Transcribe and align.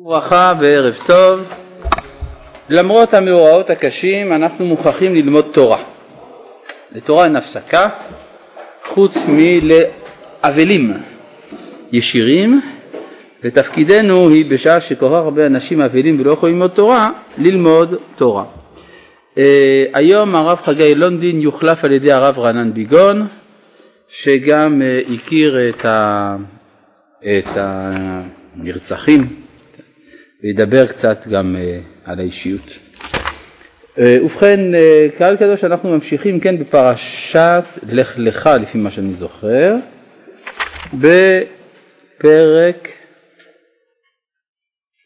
ברכה 0.00 0.54
וערב 0.60 0.98
טוב. 1.06 1.54
למרות 2.68 3.14
המאורעות 3.14 3.70
הקשים 3.70 4.32
אנחנו 4.32 4.66
מוכרחים 4.66 5.14
ללמוד 5.14 5.46
תורה. 5.52 5.82
לתורה 6.92 7.24
אין 7.24 7.36
הפסקה 7.36 7.88
חוץ 8.84 9.28
מלאבלים 9.28 10.92
ישירים 11.92 12.60
ותפקידנו 13.42 14.28
היא 14.28 14.44
בשעה 14.50 14.80
שכל 14.80 15.06
כך 15.06 15.12
הרבה 15.12 15.46
אנשים 15.46 15.80
אבלים 15.80 16.20
ולא 16.20 16.32
יכולים 16.32 16.54
ללמוד 16.54 16.70
תורה, 16.70 17.10
ללמוד 17.38 17.94
תורה. 18.16 18.44
Uh, 19.34 19.38
היום 19.94 20.34
הרב 20.34 20.58
חגי 20.62 20.94
לונדין 20.94 21.40
יוחלף 21.40 21.84
על 21.84 21.92
ידי 21.92 22.12
הרב 22.12 22.38
רענן 22.38 22.72
ביגון 22.74 23.26
שגם 24.08 24.82
uh, 24.82 25.12
הכיר 25.14 25.68
את, 25.68 25.84
ה, 25.84 26.36
את 27.24 27.48
הנרצחים 27.56 29.47
וידבר 30.42 30.86
קצת 30.86 31.26
גם 31.26 31.56
uh, 31.56 31.60
על 32.10 32.20
האישיות. 32.20 32.78
Uh, 33.96 34.00
ובכן, 34.24 34.60
uh, 34.74 34.76
קהל 35.18 35.36
קדוש 35.36 35.64
אנחנו 35.64 35.90
ממשיכים 35.90 36.40
כן 36.40 36.58
בפרשת 36.58 37.64
לך 37.88 38.14
לך 38.18 38.50
לפי 38.62 38.78
מה 38.78 38.90
שאני 38.90 39.12
זוכר 39.12 39.76
בפרק 40.94 42.88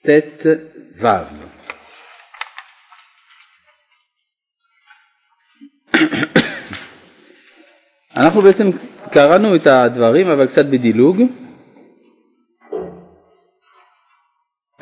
ט"ו 0.06 1.08
אנחנו 8.16 8.42
בעצם 8.42 8.70
קראנו 9.10 9.56
את 9.56 9.66
הדברים 9.66 10.28
אבל 10.28 10.46
קצת 10.46 10.66
בדילוג. 10.66 11.22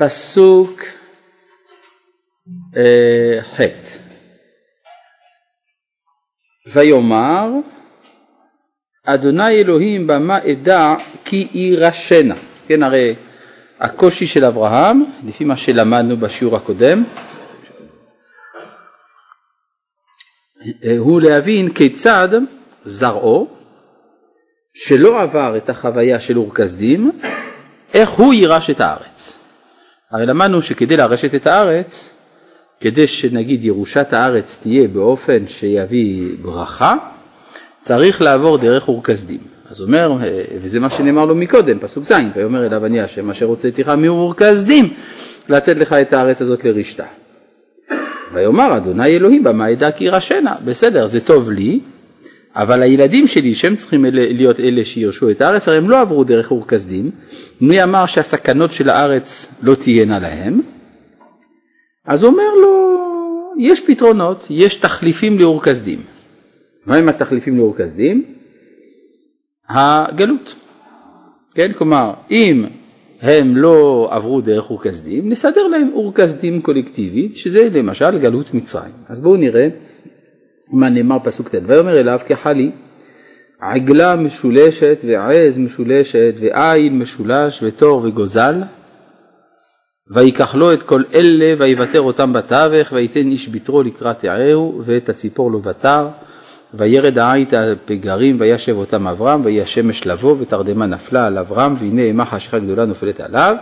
פסוק 0.00 0.82
אה, 2.76 3.42
ח' 3.42 3.60
ויאמר 6.72 7.48
אדוני 9.04 9.48
אלוהים 9.48 10.06
במה 10.06 10.38
אדע 10.38 10.94
כי 11.24 11.48
יירשנה 11.52 12.34
כן 12.66 12.82
הרי 12.82 13.14
הקושי 13.80 14.26
של 14.26 14.44
אברהם 14.44 15.04
לפי 15.26 15.44
מה 15.44 15.56
שלמדנו 15.56 16.16
בשיעור 16.16 16.56
הקודם 16.56 17.04
הוא 20.98 21.20
להבין 21.20 21.74
כיצד 21.74 22.28
זרעו 22.84 23.48
שלא 24.74 25.22
עבר 25.22 25.56
את 25.56 25.68
החוויה 25.68 26.20
של 26.20 26.38
אור 26.38 26.54
כסדים 26.54 27.20
איך 27.94 28.10
הוא 28.10 28.34
יירש 28.34 28.70
את 28.70 28.80
הארץ 28.80 29.39
הרי 30.10 30.26
למדנו 30.26 30.62
שכדי 30.62 30.96
לרשת 30.96 31.34
את 31.34 31.46
הארץ 31.46 32.08
כדי 32.80 33.06
שנגיד 33.06 33.64
ירושת 33.64 34.12
הארץ 34.12 34.60
תהיה 34.62 34.88
באופן 34.88 35.46
שיביא 35.46 36.28
ברכה 36.42 36.96
צריך 37.80 38.22
לעבור 38.22 38.58
דרך 38.58 38.88
אור 38.88 39.04
כסדים 39.04 39.40
אז 39.70 39.80
אומר, 39.80 40.12
וזה 40.62 40.80
מה 40.80 40.90
שנאמר 40.90 41.24
לו 41.24 41.34
מקודם, 41.34 41.78
פסוק 41.78 42.04
ז', 42.04 42.12
ויאמר 42.34 42.66
אליו 42.66 42.86
אני 42.86 43.00
השם 43.00 43.30
אשר 43.30 43.46
הוצאתיך 43.46 43.88
מאור 43.88 44.34
כסדים 44.36 44.88
לתת 45.48 45.76
לך 45.76 45.92
את 45.92 46.12
הארץ 46.12 46.42
הזאת 46.42 46.64
לרשתה. 46.64 47.04
ויאמר 48.32 48.76
אדוני 48.76 49.06
אלוהים 49.06 49.44
במה 49.44 49.72
אדע 49.72 49.90
כי 49.90 50.04
ירשנה, 50.04 50.54
בסדר 50.64 51.06
זה 51.06 51.20
טוב 51.20 51.50
לי, 51.50 51.80
אבל 52.56 52.82
הילדים 52.82 53.26
שלי 53.26 53.54
שהם 53.54 53.74
צריכים 53.74 54.06
אלה, 54.06 54.32
להיות 54.32 54.60
אלה 54.60 54.84
שירשו 54.84 55.30
את 55.30 55.40
הארץ, 55.40 55.68
הרי 55.68 55.76
הם 55.76 55.90
לא 55.90 56.00
עברו 56.00 56.24
דרך 56.24 56.50
אור 56.50 56.66
כסדים, 56.66 57.10
מי 57.60 57.82
אמר 57.82 58.06
שהסכנות 58.06 58.72
של 58.72 58.90
הארץ 58.90 59.54
לא 59.62 59.74
תהיינה 59.74 60.18
להם? 60.18 60.60
אז 62.06 62.22
הוא 62.22 62.32
אומר 62.32 62.54
לו, 62.62 62.96
יש 63.58 63.80
פתרונות, 63.80 64.46
יש 64.50 64.76
תחליפים 64.76 65.38
לאור 65.38 65.62
כסדים. 65.62 65.98
מהם 66.86 67.08
התחליפים 67.08 67.58
לאור 67.58 67.76
כסדים? 67.76 68.24
הגלות. 69.68 70.54
כן, 71.54 71.72
כלומר, 71.72 72.12
אם 72.30 72.64
הם 73.22 73.56
לא 73.56 74.08
עברו 74.12 74.40
דרך 74.40 74.70
אור 74.70 74.82
כסדים, 74.82 75.28
נסדר 75.28 75.66
להם 75.66 75.90
אור 75.92 76.14
כסדים 76.14 76.62
קולקטיבי, 76.62 77.32
שזה 77.34 77.68
למשל 77.72 78.18
גלות 78.18 78.54
מצרים. 78.54 78.92
אז 79.08 79.20
בואו 79.20 79.36
נראה 79.36 79.68
מה 80.72 80.88
נאמר 80.88 81.16
פסוק 81.24 81.48
ט', 81.48 81.54
ויאמר 81.66 82.00
אליו 82.00 82.20
כחלי 82.26 82.70
עגלה 83.60 84.16
משולשת 84.16 84.98
ועז 85.06 85.58
משולשת 85.58 86.34
ועיל 86.40 86.92
משולש 86.92 87.62
ותור 87.62 88.02
וגוזל 88.04 88.54
ויקח 90.14 90.54
לו 90.54 90.72
את 90.72 90.82
כל 90.82 91.02
אלה 91.14 91.54
ויוותר 91.58 92.00
אותם 92.00 92.32
בתווך 92.32 92.92
וייתן 92.92 93.30
איש 93.30 93.48
ביתרו 93.48 93.82
לקראת 93.82 94.24
יעהו 94.24 94.82
ואת 94.86 95.08
הציפור 95.08 95.50
לו 95.50 95.60
בתר 95.60 96.08
וירד 96.74 97.18
העית 97.18 97.52
הפגרים 97.52 98.36
וישב 98.40 98.76
אותם 98.76 99.06
אברהם 99.06 99.44
ויהי 99.44 99.62
השמש 99.62 100.06
לבוא 100.06 100.36
ותרדמה 100.40 100.86
נפלה 100.86 101.26
על 101.26 101.38
אברהם 101.38 101.74
והנה 101.78 102.02
אימה 102.02 102.26
חשיכה 102.26 102.58
גדולה 102.58 102.84
נופלת 102.84 103.20
עליו 103.20 103.56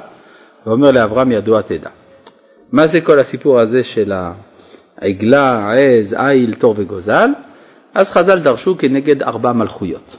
ואומר 0.66 0.90
לאברהם 0.90 1.32
ידוע 1.32 1.62
תדע. 1.62 1.90
מה 2.72 2.86
זה 2.86 3.00
כל 3.00 3.18
הסיפור 3.18 3.60
הזה 3.60 3.84
של 3.84 4.12
העגלה, 5.00 5.58
העז, 5.58 6.12
עיל, 6.12 6.54
תור 6.54 6.74
וגוזל? 6.76 7.30
אז 7.94 8.10
חז"ל 8.10 8.38
דרשו 8.38 8.78
כנגד 8.78 9.22
ארבע 9.22 9.52
מלכויות. 9.52 10.16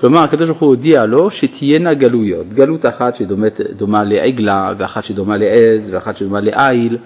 כלומר 0.00 0.20
הקדוש 0.20 0.48
ברוך 0.48 0.60
הוא 0.60 0.68
הודיע 0.68 1.06
לו 1.06 1.30
שתהיינה 1.30 1.94
גלויות, 1.94 2.46
גלות 2.54 2.86
אחת 2.86 3.16
שדומה 3.16 4.04
לעגלה 4.04 4.72
ואחת 4.78 5.04
שדומה 5.04 5.36
לעז 5.36 5.90
ואחת 5.94 6.16
שדומה 6.16 6.40
לעיל 6.40 6.98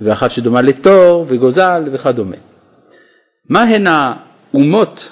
ואחת 0.00 0.30
שדומה 0.30 0.62
לתור 0.62 1.26
וגוזל 1.28 1.82
וכדומה. 1.92 2.36
מה 3.48 3.62
הן 3.62 3.86
האומות 3.86 5.08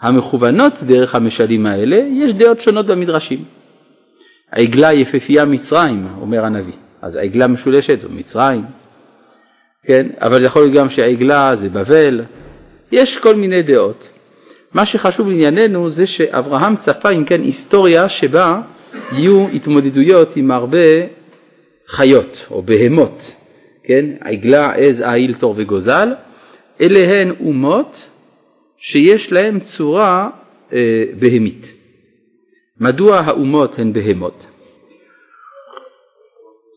המכוונות 0.00 0.72
דרך 0.82 1.14
המשלים 1.14 1.66
האלה? 1.66 1.96
יש 1.96 2.34
דעות 2.34 2.60
שונות 2.60 2.86
במדרשים. 2.86 3.44
העגלה 4.52 4.92
יפהפייה 4.92 5.44
מצרים, 5.44 6.06
אומר 6.20 6.44
הנביא, 6.44 6.72
אז 7.02 7.16
העגלה 7.16 7.46
משולשת 7.46 8.00
זו 8.00 8.08
מצרים, 8.10 8.64
כן? 9.86 10.06
אבל 10.20 10.44
יכול 10.44 10.62
להיות 10.62 10.74
גם 10.74 10.90
שהעגלה 10.90 11.54
זה 11.54 11.68
בבל, 11.68 12.20
יש 12.92 13.18
כל 13.18 13.34
מיני 13.34 13.62
דעות. 13.62 14.08
מה 14.74 14.86
שחשוב 14.86 15.28
לענייננו 15.28 15.90
זה 15.90 16.06
שאברהם 16.06 16.76
צפה 16.76 17.10
אם 17.10 17.24
כן 17.24 17.42
היסטוריה 17.42 18.08
שבה 18.08 18.60
יהיו 19.12 19.48
התמודדויות 19.48 20.36
עם 20.36 20.50
הרבה 20.50 20.78
חיות 21.88 22.46
או 22.50 22.62
בהמות, 22.62 23.34
כן? 23.84 24.04
עגלה, 24.20 24.72
עז, 24.72 25.00
עיל, 25.00 25.34
תור 25.34 25.54
וגוזל, 25.56 26.08
אלה 26.80 26.98
הן 26.98 27.32
אומות 27.40 28.06
שיש 28.76 29.32
להן 29.32 29.60
צורה 29.60 30.30
אה, 30.72 31.04
בהמית. 31.18 31.72
מדוע 32.80 33.18
האומות 33.18 33.78
הן 33.78 33.92
בהמות? 33.92 34.46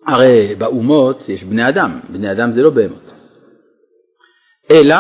הרי 0.10 0.56
באומות 0.58 1.30
יש 1.30 1.44
בני 1.44 1.70
אדם, 1.70 2.00
בני 2.10 2.32
אדם 2.32 2.52
זה 2.52 2.62
לא 2.62 2.70
בהמות. 2.70 3.12
אלא 4.72 4.96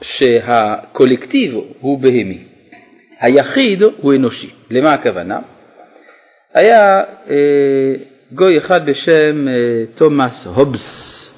שהקולקטיב 0.00 1.54
הוא 1.80 1.98
בהמי, 1.98 2.44
היחיד 3.20 3.82
הוא 3.82 4.14
אנושי. 4.14 4.50
למה 4.70 4.92
הכוונה? 4.92 5.38
היה 6.54 7.02
אה, 7.30 7.94
גוי 8.32 8.58
אחד 8.58 8.86
בשם 8.86 9.48
אה, 9.48 9.84
תומאס 9.94 10.46
הובס, 10.46 11.28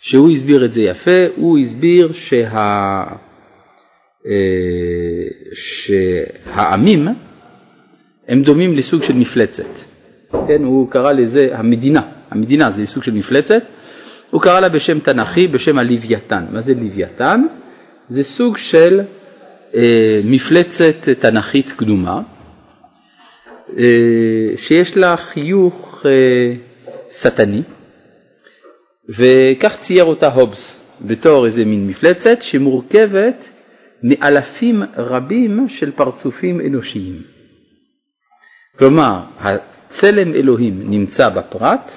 שהוא 0.00 0.30
הסביר 0.30 0.64
את 0.64 0.72
זה 0.72 0.82
יפה, 0.82 1.26
הוא 1.36 1.58
הסביר 1.58 2.12
שה... 2.12 3.04
אה, 4.26 4.32
שהעמים 5.52 7.08
הם 8.28 8.42
דומים 8.42 8.76
לסוג 8.76 9.02
של 9.02 9.14
מפלצת, 9.14 9.78
כן, 10.48 10.64
הוא 10.64 10.90
קרא 10.90 11.12
לזה 11.12 11.48
המדינה, 11.52 12.02
המדינה 12.30 12.70
זה 12.70 12.86
סוג 12.86 13.02
של 13.02 13.12
מפלצת, 13.12 13.62
הוא 14.30 14.42
קרא 14.42 14.60
לה 14.60 14.68
בשם 14.68 14.98
תנ"כי, 15.00 15.48
בשם 15.48 15.78
הלוויתן. 15.78 16.44
מה 16.50 16.60
זה 16.60 16.74
לוויתן? 16.74 17.42
זה 18.08 18.24
סוג 18.24 18.56
של 18.56 19.00
אה, 19.74 20.20
מפלצת 20.24 21.08
תנ"כית 21.18 21.72
קדומה, 21.72 22.20
אה, 23.78 23.84
שיש 24.56 24.96
לה 24.96 25.16
חיוך 25.16 26.02
אה, 26.04 26.54
שטני, 27.12 27.62
וכך 29.08 29.76
צייר 29.78 30.04
אותה 30.04 30.28
הובס 30.28 30.80
בתור 31.00 31.46
איזה 31.46 31.64
מין 31.64 31.86
מפלצת 31.86 32.42
שמורכבת 32.42 33.48
מאלפים 34.02 34.82
רבים 34.96 35.68
של 35.68 35.90
פרצופים 35.90 36.60
אנושיים. 36.60 37.22
כלומר, 38.78 39.20
הצלם 39.38 40.34
אלוהים 40.34 40.90
נמצא 40.90 41.28
בפרט, 41.28 41.92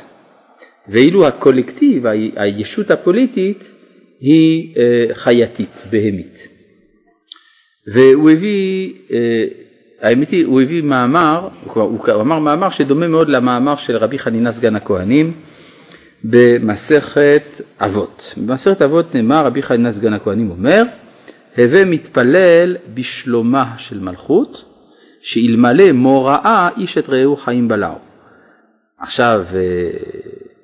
ואילו 0.89 1.27
הקולקטיב, 1.27 2.05
הישות 2.35 2.91
הפוליטית, 2.91 3.63
היא 4.19 4.75
אה, 4.77 5.05
חייתית, 5.13 5.83
בהמית. 5.89 6.47
והוא 7.87 8.29
הביא, 8.29 8.93
אה, 9.11 9.45
האמת 10.01 10.29
היא, 10.29 10.45
הוא 10.45 10.61
הביא 10.61 10.81
מאמר, 10.81 11.47
הוא 11.73 11.99
אמר 12.21 12.39
מאמר 12.39 12.69
שדומה 12.69 13.07
מאוד 13.07 13.29
למאמר 13.29 13.75
של 13.75 13.97
רבי 13.97 14.19
חנינה 14.19 14.51
סגן 14.51 14.75
הכהנים, 14.75 15.33
במסכת 16.23 17.61
אבות. 17.79 18.33
במסכת 18.37 18.81
אבות 18.81 19.15
נאמר, 19.15 19.45
רבי 19.45 19.61
חנינא 19.61 19.91
סגן 19.91 20.13
הכהנים 20.13 20.49
אומר, 20.49 20.83
הווה 21.57 21.85
מתפלל 21.85 22.77
בשלומה 22.93 23.73
של 23.77 23.99
מלכות, 23.99 24.65
שאלמלא 25.21 25.91
מוראה 25.91 26.69
איש 26.77 26.97
את 26.97 27.09
רעהו 27.09 27.37
חיים 27.37 27.67
בלעו. 27.67 27.97
עכשיו, 28.99 29.45
אה, 29.55 29.59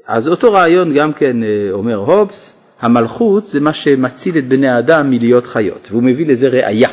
אז 0.08 0.28
אותו 0.28 0.54
רעיון 0.54 0.94
גם 0.94 1.14
כן 1.14 1.44
אה, 1.44 1.48
אומר 1.72 1.96
הובס, 1.96 2.62
המלכות 2.82 3.46
זה 3.46 3.60
מה 3.60 3.74
שמציל 3.74 4.38
את 4.38 4.48
בני 4.48 4.68
האדם 4.68 5.10
מלהיות 5.10 5.48
חיות, 5.48 5.88
והוא 5.92 6.04
מביא 6.04 6.26
לזה 6.26 6.48
ראייה. 6.48 6.90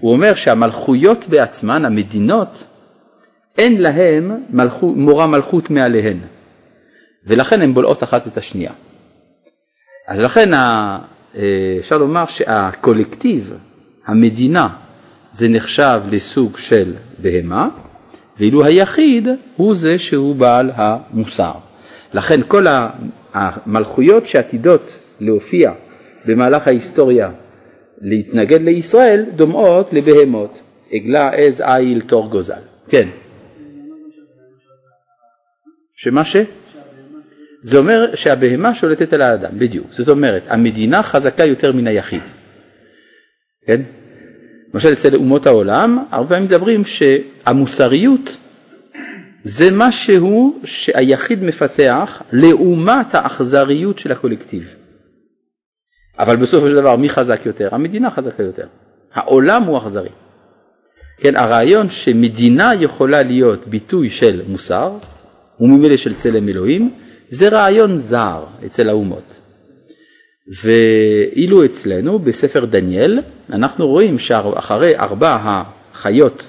הוא 0.00 0.12
אומר 0.12 0.34
שהמלכויות 0.34 1.26
בעצמן, 1.28 1.84
המדינות, 1.84 2.64
אין 3.58 3.82
מלכות, 4.50 4.96
מורה 4.96 5.26
מלכות 5.26 5.70
מעליהן, 5.70 6.18
ולכן 7.26 7.62
הן 7.62 7.74
בולעות 7.74 8.02
אחת 8.02 8.26
את 8.26 8.36
השנייה. 8.36 8.72
אז 10.08 10.20
לכן 10.20 10.54
אה, 10.54 10.98
אפשר 11.78 11.98
לומר 11.98 12.26
שהקולקטיב, 12.26 13.54
המדינה, 14.06 14.68
זה 15.30 15.48
נחשב 15.48 16.00
לסוג 16.10 16.58
של 16.58 16.92
בהמה, 17.18 17.68
ואילו 18.38 18.64
היחיד 18.64 19.28
הוא 19.56 19.74
זה 19.74 19.98
שהוא 19.98 20.36
בעל 20.36 20.70
המוסר. 20.74 21.52
לכן 22.14 22.40
כל 22.48 22.66
המלכויות 23.34 24.26
שעתידות 24.26 24.98
להופיע 25.20 25.72
במהלך 26.24 26.66
ההיסטוריה 26.66 27.30
להתנגד 28.00 28.60
לישראל 28.60 29.24
דומעות 29.36 29.92
לבהמות, 29.92 30.60
עגלה, 30.92 31.30
עז, 31.30 31.60
עיל, 31.60 32.00
תור, 32.00 32.28
גוזל. 32.28 32.60
כן. 32.88 33.08
שמה 35.96 36.24
ש? 36.24 36.36
זה 37.60 37.78
אומר 37.78 38.14
שהבהמה 38.14 38.74
שולטת 38.74 39.12
על 39.12 39.22
האדם, 39.22 39.58
בדיוק. 39.58 39.86
זאת 39.90 40.08
אומרת, 40.08 40.42
המדינה 40.48 41.02
חזקה 41.02 41.44
יותר 41.44 41.72
מן 41.72 41.86
היחיד. 41.86 42.22
כן? 43.66 43.80
למשל 44.74 44.92
אצל 44.92 45.16
אומות 45.16 45.46
העולם, 45.46 46.04
הרבה 46.10 46.28
פעמים 46.28 46.44
מדברים 46.44 46.82
שהמוסריות 46.84 48.36
זה 49.44 49.68
משהו 49.72 50.60
שהיחיד 50.64 51.42
מפתח 51.42 52.22
לעומת 52.32 53.14
האכזריות 53.14 53.98
של 53.98 54.12
הקולקטיב. 54.12 54.74
אבל 56.18 56.36
בסופו 56.36 56.68
של 56.68 56.74
דבר 56.74 56.96
מי 56.96 57.08
חזק 57.08 57.46
יותר? 57.46 57.68
המדינה 57.72 58.10
חזקה 58.10 58.42
יותר. 58.42 58.66
העולם 59.14 59.62
הוא 59.62 59.78
אכזרי. 59.78 60.08
כן, 61.18 61.36
הרעיון 61.36 61.90
שמדינה 61.90 62.72
יכולה 62.80 63.22
להיות 63.22 63.68
ביטוי 63.68 64.10
של 64.10 64.42
מוסר, 64.48 64.92
וממילא 65.60 65.96
של 65.96 66.14
צלם 66.14 66.48
אלוהים, 66.48 66.94
זה 67.28 67.48
רעיון 67.48 67.96
זר 67.96 68.44
אצל 68.66 68.88
האומות. 68.88 69.34
ואילו 70.62 71.64
אצלנו 71.64 72.18
בספר 72.18 72.64
דניאל 72.64 73.18
אנחנו 73.50 73.86
רואים 73.86 74.18
שאחרי 74.18 74.96
ארבע 74.96 75.38
החיות 75.42 76.48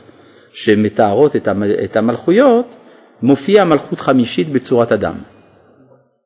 שמתארות 0.53 1.35
את 1.83 1.95
המלכויות 1.95 2.65
מופיעה 3.23 3.65
מלכות 3.65 3.99
חמישית 3.99 4.49
בצורת 4.49 4.91
אדם. 4.91 5.13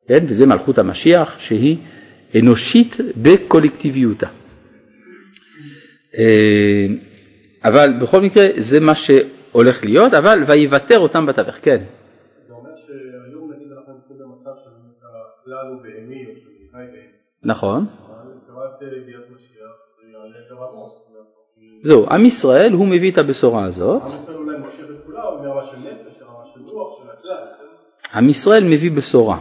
כן? 0.08 0.26
וזה 0.28 0.46
מלכות 0.46 0.78
המשיח 0.78 1.40
שהיא 1.40 1.78
אנושית 2.40 2.98
בקולקטיביותה. 3.22 4.28
אה, 6.18 6.86
אבל 7.64 7.94
בכל 8.02 8.22
מקרה 8.22 8.48
זה 8.58 8.80
מה 8.80 8.96
שהולך 8.96 9.86
להיות, 9.86 10.14
אבל 10.14 10.44
ויוותר 10.48 11.00
אותם 11.00 11.26
בתווך, 11.26 11.56
כן. 11.62 11.84
זה 12.48 12.54
אומר 12.54 12.70
שהיום 12.76 13.52
נגיד 13.54 13.68
אנחנו 13.78 13.94
נמצאים 13.94 14.20
במצב 14.20 14.52
שהכלל 14.64 15.68
הוא 15.68 15.82
בהמי 15.84 16.26
או 16.26 16.32
של 16.36 16.50
בהמי. 16.74 16.98
נכון. 17.44 17.86
זהו, 21.82 22.10
עם 22.10 22.26
ישראל 22.26 22.74
הוא 22.74 22.88
מביא 22.88 23.12
את 23.12 23.18
הבשורה 23.18 23.66
הזאת. 23.66 24.02
עם 24.02 24.10
ישראל 24.10 26.07
מביא 28.62 28.92
בשורה. 28.92 29.40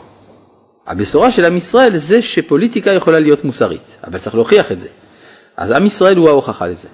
הבשורה 0.86 1.30
של 1.30 1.44
עם 1.44 1.56
ישראל 1.56 1.96
זה 1.96 2.22
שפוליטיקה 2.22 2.90
יכולה 2.90 3.20
להיות 3.20 3.44
מוסרית, 3.44 3.98
אבל 4.04 4.18
צריך 4.18 4.34
להוכיח 4.34 4.72
את 4.72 4.80
זה. 4.80 4.88
אז 5.56 5.70
עם 5.70 5.86
ישראל 5.86 6.16
הוא 6.16 6.28
ההוכחה 6.28 6.66
לזה. 6.66 6.88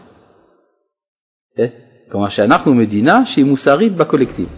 כן? 1.56 1.66
כלומר 2.10 2.28
שאנחנו 2.28 2.74
מדינה 2.74 3.26
שהיא 3.26 3.44
מוסרית 3.44 3.92
בקולקטיב. 3.92 4.48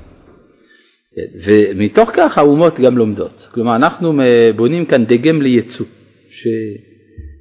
כן? 1.16 1.22
ומתוך 1.44 2.10
כך 2.12 2.38
האומות 2.38 2.80
גם 2.80 2.98
לומדות. 2.98 3.48
כלומר 3.54 3.76
אנחנו 3.76 4.12
בונים 4.56 4.86
כאן 4.86 5.04
דגם 5.04 5.42
לייצוא. 5.42 5.86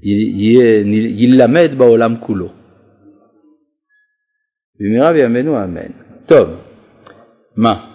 שילמד 0.02 1.72
בעולם 1.78 2.16
כולו. 2.20 2.50
במהרה 4.80 5.14
בימינו 5.14 5.64
אמן. 5.64 5.92
טוב, 6.26 6.50
מה? 7.56 7.93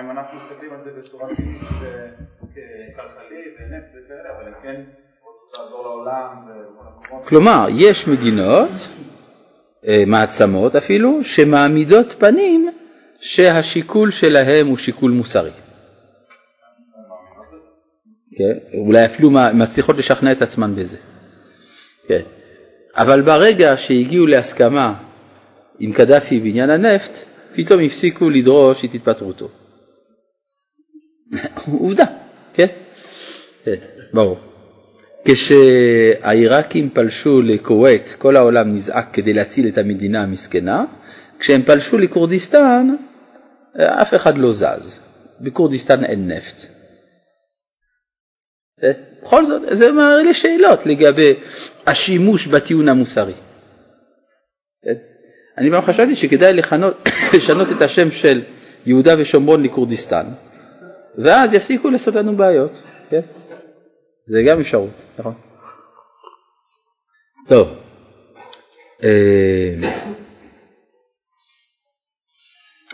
אם 0.00 0.10
אנחנו 0.10 0.38
מסתכלים 0.38 0.72
על 0.72 0.78
זה 0.78 0.90
בצורה 0.98 1.34
ציבורית 1.34 1.60
כלכלי 2.96 3.42
ונפט 3.58 3.90
וכאלה, 3.94 4.36
אבל 4.36 4.46
הם 4.46 4.54
כן 4.62 4.82
רוצות 5.22 5.58
לעזור 5.58 5.82
לעולם 5.82 6.36
כלומר, 7.24 7.66
יש 7.70 8.08
מדינות, 8.08 8.70
אה, 9.86 10.04
מעצמות 10.06 10.76
אפילו, 10.76 11.24
שמעמידות 11.24 12.14
פנים 12.18 12.70
שהשיקול 13.20 14.10
שלהם 14.10 14.66
הוא 14.66 14.76
שיקול 14.76 15.10
מוסרי. 15.10 15.50
כן? 18.36 18.78
אולי 18.78 19.04
אפילו 19.04 19.30
מצליחות 19.30 19.96
לשכנע 19.96 20.32
את 20.32 20.42
עצמן 20.42 20.74
בזה. 20.76 20.96
כן. 22.08 22.22
אבל 22.96 23.22
ברגע 23.22 23.76
שהגיעו 23.76 24.26
להסכמה 24.26 24.94
עם 25.78 25.92
קדאפי 25.92 26.40
בעניין 26.40 26.70
הנפט, 26.70 27.33
פתאום 27.56 27.80
הפסיקו 27.84 28.30
לדרוש 28.30 28.84
את 28.84 28.94
התפטרותו. 28.94 29.48
עובדה, 31.80 32.04
כן? 32.54 32.66
כן, 33.64 33.74
ברור. 34.12 34.38
כשהעיראקים 35.24 36.90
פלשו 36.90 37.42
לכווית, 37.42 38.14
כל 38.18 38.36
העולם 38.36 38.76
נזעק 38.76 39.08
כדי 39.12 39.32
להציל 39.32 39.68
את 39.68 39.78
המדינה 39.78 40.22
המסכנה, 40.22 40.84
כשהם 41.38 41.62
פלשו 41.62 41.98
לכורדיסטן, 41.98 42.96
אף 43.76 44.14
אחד 44.14 44.38
לא 44.38 44.52
זז. 44.52 45.00
בכורדיסטן 45.40 46.04
אין 46.04 46.30
נפט. 46.30 46.66
אה, 48.82 48.92
בכל 49.22 49.46
זאת, 49.46 49.62
זה 49.70 49.92
מעלה 49.92 50.22
לי 50.22 50.34
שאלות 50.34 50.86
לגבי 50.86 51.34
השימוש 51.86 52.46
בטיעון 52.46 52.88
המוסרי. 52.88 53.32
אני 55.58 55.70
פעם 55.70 55.82
חשבתי 55.82 56.16
שכדאי 56.16 56.52
לכנות, 56.52 57.08
לשנות 57.34 57.72
את 57.72 57.82
השם 57.82 58.10
של 58.10 58.42
יהודה 58.86 59.14
ושומרון 59.18 59.62
לכורדיסטן, 59.62 60.26
ואז 61.18 61.54
יפסיקו 61.54 61.90
לעשות 61.90 62.14
לנו 62.14 62.36
בעיות. 62.36 62.82
כן? 63.10 63.20
זה 64.26 64.42
גם 64.46 64.60
אפשרות, 64.60 65.02
נכון? 65.18 65.34
טוב. 67.48 67.68
אה, 69.04 69.74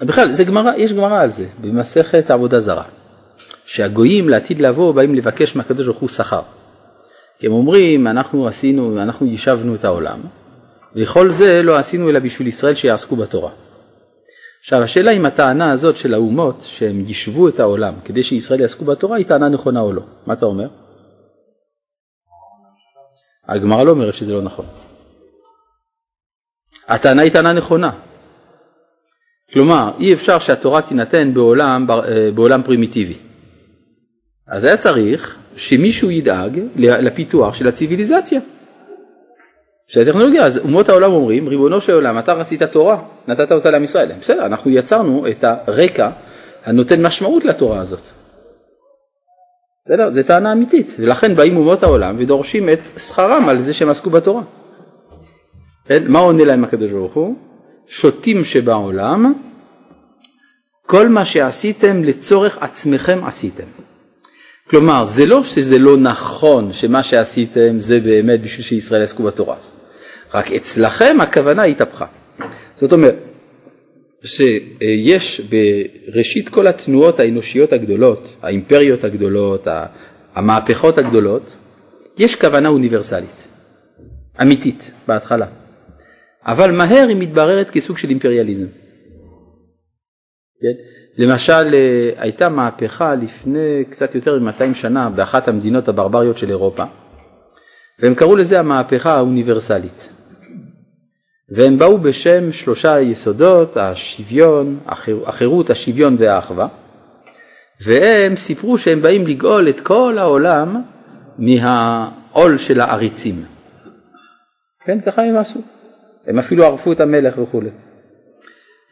בכלל, 0.02 0.32
זה 0.32 0.44
גמרא, 0.44 0.72
יש 0.76 0.92
גמרא 0.92 1.22
על 1.22 1.30
זה, 1.30 1.46
במסכת 1.60 2.30
עבודה 2.30 2.60
זרה, 2.60 2.84
שהגויים 3.64 4.28
לעתיד 4.28 4.60
לבוא 4.60 4.94
באים 4.94 5.14
לבקש 5.14 5.56
מהקדוש 5.56 5.86
ברוך 5.86 5.98
הוא 5.98 6.08
שכר. 6.08 6.42
כי 7.38 7.46
הם 7.46 7.52
אומרים, 7.52 8.06
אנחנו 8.06 8.46
עשינו, 8.46 9.02
אנחנו 9.02 9.26
יישבנו 9.26 9.74
את 9.74 9.84
העולם, 9.84 10.20
וכל 10.96 11.30
זה 11.30 11.62
לא 11.62 11.76
עשינו 11.76 12.10
אלא 12.10 12.18
בשביל 12.18 12.48
ישראל 12.48 12.74
שיעסקו 12.74 13.16
בתורה. 13.16 13.50
עכשיו 14.60 14.82
השאלה 14.82 15.10
אם 15.10 15.26
הטענה 15.26 15.72
הזאת 15.72 15.96
של 15.96 16.14
האומות 16.14 16.60
שהם 16.62 17.04
יישבו 17.06 17.48
את 17.48 17.60
העולם 17.60 17.94
כדי 18.04 18.22
שישראל 18.24 18.60
יעסקו 18.60 18.84
בתורה 18.84 19.16
היא 19.16 19.26
טענה 19.26 19.48
נכונה 19.48 19.80
או 19.80 19.92
לא. 19.92 20.02
מה 20.26 20.34
אתה 20.34 20.46
אומר? 20.46 20.68
הגמרא 23.48 23.84
לא 23.84 23.90
אומרת 23.90 24.14
שזה 24.14 24.32
לא 24.32 24.42
נכון. 24.42 24.66
הטענה 26.88 27.22
היא 27.22 27.32
טענה 27.32 27.52
נכונה. 27.52 27.90
כלומר, 29.52 29.92
אי 30.00 30.14
אפשר 30.14 30.38
שהתורה 30.38 30.82
תינתן 30.82 31.34
בעולם, 31.34 31.86
אה, 31.90 32.30
בעולם 32.34 32.62
פרימיטיבי. 32.62 33.18
אז 34.46 34.64
היה 34.64 34.76
צריך 34.76 35.36
שמישהו 35.56 36.10
ידאג 36.10 36.60
לפיתוח 36.76 37.54
של 37.54 37.68
הציוויליזציה. 37.68 38.40
של 39.90 40.00
הטכנולוגיה, 40.00 40.46
אז 40.46 40.58
אומות 40.58 40.88
העולם 40.88 41.12
אומרים, 41.12 41.48
ריבונו 41.48 41.80
של 41.80 41.92
עולם, 41.92 42.18
אתה 42.18 42.32
רצית 42.32 42.62
תורה, 42.62 42.98
נתת 43.28 43.52
אותה 43.52 43.70
לעם 43.70 43.84
ישראל. 43.84 44.08
בסדר, 44.20 44.46
אנחנו 44.46 44.70
יצרנו 44.70 45.26
את 45.28 45.44
הרקע 45.44 46.10
הנותן 46.64 47.06
משמעות 47.06 47.44
לתורה 47.44 47.80
הזאת. 47.80 48.00
בסדר, 49.86 50.10
זו 50.10 50.22
טענה 50.22 50.52
אמיתית, 50.52 50.96
ולכן 50.98 51.34
באים 51.34 51.56
אומות 51.56 51.82
העולם 51.82 52.16
ודורשים 52.18 52.68
את 52.68 52.78
שכרם 52.98 53.48
על 53.48 53.62
זה 53.62 53.74
שהם 53.74 53.88
עסקו 53.88 54.10
בתורה. 54.10 54.42
כן? 55.86 56.02
מה 56.06 56.18
עונה 56.18 56.44
להם 56.44 56.64
הקדוש 56.64 56.90
ברוך 56.90 57.14
הוא? 57.14 57.34
שוטים 57.86 58.44
שבעולם, 58.44 59.32
כל 60.86 61.08
מה 61.08 61.24
שעשיתם 61.24 62.04
לצורך 62.04 62.58
עצמכם 62.60 63.18
עשיתם. 63.24 63.66
כלומר, 64.70 65.04
זה 65.04 65.26
לא 65.26 65.42
שזה 65.42 65.78
לא 65.78 65.96
נכון 65.96 66.72
שמה 66.72 67.02
שעשיתם 67.02 67.78
זה 67.78 68.00
באמת 68.00 68.42
בשביל 68.42 68.64
שישראל 68.64 69.00
יעסקו 69.00 69.22
בתורה, 69.22 69.56
רק 70.34 70.52
אצלכם 70.52 71.16
הכוונה 71.20 71.62
התהפכה. 71.62 72.06
זאת 72.76 72.92
אומרת, 72.92 73.16
שיש 74.24 75.40
בראשית 75.40 76.48
כל 76.48 76.66
התנועות 76.66 77.20
האנושיות 77.20 77.72
הגדולות, 77.72 78.34
האימפריות 78.42 79.04
הגדולות, 79.04 79.66
המהפכות 80.34 80.98
הגדולות, 80.98 81.42
יש 82.18 82.36
כוונה 82.36 82.68
אוניברסלית, 82.68 83.48
אמיתית, 84.42 84.90
בהתחלה. 85.08 85.46
אבל 86.46 86.70
מהר 86.70 87.06
היא 87.08 87.16
מתבררת 87.16 87.70
כסוג 87.70 87.98
של 87.98 88.10
אימפריאליזם. 88.10 88.66
כן? 90.60 90.72
למשל, 91.18 91.74
אה, 91.74 92.10
הייתה 92.16 92.48
מהפכה 92.48 93.14
לפני 93.14 93.84
קצת 93.90 94.14
יותר 94.14 94.38
מ-200 94.38 94.74
שנה 94.74 95.10
באחת 95.10 95.48
המדינות 95.48 95.88
הברבריות 95.88 96.38
של 96.38 96.48
אירופה, 96.48 96.84
והם 97.98 98.14
קראו 98.14 98.36
לזה 98.36 98.60
המהפכה 98.60 99.14
האוניברסלית. 99.14 100.08
והם 101.50 101.78
באו 101.78 101.98
בשם 101.98 102.52
שלושה 102.52 103.00
יסודות, 103.00 103.76
השוויון, 103.76 104.78
החירות, 105.26 105.70
השוויון 105.70 106.16
והאחווה, 106.18 106.68
והם 107.80 108.36
סיפרו 108.36 108.78
שהם 108.78 109.02
באים 109.02 109.26
לגאול 109.26 109.68
את 109.68 109.80
כל 109.80 110.16
העולם 110.18 110.82
מהעול 111.38 112.58
של 112.58 112.80
העריצים. 112.80 113.44
כן, 114.84 115.00
ככה 115.00 115.22
הם 115.22 115.36
עשו. 115.36 115.60
הם 116.26 116.38
אפילו 116.38 116.64
ערפו 116.64 116.92
את 116.92 117.00
המלך 117.00 117.38
וכולי. 117.38 117.70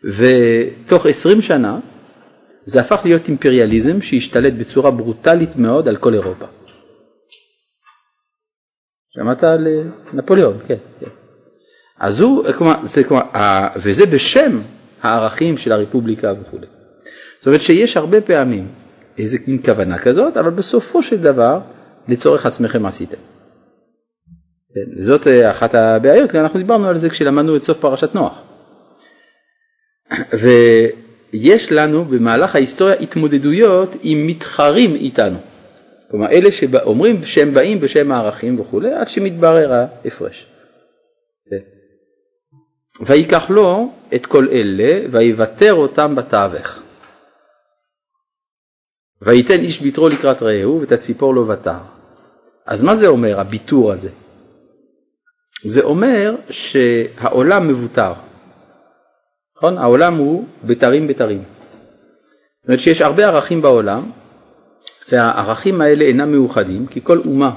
ותוך 0.05 1.07
עשרים 1.07 1.41
שנה 1.41 1.79
זה 2.65 2.81
הפך 2.81 3.01
להיות 3.05 3.29
אימפריאליזם 3.29 4.01
שהשתלט 4.01 4.53
בצורה 4.53 4.91
ברוטלית 4.91 5.57
מאוד 5.57 5.89
על 5.89 5.97
כל 5.97 6.15
אירופה. 6.15 6.45
שמעת 9.11 9.45
על 9.45 9.67
אה, 9.67 9.83
נפוליאון, 10.13 10.59
כן, 10.67 10.77
כן. 11.01 11.18
אז 12.01 12.21
הוא, 12.21 12.53
כלומר, 12.53 12.75
זה, 12.83 13.05
כלומר, 13.05 13.23
וזה 13.77 14.07
בשם 14.07 14.59
הערכים 15.03 15.59
של 15.59 15.73
הרפובליקה 15.73 16.33
וכו'. 16.41 16.59
זאת 17.39 17.47
אומרת 17.47 17.61
שיש 17.61 17.97
הרבה 17.97 18.21
פעמים 18.21 18.69
איזה 19.19 19.39
מין 19.47 19.63
כוונה 19.63 19.99
כזאת, 19.99 20.37
אבל 20.37 20.51
בסופו 20.51 21.03
של 21.03 21.17
דבר 21.17 21.61
לצורך 22.09 22.47
עצמכם 22.47 22.87
עשיתם. 22.87 23.17
כן, 24.75 25.03
זאת 25.03 25.27
אה, 25.27 25.51
אחת 25.51 25.75
הבעיות, 25.75 26.31
כי 26.31 26.39
אנחנו 26.39 26.59
דיברנו 26.59 26.89
על 26.89 26.99
זה 26.99 27.11
כשלמדנו 27.11 27.57
את 27.57 27.63
סוף 27.63 27.79
פרשת 27.79 28.15
נוח. 28.15 28.43
ויש 31.33 31.73
לנו 31.73 32.05
במהלך 32.05 32.55
ההיסטוריה 32.55 32.95
התמודדויות 32.95 33.97
עם 34.03 34.27
מתחרים 34.27 34.95
איתנו. 34.95 35.39
כלומר 36.11 36.31
אלה 36.31 36.53
שאומרים 36.53 37.23
שהם 37.23 37.55
באים 37.55 37.81
בשם 37.81 38.13
הערכים 38.13 38.61
וכולי, 38.61 38.95
עד 38.95 39.09
שמתברר 39.09 39.73
ההפרש. 39.73 40.47
ויקח 43.01 43.51
לו 43.51 43.93
את 44.15 44.27
כל 44.27 44.47
אלה 44.53 45.07
ויוותר 45.11 45.75
אותם 45.75 46.15
בתווך. 46.15 46.79
וייתן 49.23 49.61
איש 49.61 49.81
ביתרו 49.81 50.09
לקראת 50.09 50.43
רעהו 50.43 50.81
ואת 50.81 50.93
הציפור 50.93 51.35
לא 51.35 51.41
ותר. 51.49 51.79
אז 52.67 52.83
מה 52.83 52.95
זה 52.95 53.07
אומר 53.07 53.41
הביתור 53.41 53.93
הזה? 53.93 54.11
זה 55.65 55.83
אומר 55.83 56.35
שהעולם 56.51 57.69
מבוטר. 57.69 58.13
נכון? 59.57 59.79
העולם 59.79 60.15
הוא 60.15 60.45
בתרים 60.65 61.07
בתרים. 61.07 61.43
זאת 62.61 62.69
אומרת 62.69 62.81
שיש 62.81 63.01
הרבה 63.01 63.27
ערכים 63.27 63.63
בעולם 63.63 64.11
והערכים 65.09 65.81
האלה 65.81 66.05
אינם 66.05 66.33
מאוחדים 66.33 66.87
כי 66.87 67.01
כל 67.05 67.19
אומה 67.19 67.51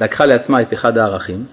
לקחה 0.00 0.26
לעצמה 0.26 0.62
את 0.62 0.72
אחד 0.72 0.98
הערכים 0.98 1.46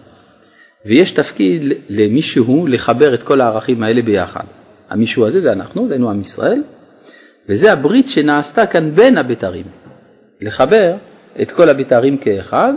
ויש 0.86 1.12
תפקיד 1.12 1.62
למישהו 1.90 2.68
לחבר 2.68 3.14
את 3.14 3.24
כל 3.24 3.42
הערכים 3.42 3.84
האלה 3.84 4.02
ביחד. 4.02 4.44
המישהו 4.90 5.26
הזה 5.26 5.40
זה 5.40 5.52
אנחנו, 5.52 5.88
דהיינו 5.88 6.10
עם 6.10 6.20
ישראל, 6.20 6.62
וזה 7.50 7.74
הברית 7.74 8.10
שנעשתה 8.10 8.66
כאן 8.66 8.92
בין 8.96 9.18
הבתרים. 9.18 9.66
לחבר 10.42 10.96
את 11.42 11.52
כל 11.52 11.70
הבתרים 11.70 12.18
כאחד, 12.18 12.74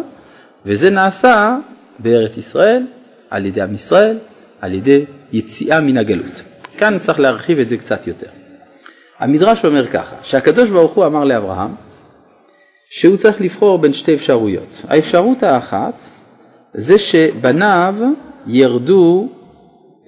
וזה 0.66 0.90
נעשה 0.90 1.56
בארץ 1.98 2.36
ישראל, 2.36 2.82
על 3.30 3.46
ידי 3.46 3.62
עם 3.62 3.74
ישראל, 3.74 4.16
על 4.60 4.74
ידי 4.74 5.04
יציאה 5.32 5.80
מן 5.80 5.96
הגלות. 5.96 6.42
כאן 6.78 6.98
צריך 6.98 7.20
להרחיב 7.20 7.58
את 7.58 7.68
זה 7.68 7.76
קצת 7.76 8.06
יותר. 8.06 8.28
המדרש 9.18 9.64
אומר 9.64 9.86
ככה, 9.86 10.16
שהקדוש 10.22 10.70
ברוך 10.70 10.94
הוא 10.94 11.06
אמר 11.06 11.24
לאברהם 11.24 11.74
שהוא 12.90 13.16
צריך 13.16 13.40
לבחור 13.40 13.78
בין 13.78 13.92
שתי 13.92 14.14
אפשרויות. 14.14 14.82
האפשרות 14.88 15.42
האחת 15.42 15.94
זה 16.76 16.98
שבניו 16.98 17.94
ירדו 18.46 19.28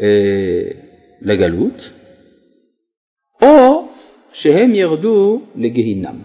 אה, 0.00 0.70
לגלות, 1.22 1.90
או 3.42 3.88
שהם 4.32 4.74
ירדו 4.74 5.42
לגיהינם. 5.56 6.16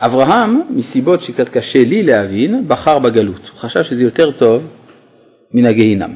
אברהם, 0.00 0.60
מסיבות 0.70 1.20
שקצת 1.20 1.48
קשה 1.48 1.84
לי 1.84 2.02
להבין, 2.02 2.68
בחר 2.68 2.98
בגלות. 2.98 3.48
הוא 3.48 3.58
חשב 3.58 3.82
שזה 3.82 4.02
יותר 4.02 4.30
טוב 4.30 4.62
מן 5.52 5.66
הגיהינם. 5.66 6.12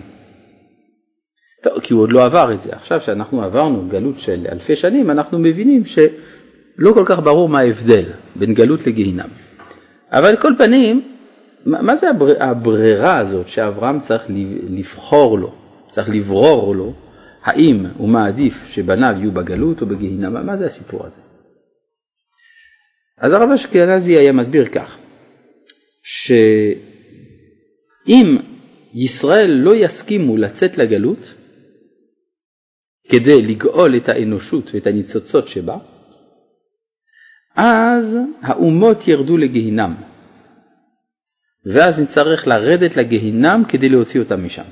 טוב, 1.63 1.81
כי 1.81 1.95
הוא 1.95 2.03
עוד 2.03 2.13
לא 2.13 2.25
עבר 2.25 2.53
את 2.53 2.61
זה. 2.61 2.73
עכשיו 2.73 3.01
שאנחנו 3.01 3.43
עברנו 3.43 3.89
גלות 3.89 4.21
של 4.21 4.47
אלפי 4.53 4.77
שנים, 4.77 5.11
אנחנו 5.11 5.39
מבינים 5.39 5.85
שלא 5.85 6.93
כל 6.95 7.05
כך 7.07 7.21
ברור 7.21 7.49
מה 7.49 7.59
ההבדל 7.59 8.05
בין 8.37 8.55
גלות 8.55 8.87
לגיהינם. 8.87 9.29
אבל 10.11 10.37
כל 10.37 10.53
פנים, 10.59 11.12
מה 11.67 11.97
זה 11.97 12.11
הבר... 12.11 12.43
הברירה 12.43 13.19
הזאת 13.19 13.49
שאברהם 13.49 13.99
צריך 13.99 14.23
לבחור 14.71 15.39
לו, 15.39 15.55
צריך 15.87 16.09
לברור 16.09 16.75
לו, 16.75 16.93
האם 17.43 17.87
הוא 17.97 18.09
מעדיף 18.09 18.67
שבניו 18.69 19.15
יהיו 19.19 19.33
בגלות 19.33 19.81
או 19.81 19.87
בגיהינם, 19.87 20.47
מה 20.47 20.57
זה 20.57 20.67
הסיפור 20.67 21.07
הזה? 21.07 21.21
אז 23.19 23.33
הרב 23.33 23.51
אשכנזי 23.51 24.17
היה 24.17 24.33
מסביר 24.33 24.67
כך, 24.67 24.97
שאם 26.03 26.67
ישראל 28.95 29.51
לא 29.51 29.77
יסכימו 29.77 30.37
לצאת 30.37 30.79
לגלות 30.79 31.35
כדי 33.09 33.43
לגאול 33.43 33.97
את 33.97 34.09
האנושות 34.09 34.75
ואת 34.75 34.87
הניצוצות 34.87 35.49
שבה, 35.49 35.77
אז 37.57 38.19
האומות 38.41 39.09
ירדו 39.09 39.37
לגיהינם. 39.37 40.12
ואז 41.67 42.01
נצטרך 42.01 42.47
לרדת 42.47 42.97
לגיהינם 42.97 43.63
כדי 43.69 43.89
להוציא 43.89 44.21
אותם 44.21 44.45
משם. 44.45 44.63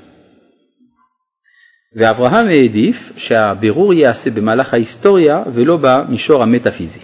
ואברהם 1.95 2.47
העדיף 2.47 3.11
שהבירור 3.17 3.93
ייעשה 3.93 4.31
במהלך 4.31 4.73
ההיסטוריה 4.73 5.43
ולא 5.53 5.77
במישור 5.81 6.43
המטאפיזי. 6.43 6.99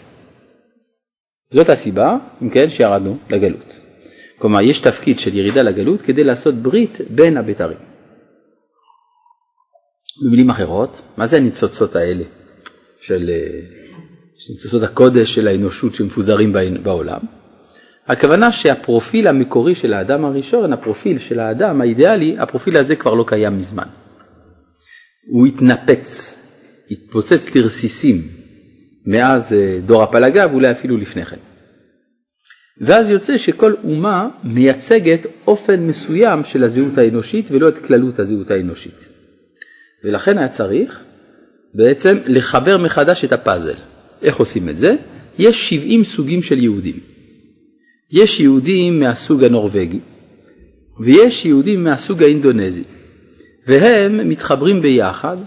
זאת 1.51 1.69
הסיבה, 1.69 2.17
אם 2.41 2.49
כן, 2.49 2.69
שירדנו 2.69 3.17
לגלות. 3.29 3.79
כלומר, 4.39 4.61
יש 4.61 4.79
תפקיד 4.79 5.19
של 5.19 5.35
ירידה 5.35 5.61
לגלות 5.61 6.01
כדי 6.01 6.23
לעשות 6.23 6.55
ברית 6.55 6.97
בין 7.09 7.37
הבתרים. 7.37 7.77
במילים 10.25 10.49
אחרות, 10.49 11.01
מה 11.17 11.27
זה 11.27 11.37
הניצוצות 11.37 11.95
האלה 11.95 12.23
של 13.01 13.29
אה, 13.29 13.59
ניצוצות 14.49 14.83
הקודש 14.83 15.35
של 15.35 15.47
האנושות 15.47 15.95
שמפוזרים 15.95 16.53
בעולם? 16.83 17.19
הכוונה 18.07 18.51
שהפרופיל 18.51 19.27
המקורי 19.27 19.75
של 19.75 19.93
האדם 19.93 20.25
הראשון, 20.25 20.73
הפרופיל 20.73 21.19
של 21.19 21.39
האדם 21.39 21.81
האידיאלי, 21.81 22.35
הפרופיל 22.39 22.77
הזה 22.77 22.95
כבר 22.95 23.13
לא 23.13 23.23
קיים 23.27 23.57
מזמן. 23.57 23.87
הוא 25.31 25.47
התנפץ, 25.47 26.39
התפוצץ 26.91 27.55
לרסיסים 27.55 28.27
מאז 29.05 29.53
אה, 29.53 29.79
דור 29.85 30.03
הפלגה 30.03 30.47
ואולי 30.51 30.71
אפילו 30.71 30.97
לפני 30.97 31.25
כן. 31.25 31.37
ואז 32.81 33.09
יוצא 33.09 33.37
שכל 33.37 33.73
אומה 33.83 34.29
מייצגת 34.43 35.19
אופן 35.47 35.87
מסוים 35.87 36.43
של 36.43 36.63
הזהות 36.63 36.97
האנושית 36.97 37.45
ולא 37.51 37.69
את 37.69 37.77
כללות 37.77 38.19
הזהות 38.19 38.51
האנושית. 38.51 39.05
ולכן 40.03 40.37
היה 40.37 40.47
צריך 40.47 41.03
בעצם 41.73 42.17
לחבר 42.25 42.77
מחדש 42.77 43.25
את 43.25 43.31
הפאזל. 43.31 43.73
איך 44.21 44.35
עושים 44.35 44.69
את 44.69 44.77
זה? 44.77 44.95
יש 45.39 45.69
70 45.69 46.03
סוגים 46.03 46.41
של 46.41 46.63
יהודים. 46.63 47.16
יש 48.11 48.39
יהודים 48.39 48.99
מהסוג 48.99 49.43
הנורבגי 49.43 49.99
ויש 50.99 51.45
יהודים 51.45 51.83
מהסוג 51.83 52.23
האינדונזי 52.23 52.83
והם 53.67 54.29
מתחברים 54.29 54.81
ביחד 54.81 55.37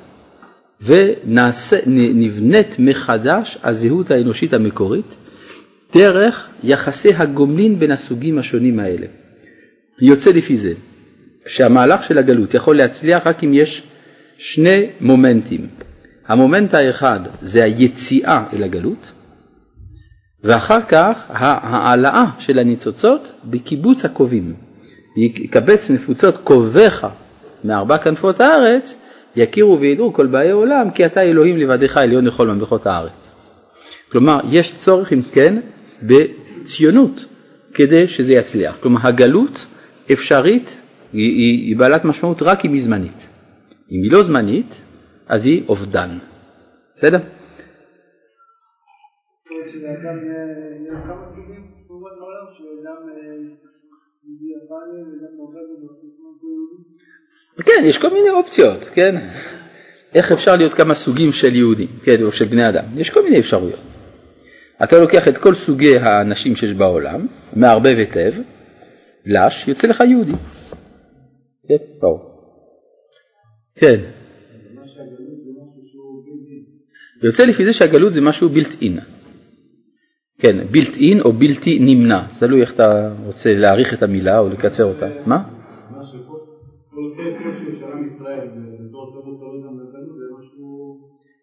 ונבנית 0.82 2.76
מחדש 2.78 3.58
הזהות 3.62 4.10
האנושית 4.10 4.52
המקורית 4.52 5.16
דרך 5.94 6.48
יחסי 6.64 7.14
הגומלין 7.14 7.78
בין 7.78 7.90
הסוגים 7.90 8.38
השונים 8.38 8.78
האלה. 8.78 9.06
יוצא 10.00 10.30
לפי 10.30 10.56
זה 10.56 10.72
שהמהלך 11.46 12.04
של 12.04 12.18
הגלות 12.18 12.54
יכול 12.54 12.76
להצליח 12.76 13.26
רק 13.26 13.44
אם 13.44 13.54
יש 13.54 13.82
שני 14.38 14.86
מומנטים. 15.00 15.66
המומנט 16.26 16.74
האחד 16.74 17.20
זה 17.42 17.64
היציאה 17.64 18.44
אל 18.52 18.62
הגלות, 18.62 19.12
ואחר 20.44 20.80
כך 20.88 21.22
ההעלאה 21.28 22.24
של 22.38 22.58
הניצוצות 22.58 23.32
בקיבוץ 23.44 24.04
הקובעים. 24.04 24.54
יקבץ 25.16 25.90
נפוצות 25.90 26.36
קובעך 26.36 27.06
מארבע 27.64 27.98
כנפות 27.98 28.40
הארץ, 28.40 29.00
יכירו 29.36 29.80
וידעו 29.80 30.12
כל 30.12 30.26
באי 30.26 30.50
עולם, 30.50 30.90
כי 30.90 31.06
אתה 31.06 31.22
אלוהים 31.22 31.58
לבדך 31.58 31.96
עליון 31.96 32.24
לכל 32.24 32.46
ממלכות 32.46 32.86
הארץ. 32.86 33.34
כלומר, 34.12 34.40
יש 34.50 34.74
צורך 34.76 35.12
אם 35.12 35.20
כן 35.32 35.60
בציונות 36.02 37.24
כדי 37.74 38.08
שזה 38.08 38.34
יצליח. 38.34 38.76
כלומר, 38.80 39.00
הגלות 39.02 39.66
אפשרית, 40.12 40.76
היא, 41.12 41.32
היא, 41.32 41.66
היא 41.66 41.76
בעלת 41.76 42.04
משמעות 42.04 42.42
רק 42.42 42.64
אם 42.64 42.72
היא 42.72 42.82
זמנית. 42.82 43.26
אם 43.92 44.02
היא 44.02 44.12
לא 44.12 44.22
זמנית, 44.22 44.80
אז 45.28 45.46
היא 45.46 45.62
אובדן. 45.68 46.18
בסדר? 46.94 47.18
כן, 57.62 57.82
יש 57.84 57.98
כל 57.98 58.10
מיני 58.12 58.30
אופציות, 58.30 58.84
כן? 58.94 59.14
איך 60.14 60.32
אפשר 60.32 60.56
להיות 60.56 60.74
כמה 60.74 60.94
סוגים 60.94 61.32
של 61.32 61.54
יהודים, 61.54 61.88
כן, 62.04 62.22
או 62.22 62.32
של 62.32 62.44
בני 62.44 62.68
אדם, 62.68 62.84
יש 62.96 63.10
כל 63.10 63.22
מיני 63.22 63.38
אפשרויות. 63.38 63.80
אתה 64.82 65.00
לוקח 65.00 65.28
את 65.28 65.38
כל 65.38 65.54
סוגי 65.54 65.98
האנשים 65.98 66.56
שיש 66.56 66.72
בעולם, 66.72 67.26
מערבב 67.56 67.94
היטב, 67.98 68.32
לש, 69.26 69.68
יוצא 69.68 69.88
לך 69.88 70.00
יהודי. 70.00 70.32
כן, 71.68 71.76
ברור. 72.00 72.30
כן. 73.74 74.00
יוצא 77.22 77.44
לפי 77.46 77.64
זה 77.64 77.72
שהגלות 77.72 78.12
זה 78.12 78.20
משהו 78.20 78.48
בילט 78.48 78.82
אין. 78.82 78.98
כן, 80.40 80.56
בילט 80.70 80.96
אין 80.96 81.20
או 81.20 81.32
בלתי 81.32 81.78
נמנע, 81.80 82.22
תלוי 82.38 82.60
איך 82.60 82.72
אתה 82.72 83.10
רוצה 83.24 83.54
להעריך 83.54 83.94
את 83.94 84.02
המילה 84.02 84.38
או 84.38 84.48
לקצר 84.48 84.84
אותה. 84.84 85.06
מה? 85.26 85.42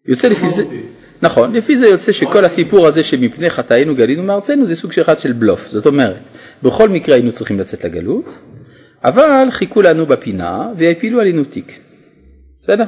יוצא 0.06 0.28
לפי 0.28 0.50
זה, 0.50 0.64
נכון, 1.22 1.54
לפי 1.54 1.78
זה 1.78 1.88
יוצא 1.88 2.12
שכל 2.12 2.46
הסיפור 2.46 2.88
הזה 2.88 3.04
שמפני 3.04 3.50
חטאינו 3.50 3.96
גלינו 3.96 4.24
מארצנו 4.24 4.66
זה 4.66 4.76
סוג 4.76 4.92
אחד 5.02 5.20
של 5.20 5.32
בלוף, 5.32 5.70
זאת 5.70 5.86
אומרת, 5.86 6.22
בכל 6.64 6.90
מקרה 6.90 7.16
היינו 7.16 7.32
צריכים 7.32 7.60
לצאת 7.60 7.86
לגלות, 7.86 8.34
אבל 9.04 9.48
חיכו 9.50 9.82
לנו 9.82 10.06
בפינה 10.06 10.70
והפילו 10.78 11.22
עלינו 11.22 11.44
תיק, 11.44 11.80
בסדר? 12.60 12.84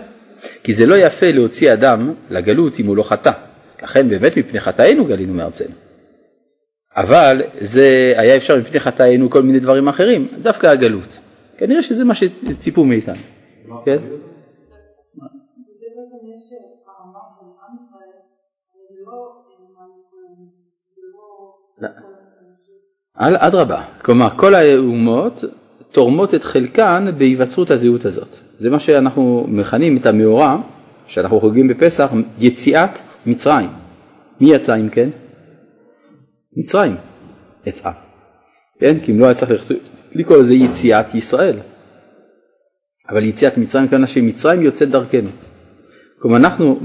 כי 0.64 0.74
זה 0.74 0.86
לא 0.86 0.96
יפה 0.96 1.32
להוציא 1.32 1.74
אדם 1.74 2.14
לגלות 2.30 2.80
אם 2.80 2.86
הוא 2.86 2.98
לא 2.98 3.04
חטא, 3.04 3.32
לכן 3.84 4.10
באמת 4.10 4.38
מפני 4.38 4.60
חטאינו 4.60 5.06
גלינו 5.06 5.34
מארצנו. 5.34 5.89
אבל 6.96 7.42
זה 7.60 8.14
היה 8.18 8.36
אפשר 8.36 8.58
מפני 8.58 8.80
חטאינו 8.80 9.30
כל 9.30 9.42
מיני 9.42 9.60
דברים 9.60 9.88
אחרים, 9.88 10.28
דווקא 10.42 10.68
הגלות. 10.68 11.20
כנראה 11.58 11.84
שזה 11.84 12.06
מה 12.06 12.16
שציפו 12.16 12.86
מאיתנו. 12.86 13.22
כן? 13.86 13.98
אדרבה, 23.16 23.82
כלומר 24.02 24.30
כל 24.36 24.56
האומות 24.56 25.44
תורמות 25.92 26.36
את 26.36 26.44
חלקן 26.44 27.06
בהיווצרות 27.18 27.72
הזהות 27.72 28.06
הזאת. 28.06 28.38
זה 28.58 28.70
מה 28.70 28.80
שאנחנו 28.80 29.46
מכנים 29.48 29.98
את 29.98 30.06
המאורע, 30.06 30.58
שאנחנו 31.08 31.40
חוגגים 31.40 31.68
בפסח, 31.68 32.12
יציאת 32.40 33.00
מצרים. 33.26 33.70
מי 34.42 34.54
יצא 34.54 34.76
אם 34.76 34.90
כן? 34.90 35.10
מצרים 36.58 36.96
יצאה. 37.66 37.92
כן? 38.80 39.00
כי 39.00 39.12
אם 39.12 39.20
לא 39.20 39.26
היה 39.26 39.36
צריך 39.36 39.72
לקרוא 40.12 40.38
לזה 40.38 40.54
יציאת 40.54 41.16
ישראל. 41.16 41.56
אבל 43.10 43.24
יציאת 43.24 43.58
מצרים 43.58 43.88
כמובן 43.88 44.08
שמצרים 44.08 44.62
יוצאת 44.62 44.90
דרכנו. 44.90 45.30
כלומר 46.22 46.38
אנחנו 46.38 46.80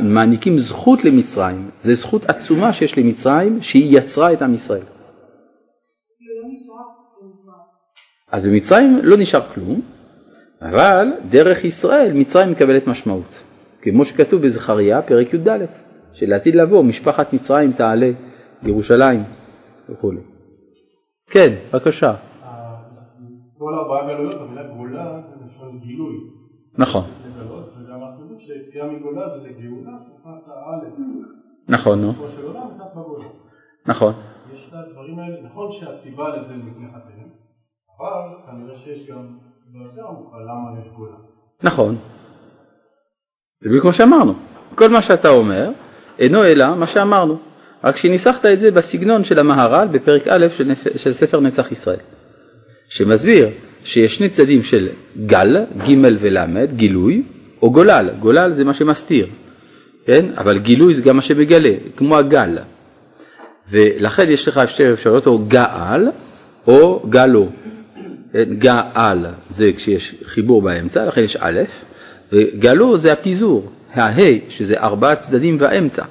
מעניקים 0.00 0.58
זכות 0.58 1.04
למצרים, 1.04 1.70
זו 1.80 1.94
זכות 1.94 2.24
עצומה 2.24 2.72
שיש 2.72 2.98
למצרים 2.98 3.62
שהיא 3.62 3.98
יצרה 3.98 4.32
את 4.32 4.42
עם 4.42 4.54
ישראל. 4.54 4.82
אז 8.30 8.42
במצרים 8.42 9.00
לא 9.02 9.16
נשאר 9.16 9.40
כלום, 9.54 9.80
אבל 10.62 11.08
דרך 11.30 11.64
ישראל 11.64 12.12
מצרים 12.12 12.50
מקבלת 12.50 12.86
משמעות. 12.86 13.42
כמו 13.82 14.04
שכתוב 14.04 14.42
בזכריה 14.42 15.02
פרק 15.02 15.34
י"ד, 15.34 15.48
שלעתיד 16.12 16.54
לבוא 16.54 16.84
משפחת 16.84 17.32
מצרים 17.32 17.72
תעלה 17.72 18.10
לירושלים 18.62 19.20
וכו'. 19.88 20.12
כן, 21.30 21.54
בבקשה. 21.72 22.14
כל 23.58 23.74
ארבעה 23.74 24.06
גלויות, 24.06 24.40
המילה 24.40 24.62
גולה 24.76 25.20
זה 25.28 25.44
לשון 25.46 25.78
גילוי. 25.78 26.14
נכון. 26.78 27.02
נכון, 31.68 32.00
נו. 32.00 32.12
נכון. 33.86 34.12
יש 34.52 34.68
את 34.68 34.74
הדברים 34.74 35.18
האלה, 35.18 35.42
נכון 35.42 35.72
שהסיבה 35.72 36.36
לזה 36.36 36.54
חטאים, 36.88 37.28
אבל 37.98 38.46
כנראה 38.46 38.76
שיש 38.76 39.10
גם 39.10 39.38
סיבה 39.54 39.84
יותר 39.84 40.06
עמוקה 40.08 40.36
למה 40.36 40.80
יש 40.80 40.92
גולה. 40.96 41.16
נכון. 41.62 41.96
זה 43.60 43.68
בדיוק 43.68 43.82
כמו 43.82 43.92
שאמרנו. 43.92 44.32
כל 44.74 44.88
מה 44.88 45.02
שאתה 45.02 45.28
אומר 45.28 45.70
אינו 46.18 46.44
אלא 46.44 46.74
מה 46.74 46.86
שאמרנו. 46.86 47.47
רק 47.84 47.96
שניסחת 47.96 48.46
את 48.46 48.60
זה 48.60 48.70
בסגנון 48.70 49.24
של 49.24 49.38
המהר"ל 49.38 49.88
בפרק 49.88 50.28
א' 50.28 50.46
של, 50.56 50.64
נפ... 50.64 50.86
של 50.96 51.12
ספר 51.12 51.40
נצח 51.40 51.72
ישראל. 51.72 51.98
שמסביר 52.88 53.48
שיש 53.84 54.16
שני 54.16 54.28
צדדים 54.28 54.62
של 54.62 54.88
גל, 55.26 55.56
ג' 55.88 55.94
ול', 56.20 56.66
גילוי, 56.76 57.22
או 57.62 57.70
גולל, 57.70 58.08
גולל 58.20 58.52
זה 58.52 58.64
מה 58.64 58.74
שמסתיר, 58.74 59.26
כן? 60.06 60.26
אבל 60.36 60.58
גילוי 60.58 60.94
זה 60.94 61.02
גם 61.02 61.16
מה 61.16 61.22
שמגלה, 61.22 61.72
כמו 61.96 62.16
הגל. 62.16 62.58
ולכן 63.70 64.30
יש 64.30 64.48
לך 64.48 64.60
שתי 64.68 64.92
אפשרויות, 64.92 65.26
או 65.26 65.38
גאל 65.48 66.08
או 66.66 67.02
גלו. 67.08 67.48
כן? 68.32 68.54
גאל 68.58 69.18
זה 69.48 69.70
כשיש 69.76 70.14
חיבור 70.24 70.62
באמצע, 70.62 71.06
לכן 71.06 71.24
יש 71.24 71.36
א', 71.40 71.60
וגלו 72.32 72.98
זה 72.98 73.12
הפיזור, 73.12 73.70
הה' 73.94 74.20
שזה 74.48 74.80
ארבעה 74.80 75.16
צדדים 75.16 75.56
והאמצע. 75.60 76.04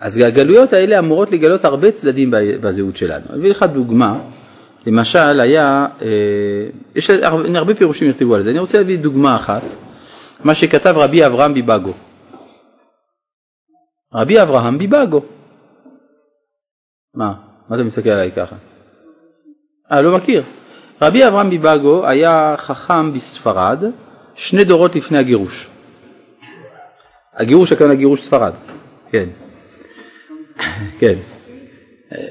אז 0.00 0.16
הגלויות 0.16 0.72
האלה 0.72 0.98
אמורות 0.98 1.30
לגלות 1.30 1.64
הרבה 1.64 1.92
צדדים 1.92 2.30
בזהות 2.30 2.96
שלנו. 2.96 3.24
אני 3.30 3.38
אביא 3.38 3.50
לך 3.50 3.62
דוגמה, 3.62 4.20
למשל 4.86 5.40
היה, 5.40 5.86
אה, 6.02 6.68
יש 6.94 7.10
הרבה, 7.54 7.74
פירושים 7.74 8.10
יכתבו 8.10 8.34
על 8.34 8.42
זה, 8.42 8.50
אני 8.50 8.58
רוצה 8.58 8.78
להביא 8.78 8.98
דוגמה 8.98 9.36
אחת, 9.36 9.62
מה 10.44 10.54
שכתב 10.54 10.94
רבי 10.96 11.26
אברהם 11.26 11.54
ביבגו. 11.54 11.92
רבי 14.14 14.42
אברהם 14.42 14.78
ביבגו. 14.78 15.20
מה? 17.14 17.34
מה 17.68 17.76
אתה 17.76 17.84
מסתכל 17.84 18.10
עליי 18.10 18.32
ככה? 18.32 18.56
אה, 19.92 20.02
לא 20.02 20.16
מכיר. 20.16 20.42
רבי 21.02 21.26
אברהם 21.26 21.50
ביבגו 21.50 22.06
היה 22.06 22.54
חכם 22.58 23.12
בספרד 23.12 23.84
שני 24.34 24.64
דורות 24.64 24.96
לפני 24.96 25.18
הגירוש. 25.18 25.70
הגירוש 27.36 27.72
הכוונה 27.72 27.94
גירוש 27.94 28.22
ספרד, 28.22 28.52
כן. 29.10 29.28
כן. 30.98 31.18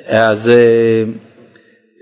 אז 0.05 0.49
אה, 0.49 1.03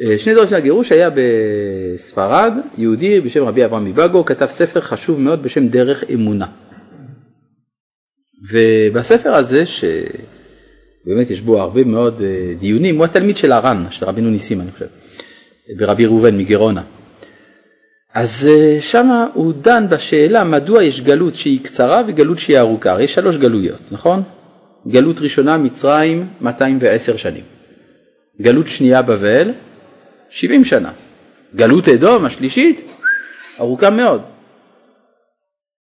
אה, 0.01 0.17
שני 0.17 0.33
דורות 0.33 0.49
של 0.49 0.55
הגירוש 0.55 0.91
היה 0.91 1.09
בספרד, 1.15 2.53
יהודי 2.77 3.21
בשם 3.21 3.43
רבי 3.43 3.65
אברהם 3.65 3.85
מבגו, 3.85 4.25
כתב 4.25 4.45
ספר 4.45 4.81
חשוב 4.81 5.19
מאוד 5.19 5.43
בשם 5.43 5.67
דרך 5.67 6.03
אמונה. 6.13 6.45
ובספר 8.51 9.33
הזה, 9.33 9.65
שבאמת 9.65 11.29
יש 11.29 11.41
בו 11.41 11.61
הרבה 11.61 11.83
מאוד 11.83 12.21
אה, 12.21 12.53
דיונים, 12.59 12.97
הוא 12.97 13.05
התלמיד 13.05 13.37
של 13.37 13.51
הר"ן, 13.51 13.85
של 13.89 14.05
רבינו 14.05 14.29
ניסים 14.29 14.61
אני 14.61 14.71
חושב, 14.71 14.87
ברבי 15.77 16.05
ראובן 16.05 16.37
מגרונה. 16.37 16.83
אז 18.13 18.49
שם 18.79 19.09
הוא 19.33 19.53
דן 19.61 19.89
בשאלה 19.89 20.43
מדוע 20.43 20.83
יש 20.83 21.01
גלות 21.01 21.35
שהיא 21.35 21.63
קצרה 21.63 22.01
וגלות 22.07 22.39
שהיא 22.39 22.59
ארוכה, 22.59 23.01
יש 23.01 23.13
שלוש 23.13 23.37
גלויות, 23.37 23.81
נכון? 23.91 24.23
גלות 24.87 25.21
ראשונה 25.21 25.57
מצרים 25.57 26.27
210 26.41 27.17
שנים, 27.17 27.43
גלות 28.41 28.67
שנייה 28.67 29.01
בבל 29.01 29.51
70 30.29 30.65
שנה, 30.65 30.91
גלות 31.55 31.89
אדום 31.89 32.25
השלישית 32.25 32.81
ארוכה 33.59 33.89
מאוד. 33.89 34.21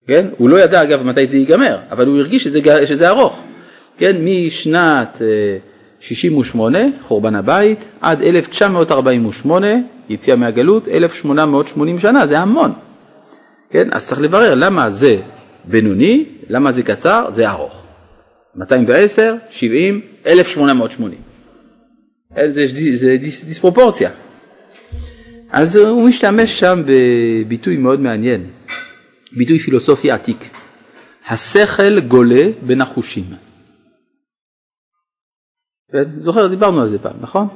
כן? 0.07 0.27
הוא 0.39 0.49
לא 0.49 0.61
ידע 0.61 0.83
אגב 0.83 1.03
מתי 1.03 1.27
זה 1.27 1.39
ייגמר, 1.39 1.79
אבל 1.91 2.07
הוא 2.07 2.19
הרגיש 2.19 2.45
שזה, 2.45 2.87
שזה 2.87 3.09
ארוך. 3.09 3.41
כן? 3.99 4.17
משנת 4.25 5.23
68 6.01 6.79
חורבן 7.03 7.35
הבית 7.35 7.89
עד 8.01 8.23
1948 8.23 9.67
יציאה 10.09 10.37
מהגלות 10.37 10.89
1880 10.89 11.99
שנה 11.99 12.27
זה 12.27 12.39
המון. 12.39 12.73
כן 13.71 13.89
אז 13.93 14.07
צריך 14.07 14.21
לברר 14.21 14.55
למה 14.55 14.91
זה 14.91 15.17
בינוני 15.65 16.25
למה 16.49 16.73
זה 16.73 16.83
קצר 16.83 17.27
זה 17.31 17.51
ארוך. 17.51 17.85
210 18.57 19.35
70 19.51 20.01
1880. 20.27 21.19
זה, 22.49 22.67
זה 22.93 23.17
דיס, 23.17 23.45
דיספרופורציה. 23.45 24.11
אז 25.51 25.77
הוא 25.77 26.09
משתמש 26.09 26.59
שם 26.59 26.83
בביטוי 26.87 27.77
מאוד 27.77 28.01
מעניין, 28.01 28.47
ביטוי 29.33 29.59
פילוסופי 29.59 30.11
עתיק. 30.11 30.45
השכל 31.29 32.01
גולה 32.01 32.47
בין 32.63 32.81
החושים. 32.81 33.25
כן? 35.93 36.05
זוכר, 36.23 36.47
דיברנו 36.47 36.81
על 36.81 36.89
זה 36.89 36.99
פעם, 36.99 37.17
נכון? 37.21 37.49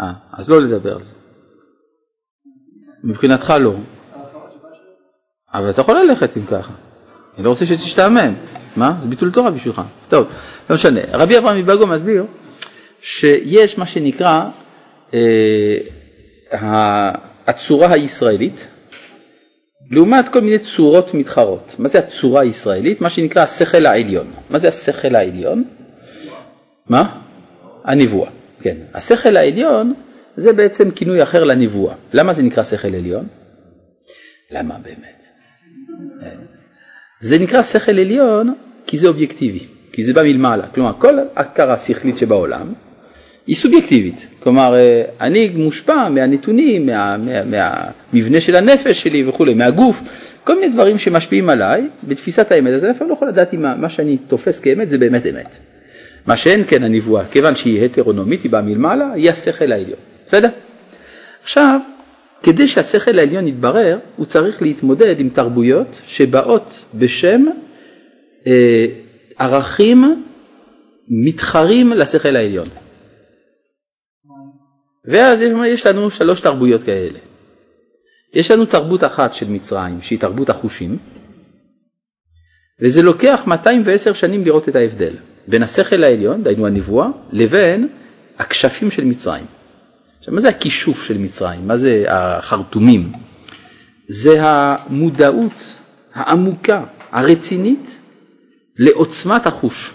אה, 0.00 0.12
אז 0.32 0.50
לא 0.50 0.62
לדבר 0.62 0.96
על 0.96 1.02
זה. 1.02 1.12
מבחינתך 3.04 3.54
לא. 3.60 3.74
אבל 5.54 5.70
אתה 5.70 5.80
יכול 5.80 6.00
ללכת 6.00 6.36
אם 6.36 6.46
ככה. 6.46 6.72
אני 7.36 7.44
לא 7.44 7.50
רוצה 7.50 7.66
שתשתעמם. 7.66 8.34
מה? 8.76 8.96
זה 9.00 9.08
ביטול 9.08 9.32
תורה 9.32 9.50
בשבילך. 9.50 9.82
טוב, 10.08 10.28
לא 10.70 10.76
משנה. 10.76 11.00
רבי 11.12 11.38
אברהם 11.38 11.58
מבגו 11.58 11.86
מסביר 11.86 12.24
שיש 13.00 13.78
מה 13.78 13.86
שנקרא 13.86 14.48
אה, 15.14 15.78
הצורה 17.46 17.92
הישראלית 17.92 18.66
לעומת 19.90 20.28
כל 20.28 20.40
מיני 20.40 20.58
צורות 20.58 21.14
מתחרות. 21.14 21.74
מה 21.78 21.88
זה 21.88 21.98
הצורה 21.98 22.40
הישראלית? 22.40 23.00
מה 23.00 23.10
שנקרא 23.10 23.42
השכל 23.42 23.86
העליון. 23.86 24.26
מה 24.50 24.58
זה 24.58 24.68
השכל 24.68 25.14
העליון? 25.14 25.64
מה? 26.88 27.18
הנבואה, 27.84 28.30
כן. 28.60 28.76
השכל 28.94 29.36
העליון 29.36 29.94
זה 30.36 30.52
בעצם 30.52 30.90
כינוי 30.90 31.22
אחר 31.22 31.44
לנבואה. 31.44 31.94
למה 32.12 32.32
זה 32.32 32.42
נקרא 32.42 32.64
שכל 32.64 32.94
עליון? 32.94 33.26
למה 34.50 34.78
באמת? 34.78 35.22
זה 37.20 37.38
נקרא 37.38 37.62
שכל 37.62 37.98
עליון 37.98 38.54
כי 38.86 38.98
זה 38.98 39.08
אובייקטיבי, 39.08 39.64
כי 39.92 40.02
זה 40.02 40.12
בא 40.12 40.22
מלמעלה. 40.22 40.66
כלומר, 40.66 40.92
כל 40.98 41.18
הכרה 41.36 41.78
שכלית 41.78 42.18
שבעולם 42.18 42.72
היא 43.46 43.56
סובייקטיבית. 43.56 44.26
כלומר, 44.40 44.74
אה, 44.74 45.02
אני 45.20 45.48
מושפע 45.48 46.08
מהנתונים, 46.08 46.86
מה, 46.86 47.16
מה, 47.16 47.44
מהמבנה 48.12 48.40
של 48.40 48.56
הנפש 48.56 49.02
שלי 49.02 49.28
וכולי, 49.28 49.54
מהגוף, 49.54 50.02
כל 50.44 50.54
מיני 50.54 50.72
דברים 50.72 50.98
שמשפיעים 50.98 51.48
עליי 51.48 51.88
בתפיסת 52.08 52.52
האמת, 52.52 52.72
אז 52.72 52.84
אני 52.84 52.92
אפילו 52.92 53.10
לא 53.10 53.14
יכול 53.14 53.28
לדעת 53.28 53.54
אם 53.54 53.80
מה 53.80 53.88
שאני 53.88 54.18
תופס 54.18 54.58
כאמת 54.58 54.88
זה 54.88 54.98
באמת 54.98 55.26
אמת. 55.26 55.56
מה 56.26 56.36
שאין 56.36 56.64
כן 56.68 56.82
הנבואה, 56.82 57.26
כיוון 57.26 57.56
שהיא 57.56 57.84
הטרונומית, 57.84 58.42
היא 58.42 58.50
באה 58.50 58.62
מלמעלה, 58.62 59.12
היא 59.12 59.30
השכל 59.30 59.72
העליון. 59.72 59.98
בסדר? 60.24 60.48
עכשיו, 61.42 61.80
כדי 62.42 62.68
שהשכל 62.68 63.18
העליון 63.18 63.48
יתברר, 63.48 63.98
הוא 64.16 64.26
צריך 64.26 64.62
להתמודד 64.62 65.20
עם 65.20 65.28
תרבויות 65.28 66.00
שבאות 66.04 66.84
בשם 66.94 67.44
אה, 68.46 68.86
ערכים 69.38 70.24
מתחרים 71.08 71.92
לשכל 71.92 72.36
העליון. 72.36 72.68
ואז 75.04 75.42
יש 75.66 75.86
לנו 75.86 76.10
שלוש 76.10 76.40
תרבויות 76.40 76.82
כאלה. 76.82 77.18
יש 78.34 78.50
לנו 78.50 78.66
תרבות 78.66 79.04
אחת 79.04 79.34
של 79.34 79.48
מצרים 79.48 80.02
שהיא 80.02 80.18
תרבות 80.18 80.50
החושים 80.50 80.98
וזה 82.80 83.02
לוקח 83.02 83.44
210 83.46 84.12
שנים 84.12 84.44
לראות 84.44 84.68
את 84.68 84.76
ההבדל 84.76 85.16
בין 85.48 85.62
השכל 85.62 86.04
העליון, 86.04 86.42
דהיינו 86.42 86.66
הנבואה, 86.66 87.06
לבין 87.32 87.88
הכשפים 88.38 88.90
של 88.90 89.04
מצרים. 89.04 89.44
עכשיו 90.18 90.34
מה 90.34 90.40
זה 90.40 90.48
הכישוף 90.48 91.04
של 91.04 91.18
מצרים? 91.18 91.68
מה 91.68 91.76
זה 91.76 92.04
החרטומים? 92.08 93.12
זה 94.08 94.38
המודעות 94.40 95.76
העמוקה, 96.14 96.84
הרצינית, 97.12 97.98
לעוצמת 98.78 99.46
החוש. 99.46 99.92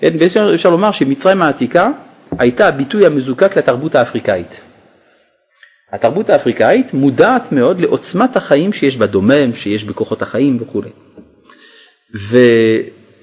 כן, 0.00 0.18
בעצם 0.18 0.40
אפשר 0.54 0.70
לומר 0.70 0.92
שמצרים 0.92 1.42
העתיקה 1.42 1.90
הייתה 2.38 2.68
הביטוי 2.68 3.06
המזוקק 3.06 3.58
לתרבות 3.58 3.94
האפריקאית. 3.94 4.60
התרבות 5.92 6.30
האפריקאית 6.30 6.94
מודעת 6.94 7.52
מאוד 7.52 7.80
לעוצמת 7.80 8.36
החיים 8.36 8.72
שיש 8.72 8.96
בדומם, 8.96 9.54
שיש 9.54 9.84
בכוחות 9.84 10.22
החיים 10.22 10.58
וכו'. 10.60 10.82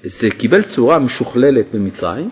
וזה 0.04 0.30
קיבל 0.30 0.62
צורה 0.62 0.98
משוכללת 0.98 1.66
במצרים, 1.74 2.30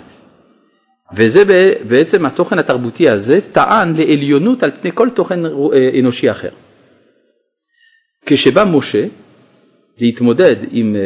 וזה 1.16 1.42
בעצם 1.88 2.26
התוכן 2.26 2.58
התרבותי 2.58 3.08
הזה 3.08 3.38
טען 3.52 3.96
לעליונות 3.96 4.62
על 4.62 4.70
פני 4.80 4.90
כל 4.94 5.10
תוכן 5.10 5.46
אה, 5.46 5.50
אנושי 6.00 6.30
אחר. 6.30 6.50
כשבא 8.26 8.64
משה 8.64 9.06
להתמודד 9.98 10.56
עם 10.70 10.96
אה, 10.96 11.00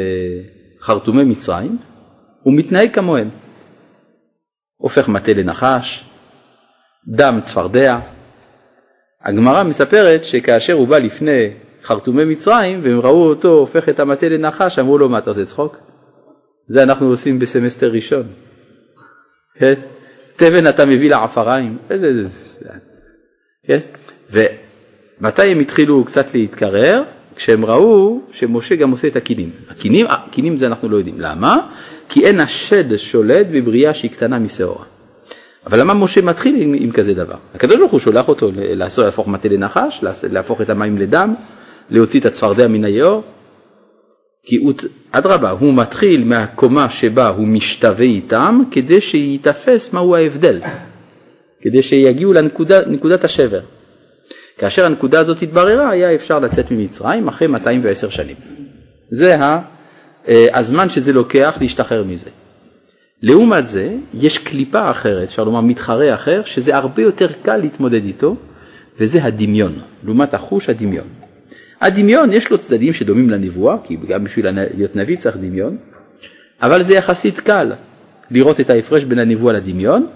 חרטומי 0.80 1.24
מצרים, 1.24 1.78
הוא 2.42 2.54
מתנהג 2.54 2.94
כמוהם. 2.94 3.28
הופך 4.76 5.08
מטה 5.08 5.32
לנחש, 5.32 6.04
דם 7.08 7.40
צפרדע. 7.42 7.98
הגמרא 9.24 9.62
מספרת 9.62 10.24
שכאשר 10.24 10.72
הוא 10.72 10.88
בא 10.88 10.98
לפני 10.98 11.50
חרטומי 11.82 12.24
מצרים 12.24 12.78
והם 12.82 13.00
ראו 13.00 13.28
אותו 13.28 13.48
הופך 13.48 13.88
את 13.88 14.00
המטה 14.00 14.28
לנחש, 14.28 14.78
אמרו 14.78 14.98
לו 14.98 15.08
מה 15.08 15.18
אתה 15.18 15.30
עושה 15.30 15.44
צחוק? 15.44 15.89
זה 16.70 16.82
אנחנו 16.82 17.06
עושים 17.06 17.38
בסמסטר 17.38 17.92
ראשון. 17.92 18.22
כן? 19.58 19.74
תבן 20.36 20.68
אתה 20.68 20.86
מביא 20.86 21.10
לעפריים, 21.10 21.78
איזה... 21.90 22.08
כן? 23.66 23.78
ומתי 24.30 25.42
הם 25.42 25.60
התחילו 25.60 26.04
קצת 26.04 26.34
להתקרר? 26.34 27.02
כשהם 27.36 27.64
ראו 27.64 28.20
שמשה 28.30 28.76
גם 28.76 28.90
עושה 28.90 29.08
את 29.08 29.16
הקינים. 29.16 29.50
הקינים, 29.68 30.06
הקינים 30.08 30.56
זה 30.56 30.66
אנחנו 30.66 30.88
לא 30.88 30.96
יודעים. 30.96 31.14
למה? 31.18 31.68
כי 32.08 32.26
אין 32.26 32.40
השד 32.40 32.96
שולט 32.96 33.46
בבריאה 33.52 33.94
שהיא 33.94 34.10
קטנה 34.10 34.38
משעורה. 34.38 34.84
אבל 35.66 35.80
למה 35.80 35.94
משה 35.94 36.22
מתחיל 36.22 36.56
עם, 36.62 36.74
עם 36.78 36.90
כזה 36.92 37.14
דבר? 37.14 37.36
הקדוש 37.54 37.80
ברוך 37.80 37.92
הוא 37.92 38.00
שולח 38.00 38.28
אותו 38.28 38.50
לעשות, 38.54 39.04
להפוך 39.04 39.28
מטה 39.28 39.48
לנחש, 39.48 40.04
להפוך 40.30 40.60
את 40.60 40.70
המים 40.70 40.98
לדם, 40.98 41.34
להוציא 41.90 42.20
את 42.20 42.26
הצפרדע 42.26 42.68
מן 42.68 42.84
היאור, 42.84 43.22
כי 44.44 44.58
אדרבה, 45.10 45.50
הוא 45.50 45.74
מתחיל 45.74 46.24
מהקומה 46.24 46.90
שבה 46.90 47.28
הוא 47.28 47.46
משתווה 47.46 48.04
איתם 48.04 48.62
כדי 48.70 49.00
שייתפס 49.00 49.92
מהו 49.92 50.16
ההבדל, 50.16 50.60
כדי 51.60 51.82
שיגיעו 51.82 52.32
לנקודת 52.32 53.24
השבר. 53.24 53.60
כאשר 54.58 54.84
הנקודה 54.84 55.20
הזאת 55.20 55.42
התבררה 55.42 55.90
היה 55.90 56.14
אפשר 56.14 56.38
לצאת 56.38 56.70
ממצרים 56.70 57.28
אחרי 57.28 57.48
210 57.48 58.10
שנים. 58.10 58.36
זה 59.10 59.36
אה, 60.28 60.46
הזמן 60.52 60.88
שזה 60.88 61.12
לוקח 61.12 61.56
להשתחרר 61.60 62.04
מזה. 62.04 62.30
לעומת 63.22 63.66
זה 63.66 63.94
יש 64.14 64.38
קליפה 64.38 64.90
אחרת, 64.90 65.28
אפשר 65.28 65.44
לומר 65.44 65.60
מתחרה 65.60 66.14
אחר, 66.14 66.42
שזה 66.44 66.76
הרבה 66.76 67.02
יותר 67.02 67.26
קל 67.42 67.56
להתמודד 67.56 68.04
איתו, 68.04 68.36
וזה 68.98 69.24
הדמיון, 69.24 69.78
לעומת 70.04 70.34
החוש 70.34 70.68
הדמיון. 70.68 71.19
הדמיון 71.80 72.32
יש 72.32 72.50
לו 72.50 72.58
צדדים 72.58 72.92
שדומים 72.92 73.30
לנבואה, 73.30 73.76
כי 73.84 73.96
גם 74.08 74.24
בשביל 74.24 74.46
להיות 74.50 74.96
נביא 74.96 75.16
צריך 75.16 75.36
דמיון, 75.36 75.76
אבל 76.62 76.82
זה 76.82 76.94
יחסית 76.94 77.40
קל 77.40 77.72
לראות 78.30 78.60
את 78.60 78.70
ההפרש 78.70 79.04
בין 79.04 79.18
הנבואה 79.18 79.52
לדמיון, 79.52 80.06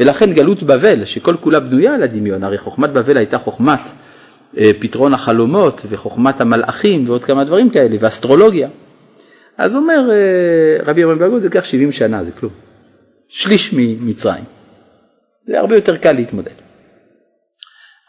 ולכן 0.00 0.32
גלות 0.32 0.62
בבל, 0.62 1.04
שכל 1.04 1.36
כולה 1.40 1.60
בנויה 1.60 1.94
על 1.94 2.02
הדמיון, 2.02 2.44
הרי 2.44 2.58
חוכמת 2.58 2.90
בבל 2.90 3.16
הייתה 3.16 3.38
חוכמת 3.38 3.80
אה, 4.58 4.70
פתרון 4.78 5.14
החלומות 5.14 5.82
וחוכמת 5.88 6.40
המלאכים 6.40 7.08
ועוד 7.08 7.24
כמה 7.24 7.44
דברים 7.44 7.70
כאלה, 7.70 7.96
ואסטרולוגיה. 8.00 8.68
אז 9.58 9.76
אומר 9.76 10.10
אה, 10.10 10.84
רבי 10.86 11.04
אברהם 11.04 11.18
בגוד, 11.18 11.38
זה 11.38 11.46
ייקח 11.46 11.64
70 11.64 11.92
שנה, 11.92 12.24
זה 12.24 12.32
כלום. 12.32 12.52
שליש 13.28 13.72
ממצרים. 13.72 14.44
זה 15.46 15.58
הרבה 15.58 15.74
יותר 15.74 15.96
קל 15.96 16.12
להתמודד. 16.12 16.59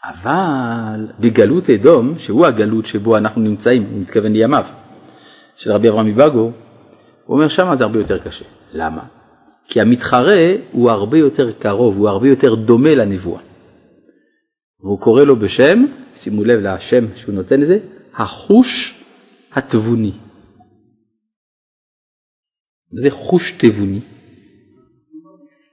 אבל 0.04 1.06
בגלות 1.20 1.70
אדום, 1.70 2.18
שהוא 2.18 2.46
הגלות 2.46 2.86
שבו 2.86 3.16
אנחנו 3.16 3.40
נמצאים, 3.40 3.82
הוא 3.82 4.00
מתכוון 4.00 4.32
לימיו, 4.32 4.64
של 5.56 5.72
רבי 5.72 5.88
אברהם 5.88 6.06
מבגו, 6.06 6.40
הוא 6.40 7.36
אומר 7.36 7.48
שמה 7.48 7.76
זה 7.76 7.84
הרבה 7.84 7.98
יותר 7.98 8.18
קשה. 8.18 8.44
למה? 8.72 9.02
כי 9.68 9.80
המתחרה 9.80 10.54
הוא 10.72 10.90
הרבה 10.90 11.18
יותר 11.18 11.52
קרוב, 11.52 11.96
הוא 11.96 12.08
הרבה 12.08 12.28
יותר 12.28 12.54
דומה 12.54 12.94
לנבואה. 12.94 13.40
והוא 14.80 15.00
קורא 15.00 15.22
לו 15.22 15.36
בשם, 15.36 15.84
שימו 16.16 16.44
לב 16.44 16.60
לשם 16.60 17.04
שהוא 17.16 17.34
נותן 17.34 17.60
לזה, 17.60 17.78
החוש 18.14 19.02
התבוני. 19.52 20.12
זה 22.92 23.10
חוש 23.10 23.52
תבוני. 23.52 24.00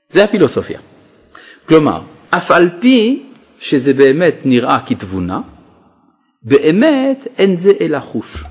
זה 0.10 0.24
הפילוסופיה. 0.24 0.80
כלומר, 1.66 2.02
אף 2.30 2.52
על 2.52 2.70
פי 2.80 3.29
שזה 3.60 3.94
באמת 3.94 4.36
נראה 4.46 4.80
כתבונה, 4.86 5.42
באמת 6.44 7.28
אין 7.38 7.58
זה 7.58 7.72
אלא 7.82 8.00
חוש. 8.00 8.46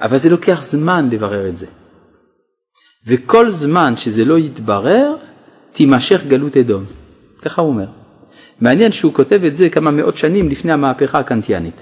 אבל 0.00 0.18
זה 0.18 0.30
לוקח 0.30 0.62
זמן 0.62 1.08
לברר 1.12 1.48
את 1.48 1.56
זה. 1.56 1.66
וכל 3.06 3.50
זמן 3.50 3.96
שזה 3.96 4.24
לא 4.24 4.38
יתברר, 4.38 5.16
תימשך 5.72 6.24
גלות 6.28 6.56
אדום. 6.56 6.84
ככה 7.42 7.62
הוא 7.62 7.68
אומר. 7.68 7.86
מעניין 8.60 8.92
שהוא 8.92 9.14
כותב 9.14 9.44
את 9.44 9.56
זה 9.56 9.70
כמה 9.70 9.90
מאות 9.90 10.16
שנים 10.16 10.48
לפני 10.48 10.72
המהפכה 10.72 11.18
הקנטיאנית. 11.18 11.76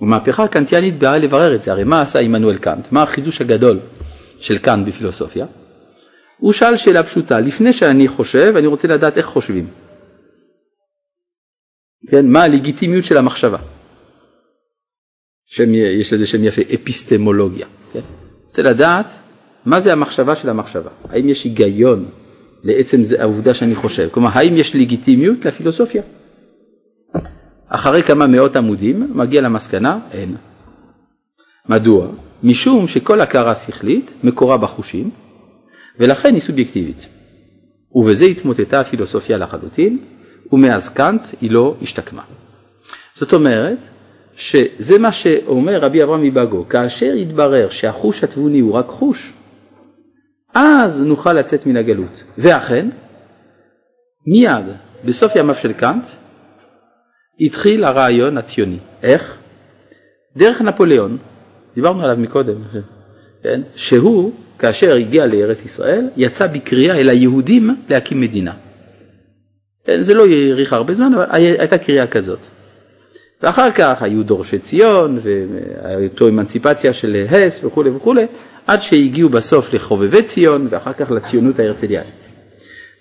המהפכה 0.00 0.44
הקנטיאנית 0.44 0.98
באה 0.98 1.18
לברר 1.18 1.54
את 1.54 1.62
זה, 1.62 1.72
הרי 1.72 1.84
מה 1.84 2.00
עשה 2.00 2.18
עמנואל 2.18 2.58
קאנט? 2.58 2.92
מה 2.92 3.02
החידוש 3.02 3.40
הגדול 3.40 3.78
של 4.40 4.58
קאנט 4.58 4.86
בפילוסופיה? 4.86 5.46
הוא 6.38 6.52
שאל 6.52 6.76
שאלה 6.76 7.02
פשוטה, 7.02 7.40
לפני 7.40 7.72
שאני 7.72 8.08
חושב, 8.08 8.54
אני 8.56 8.66
רוצה 8.66 8.88
לדעת 8.88 9.16
איך 9.18 9.26
חושבים. 9.26 9.66
כן, 12.08 12.26
מה 12.26 12.42
הלגיטימיות 12.42 13.04
של 13.04 13.16
המחשבה? 13.16 13.58
שם, 15.46 15.74
יש 15.74 16.12
לזה 16.12 16.26
שם 16.26 16.44
יפה, 16.44 16.62
אפיסטמולוגיה. 16.74 17.66
כן? 17.92 18.00
רוצה 18.44 18.62
לדעת 18.62 19.06
מה 19.66 19.80
זה 19.80 19.92
המחשבה 19.92 20.36
של 20.36 20.48
המחשבה, 20.48 20.90
האם 21.08 21.28
יש 21.28 21.44
היגיון 21.44 22.08
לעצם 22.62 23.04
זה, 23.04 23.22
העובדה 23.22 23.54
שאני 23.54 23.74
חושב, 23.74 24.08
כלומר 24.12 24.30
האם 24.32 24.56
יש 24.56 24.76
לגיטימיות 24.76 25.44
לפילוסופיה. 25.44 26.02
אחרי 27.68 28.02
כמה 28.02 28.26
מאות 28.26 28.56
עמודים 28.56 29.10
מגיע 29.14 29.40
למסקנה, 29.40 29.98
אין. 30.12 30.36
מדוע? 31.68 32.06
משום 32.42 32.86
שכל 32.86 33.20
הכרה 33.20 33.56
שכלית 33.56 34.10
מקורה 34.24 34.56
בחושים 34.56 35.10
ולכן 35.98 36.34
היא 36.34 36.40
סובייקטיבית. 36.40 37.06
ובזה 37.92 38.24
התמוטטה 38.24 38.80
הפילוסופיה 38.80 39.38
לחלוטין 39.38 39.98
ומאז 40.52 40.88
קאנט 40.88 41.22
היא 41.40 41.50
לא 41.50 41.74
השתקמה. 41.82 42.22
זאת 43.14 43.32
אומרת 43.32 43.78
שזה 44.36 44.98
מה 44.98 45.12
שאומר 45.12 45.80
רבי 45.80 46.02
אברהם 46.02 46.22
מבגו, 46.22 46.68
כאשר 46.68 47.14
יתברר 47.16 47.70
שהחוש 47.70 48.24
התבוני 48.24 48.60
הוא 48.60 48.74
רק 48.74 48.86
חוש, 48.86 49.32
אז 50.54 51.02
נוכל 51.02 51.32
לצאת 51.32 51.66
מן 51.66 51.76
הגלות. 51.76 52.22
ואכן, 52.38 52.88
מיד 54.26 54.64
בסוף 55.04 55.36
ימיו 55.36 55.54
של 55.54 55.72
קאנט 55.72 56.04
התחיל 57.40 57.84
הרעיון 57.84 58.38
הציוני. 58.38 58.78
איך? 59.02 59.36
דרך 60.36 60.60
נפוליאון, 60.60 61.18
דיברנו 61.74 62.04
עליו 62.04 62.16
מקודם, 62.16 62.56
כן? 63.42 63.60
שהוא, 63.74 64.32
כאשר 64.58 64.94
הגיע 64.94 65.26
לארץ 65.26 65.64
ישראל, 65.64 66.08
יצא 66.16 66.46
בקריאה 66.46 66.96
אל 66.96 67.08
היהודים 67.08 67.76
להקים 67.88 68.20
מדינה. 68.20 68.52
זה 69.98 70.14
לא 70.14 70.26
האריך 70.26 70.72
הרבה 70.72 70.94
זמן, 70.94 71.14
אבל 71.14 71.24
הייתה 71.30 71.78
קריאה 71.78 72.06
כזאת. 72.06 72.38
ואחר 73.42 73.70
כך 73.70 74.02
היו 74.02 74.22
דורשי 74.22 74.58
ציון, 74.58 75.18
והייתה 75.22 76.24
אמנציפציה 76.24 76.92
של 76.92 77.24
הס 77.30 77.64
וכולי 77.64 77.90
וכולי, 77.90 78.26
עד 78.66 78.82
שהגיעו 78.82 79.28
בסוף 79.28 79.74
לחובבי 79.74 80.22
ציון 80.22 80.66
ואחר 80.70 80.92
כך 80.92 81.10
לציונות 81.10 81.58
ההרצליאנית. 81.58 82.26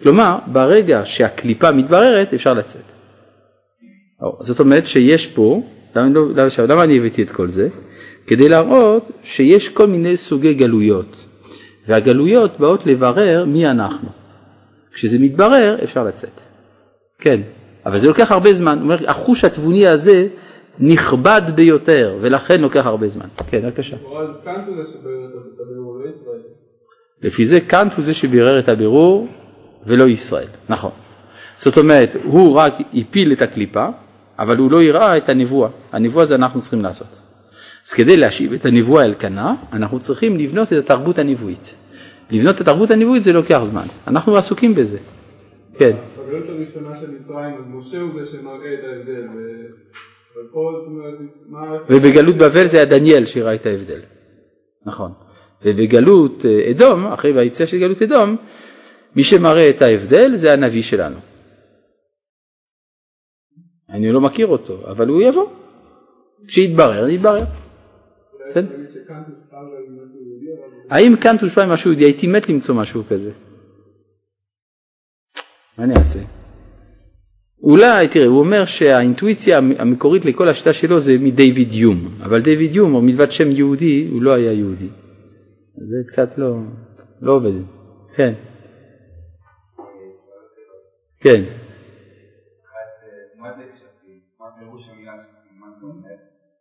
כלומר, 0.03 0.37
ברגע 0.47 1.01
שהקליפה 1.05 1.71
מתבררת 1.71 2.33
אפשר 2.33 2.53
לצאת. 2.53 2.81
זאת 4.39 4.59
אומרת 4.59 4.87
שיש 4.87 5.27
פה, 5.27 5.61
למה, 5.95 6.09
לא, 6.09 6.29
למה, 6.35 6.47
למה 6.67 6.83
אני 6.83 6.97
הבאתי 6.97 7.23
את 7.23 7.29
כל 7.29 7.47
זה? 7.47 7.69
כדי 8.27 8.49
להראות 8.49 9.11
שיש 9.23 9.69
כל 9.69 9.87
מיני 9.87 10.17
סוגי 10.17 10.53
גלויות, 10.53 11.25
והגלויות 11.87 12.59
באות 12.59 12.85
לברר 12.85 13.45
מי 13.45 13.67
אנחנו. 13.67 14.09
כשזה 14.93 15.19
מתברר 15.19 15.77
אפשר 15.83 16.03
לצאת. 16.03 16.41
כן, 17.19 17.41
אבל 17.85 17.97
זה 17.97 18.07
לוקח 18.07 18.31
הרבה 18.31 18.53
זמן, 18.53 18.79
אומר, 18.81 19.09
החוש 19.09 19.43
התבוני 19.43 19.87
הזה 19.87 20.27
נכבד 20.79 21.41
ביותר, 21.55 22.17
ולכן 22.21 22.61
לוקח 22.61 22.85
הרבה 22.85 23.07
זמן. 23.07 23.25
כן, 23.47 23.61
בבקשה. 23.61 23.97
לפי 27.21 27.45
זה 27.45 27.59
קאנט 27.61 27.93
הוא 27.93 28.05
זה 28.05 28.13
שבירר 28.13 28.59
את 28.59 28.69
הבירור 28.69 29.27
ולא 29.85 30.07
ישראל, 30.07 30.47
נכון. 30.69 30.91
זאת 31.57 31.77
אומרת, 31.77 32.15
הוא 32.23 32.55
רק 32.55 32.73
הפיל 32.93 33.31
את 33.31 33.41
הקליפה, 33.41 33.87
אבל 34.39 34.57
הוא 34.57 34.71
לא 34.71 34.81
הראה 34.81 35.17
את 35.17 35.29
הנבואה. 35.29 35.69
הנבואה 35.91 36.25
זה 36.25 36.35
אנחנו 36.35 36.61
צריכים 36.61 36.81
לעשות. 36.81 37.07
אז 37.87 37.93
כדי 37.93 38.17
להשיב 38.17 38.53
את 38.53 38.65
הנבואה 38.65 39.05
אל 39.05 39.13
כנה, 39.19 39.55
אנחנו 39.73 39.99
צריכים 39.99 40.37
לבנות 40.37 40.73
את 40.73 40.77
התרבות 40.77 41.19
הנבואית. 41.19 41.75
לבנות 42.31 42.55
את 42.55 42.61
התרבות 42.61 42.91
הנבואית 42.91 43.23
זה 43.23 43.33
לוקח 43.33 43.61
זמן, 43.63 43.85
אנחנו 44.07 44.37
עסוקים 44.37 44.75
בזה. 44.75 44.97
כן. 45.77 45.95
בגלות 46.25 46.49
הראשונה 46.49 46.97
של 46.97 47.11
מצרים, 47.11 47.55
אז 47.55 47.63
משה 47.67 48.01
הוא 48.01 48.23
זה 48.23 48.31
שמראה 48.31 48.73
את 48.73 48.83
ההבדל. 48.83 49.27
ובגלות 51.89 52.35
בבל 52.35 52.65
זה 52.65 52.77
היה 52.77 52.85
דניאל 52.85 53.25
שראה 53.25 53.55
את 53.55 53.65
ההבדל, 53.65 54.01
נכון. 54.85 55.11
ובגלות 55.65 56.45
אה, 56.45 56.71
אדום, 56.71 57.05
אחרי 57.05 57.39
היציאה 57.39 57.67
של 57.67 57.79
גלות 57.79 58.01
אדום, 58.01 58.35
מי 59.15 59.23
שמראה 59.23 59.69
את 59.69 59.81
ההבדל 59.81 60.35
זה 60.35 60.53
הנביא 60.53 60.81
שלנו. 60.81 61.17
אני 63.89 64.11
לא 64.11 64.21
מכיר 64.21 64.47
אותו, 64.47 64.91
אבל 64.91 65.07
הוא 65.07 65.21
יבוא. 65.21 65.49
כשיתברר, 66.47 67.09
יתברר. 67.09 67.43
בסדר? 68.45 68.75
האם 70.89 71.15
קאנט 71.15 71.41
הושפע 71.41 71.65
ממשהו 71.65 71.91
יהודי? 71.91 72.05
הייתי 72.05 72.27
מת 72.27 72.49
למצוא 72.49 72.75
משהו 72.75 73.03
כזה. 73.09 73.31
מה 75.77 75.83
אני 75.83 75.95
אעשה? 75.95 76.19
אולי, 77.63 78.07
תראה, 78.07 78.25
הוא 78.25 78.39
אומר 78.39 78.65
שהאינטואיציה 78.65 79.57
המקורית 79.57 80.25
לכל 80.25 80.47
השיטה 80.47 80.73
שלו 80.73 80.99
זה 80.99 81.17
מדייוויד 81.19 81.73
יום, 81.73 82.09
אבל 82.23 82.41
דיוויד 82.41 82.75
יום, 82.75 82.93
או 82.93 83.01
מלבד 83.01 83.31
שם 83.31 83.51
יהודי, 83.51 84.07
הוא 84.11 84.21
לא 84.21 84.33
היה 84.33 84.53
יהודי. 84.53 84.89
זה 85.77 85.97
קצת 86.07 86.37
לא, 86.37 86.57
לא 87.21 87.31
עובד. 87.31 87.51
כן. 88.15 88.33
כן. 91.19 91.43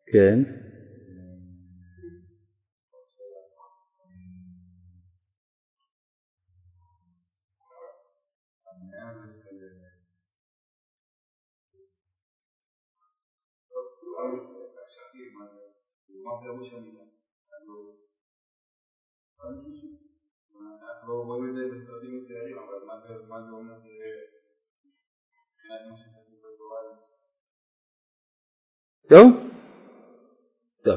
כן. 0.07 0.64
מה 16.55 16.61
פירוש 16.61 16.73
המילה? 16.73 17.01
אנחנו 20.89 21.23
רואים 21.23 21.49
את 21.49 21.55
זה 21.55 21.61
בסרטים 21.75 22.19
מצוירים, 22.19 22.57
אבל 22.57 22.79
מה 23.29 23.43
זה 23.43 23.51
אומר 23.53 23.61
מבחינת 23.61 23.83
מה 25.91 25.97
שכתוב 25.97 26.39
בתורה? 26.55 26.81
טוב? 29.09 29.33
טוב. 30.85 30.97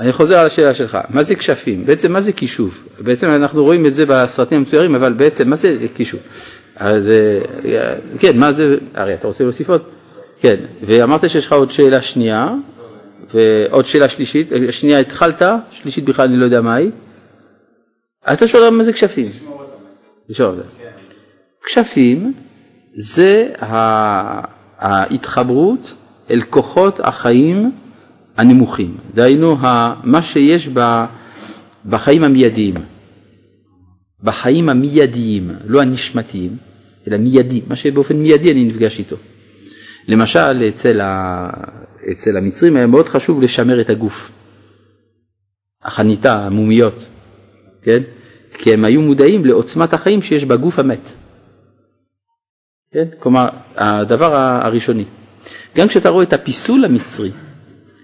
אני 0.00 0.12
חוזר 0.12 0.38
על 0.38 0.46
השאלה 0.46 0.74
שלך, 0.74 0.98
מה 1.08 1.22
זה 1.22 1.34
כשפים? 1.34 1.86
בעצם 1.86 2.12
מה 2.12 2.20
זה 2.20 2.32
כישוף? 2.32 3.00
בעצם 3.00 3.28
אנחנו 3.28 3.64
רואים 3.64 3.86
את 3.86 3.94
זה 3.94 4.06
בסרטים 4.06 4.58
המצוירים, 4.58 4.94
אבל 4.94 5.12
בעצם 5.12 5.50
מה 5.50 5.56
זה 5.56 5.76
כישוף? 5.94 6.20
אז 6.76 7.10
כן, 8.18 8.38
מה 8.38 8.52
זה, 8.52 8.76
הרי 8.94 9.14
אתה 9.14 9.26
רוצה 9.26 9.44
להוסיף 9.44 9.70
עוד? 9.70 9.82
כן, 10.40 10.56
ואמרת 10.82 11.30
שיש 11.30 11.46
לך 11.46 11.52
עוד 11.52 11.70
שאלה 11.70 12.02
שנייה, 12.02 12.54
ועוד 13.34 13.86
שאלה 13.86 14.08
שלישית, 14.08 14.48
שנייה 14.70 14.98
התחלת, 14.98 15.42
שלישית 15.70 16.04
בכלל 16.04 16.28
אני 16.28 16.36
לא 16.36 16.44
יודע 16.44 16.60
מה 16.60 16.74
היא. 16.74 16.90
אז 18.24 18.36
אתה 18.36 18.46
שואל 18.48 18.70
מה 18.70 18.84
זה 18.84 18.92
כשפים? 18.92 19.30
כשפים 21.64 22.32
זה 22.94 23.48
ההתחברות 24.78 25.92
אל 26.30 26.42
כוחות 26.50 27.00
החיים 27.00 27.72
הנמוכים, 28.36 28.96
דהיינו 29.14 29.56
מה 30.04 30.22
שיש 30.22 30.68
בחיים 31.86 32.24
המיידיים, 32.24 32.74
בחיים 34.22 34.68
המיידיים, 34.68 35.50
לא 35.66 35.80
הנשמתיים, 35.82 36.50
אלא 37.08 37.16
מיידי, 37.16 37.60
מה 37.68 37.76
שבאופן 37.76 38.16
מיידי 38.16 38.52
אני 38.52 38.64
נפגש 38.64 38.98
איתו. 38.98 39.16
למשל 40.08 40.68
אצל, 40.68 41.00
ה... 41.00 41.50
אצל 42.10 42.36
המצרים 42.36 42.76
היה 42.76 42.86
מאוד 42.86 43.08
חשוב 43.08 43.42
לשמר 43.42 43.80
את 43.80 43.90
הגוף, 43.90 44.30
החניתה, 45.82 46.46
המומיות, 46.46 47.04
כן? 47.82 48.02
כי 48.58 48.72
הם 48.72 48.84
היו 48.84 49.02
מודעים 49.02 49.44
לעוצמת 49.44 49.92
החיים 49.92 50.22
שיש 50.22 50.44
בגוף 50.44 50.78
המת. 50.78 51.00
כן? 52.92 53.04
כלומר, 53.18 53.48
הדבר 53.76 54.34
הראשוני. 54.34 55.04
גם 55.76 55.88
כשאתה 55.88 56.08
רואה 56.08 56.24
את 56.24 56.32
הפיסול 56.32 56.84
המצרי, 56.84 57.30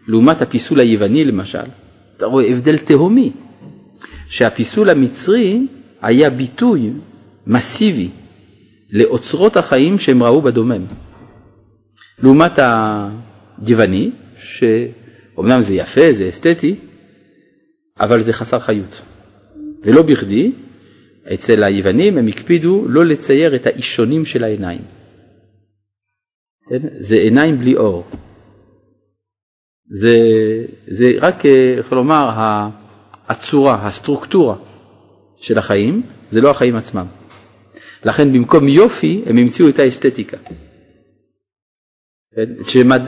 לעומת 0.09 0.43
הפיסול 0.43 0.81
היווני 0.81 1.25
למשל, 1.25 1.65
אתה 2.17 2.27
רואה 2.27 2.47
הבדל 2.47 2.79
תהומי, 2.79 3.33
שהפיסול 4.27 4.91
המצרי 4.91 5.67
היה 6.03 6.31
ביטוי 6.31 6.91
מסיבי 7.47 8.09
לאוצרות 8.91 9.57
החיים 9.57 9.99
שהם 9.99 10.23
ראו 10.23 10.43
בדומם. 10.43 10.85
לעומת 12.23 12.59
היווני, 13.66 14.11
שאומנם 14.38 15.62
זה 15.62 15.75
יפה, 15.75 16.12
זה 16.12 16.29
אסתטי, 16.29 16.75
אבל 18.01 18.21
זה 18.21 18.33
חסר 18.33 18.59
חיות. 18.59 19.01
ולא 19.83 20.03
בכדי, 20.03 20.53
אצל 21.35 21.62
היוונים 21.62 22.18
הם 22.18 22.29
הקפידו 22.29 22.85
לא 22.88 23.07
לצייר 23.07 23.55
את 23.55 23.66
האישונים 23.66 24.25
של 24.25 24.44
העיניים. 24.44 24.81
כן? 26.71 26.88
זה 26.92 27.16
עיניים 27.16 27.59
בלי 27.59 27.77
אור. 27.77 28.05
זה, 29.90 30.16
זה 30.87 31.12
רק, 31.21 31.47
איך 31.79 31.92
לומר, 31.92 32.31
הצורה, 33.29 33.87
הסטרוקטורה 33.87 34.57
של 35.37 35.59
החיים, 35.59 36.03
זה 36.29 36.40
לא 36.40 36.51
החיים 36.51 36.77
עצמם. 36.77 37.07
לכן 38.05 38.33
במקום 38.33 38.68
יופי 38.68 39.23
הם 39.27 39.38
המציאו 39.38 39.68
את 39.68 39.79
האסתטיקה. 39.79 40.37
כן? 42.35 42.45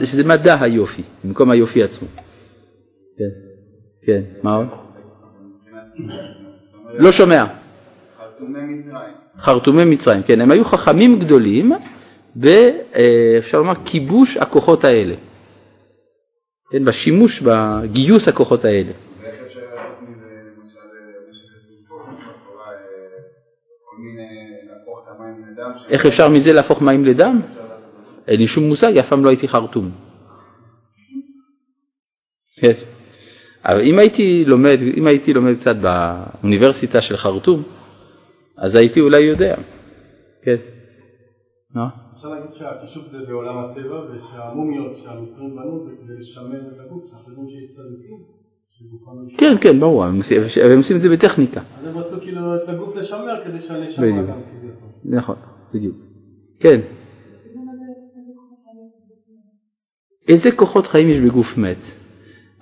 שזה 0.05 0.23
מדע 0.23 0.61
היופי, 0.61 1.01
במקום 1.23 1.51
היופי 1.51 1.83
עצמו. 1.83 2.07
כן, 3.17 3.29
כן, 4.05 4.21
מה 4.43 4.55
עוד? 4.55 4.67
לא 6.93 7.11
שומע. 7.11 7.45
חרטומי 9.37 9.85
מצרים, 9.85 10.23
כן, 10.23 10.41
הם 10.41 10.51
היו 10.51 10.65
חכמים 10.65 11.19
גדולים 11.19 11.71
באפשר 12.35 13.57
לומר 13.57 13.73
כיבוש 13.85 14.37
הכוחות 14.37 14.83
האלה, 14.83 15.15
כן, 16.71 16.85
בשימוש, 16.85 17.41
בגיוס 17.41 18.27
הכוחות 18.27 18.65
האלה. 18.65 18.91
איך 25.89 26.05
אפשר 26.05 26.29
מזה 26.29 26.53
להפוך 26.53 26.81
מים 26.81 27.05
לדם? 27.05 27.41
אין 28.27 28.39
לי 28.39 28.47
שום 28.47 28.63
מושג, 28.63 28.97
אף 28.97 29.09
פעם 29.09 29.23
לא 29.23 29.29
הייתי 29.29 29.47
חרטום. 29.47 29.91
כן. 32.59 32.73
אבל 33.65 33.81
אם 33.81 33.99
הייתי 33.99 34.45
לומד, 34.45 34.77
אם 34.97 35.07
הייתי 35.07 35.33
לומד 35.33 35.53
קצת 35.53 35.75
באוניברסיטה 35.75 37.01
של 37.01 37.17
חרטום, 37.17 37.63
אז 38.57 38.75
הייתי 38.75 39.01
אולי 39.01 39.19
יודע. 39.19 39.55
כן. 40.43 40.55
אפשר 42.15 42.29
להגיד 42.29 42.53
שהכישוף 42.53 43.07
זה 43.07 43.17
בעולם 43.27 43.57
הטבע 43.57 44.15
ושהמומיות 44.15 44.97
שהמצרים 44.97 45.55
בנו 45.55 45.85
זה 45.85 45.91
כדי 46.03 46.19
לשמר 46.19 46.59
את 46.75 46.79
הגוף, 46.85 47.13
אנחנו 47.13 47.31
יודעים 47.31 47.49
שיש 47.49 47.69
צדיקים. 47.69 48.17
כן, 49.37 49.55
כן, 49.61 49.79
ברור, 49.79 50.03
הם 50.03 50.17
עושים 50.77 50.95
את 50.95 51.01
זה 51.01 51.09
בטכניקה. 51.09 51.61
אז 51.79 51.85
הם 51.85 51.97
רצו 51.97 52.21
כאילו 52.21 52.55
את 52.55 52.69
הגוף 52.69 52.95
לשמר 52.95 53.43
כדי 53.43 53.61
שהנשמה 53.61 54.07
גם 54.07 54.23
כביכול. 54.23 54.89
נכון, 55.03 55.35
בדיוק. 55.73 55.95
כן. 56.59 56.81
איזה 60.27 60.51
כוחות 60.51 60.87
חיים 60.87 61.09
יש 61.09 61.19
בגוף 61.19 61.57
מת? 61.57 61.77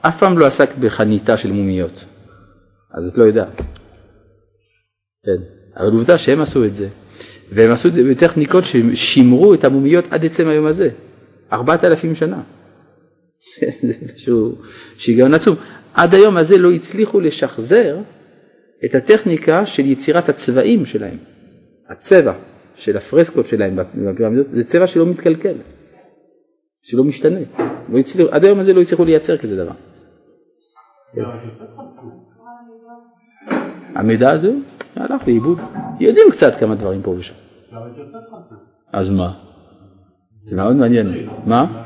אף 0.01 0.19
פעם 0.19 0.37
לא 0.37 0.45
עסקת 0.45 0.77
בחניתה 0.77 1.37
של 1.37 1.51
מומיות, 1.51 2.05
אז 2.91 3.07
את 3.07 3.17
לא 3.17 3.23
יודעת. 3.23 3.61
כן, 5.25 5.41
אבל 5.77 5.91
עובדה 5.91 6.17
שהם 6.17 6.41
עשו 6.41 6.65
את 6.65 6.75
זה, 6.75 6.87
והם 7.51 7.71
עשו 7.71 7.87
את 7.87 7.93
זה 7.93 8.03
בטכניקות 8.03 8.63
ששימרו 8.65 9.53
את 9.53 9.63
המומיות 9.63 10.05
עד 10.09 10.25
עצם 10.25 10.47
היום 10.47 10.65
הזה, 10.65 10.89
ארבעת 11.53 11.83
אלפים 11.83 12.15
שנה. 12.15 12.41
זה 13.81 13.91
משהו 14.15 14.55
שיגעון 14.97 15.33
עצום. 15.33 15.55
עד 15.93 16.15
היום 16.15 16.37
הזה 16.37 16.57
לא 16.57 16.71
הצליחו 16.71 17.19
לשחזר 17.19 17.97
את 18.85 18.95
הטכניקה 18.95 19.65
של 19.65 19.85
יצירת 19.85 20.29
הצבעים 20.29 20.85
שלהם. 20.85 21.17
הצבע 21.89 22.33
של 22.75 22.97
הפרסקות 22.97 23.47
שלהם 23.47 23.75
בפירמידות 23.75 24.51
זה 24.51 24.63
צבע 24.63 24.87
שלא 24.87 25.05
מתקלקל, 25.05 25.53
שלא 26.81 27.03
משתנה. 27.03 27.39
לא 27.89 27.97
הצליחו, 27.97 28.31
עד 28.31 28.43
היום 28.43 28.59
הזה 28.59 28.73
לא 28.73 28.81
הצליחו 28.81 29.05
לייצר 29.05 29.37
כזה 29.37 29.63
דבר. 29.63 29.71
המידע 33.95 34.31
הזה 34.31 34.51
הלך 34.95 35.27
לאיבוד. 35.27 35.59
יודעים 35.99 36.27
קצת 36.31 36.55
כמה 36.59 36.75
דברים 36.75 37.01
פה 37.01 37.11
ושם. 37.11 37.33
אז 38.93 39.09
מה? 39.09 39.33
זה 40.41 40.55
מאוד 40.55 40.75
מעניין. 40.75 41.07
מה? 41.45 41.85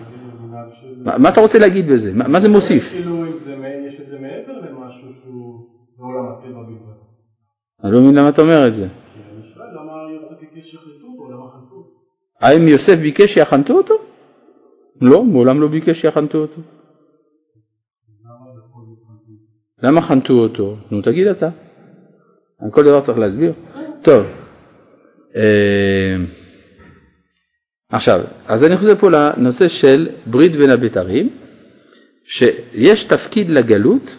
מה 1.03 1.29
אתה 1.29 1.41
רוצה 1.41 1.59
להגיד 1.59 1.87
בזה? 1.91 2.11
מה 2.13 2.39
זה 2.39 2.49
מוסיף? 2.49 2.93
אני 7.83 7.91
לא 7.91 8.01
מבין 8.01 8.15
למה 8.15 8.29
אתה 8.29 8.41
אומר 8.41 8.67
את 8.67 8.75
זה. 8.75 8.87
האם 12.41 12.67
יוסף 12.67 12.95
ביקש 12.95 13.33
שיחנתו 13.33 13.73
אותו? 13.73 13.93
לא, 15.01 15.23
מעולם 15.23 15.61
לא 15.61 15.67
ביקש 15.67 16.01
שיחנתו 16.01 16.37
אותו. 16.37 16.61
למה 19.83 20.01
חנתו 20.01 20.33
אותו? 20.33 20.77
נו 20.91 21.01
תגיד 21.01 21.27
אתה. 21.27 21.49
על 22.59 22.71
כל 22.71 22.83
דבר 22.83 23.01
צריך 23.01 23.17
להסביר. 23.17 23.53
טוב. 24.01 24.25
אה, 25.35 26.15
עכשיו, 27.89 28.21
אז 28.47 28.63
אני 28.63 28.77
חוזר 28.77 28.95
פה 28.95 29.09
לנושא 29.09 29.67
של 29.67 30.09
ברית 30.25 30.51
בין 30.51 30.69
הבתרים, 30.69 31.29
שיש 32.23 33.03
תפקיד 33.03 33.49
לגלות, 33.49 34.17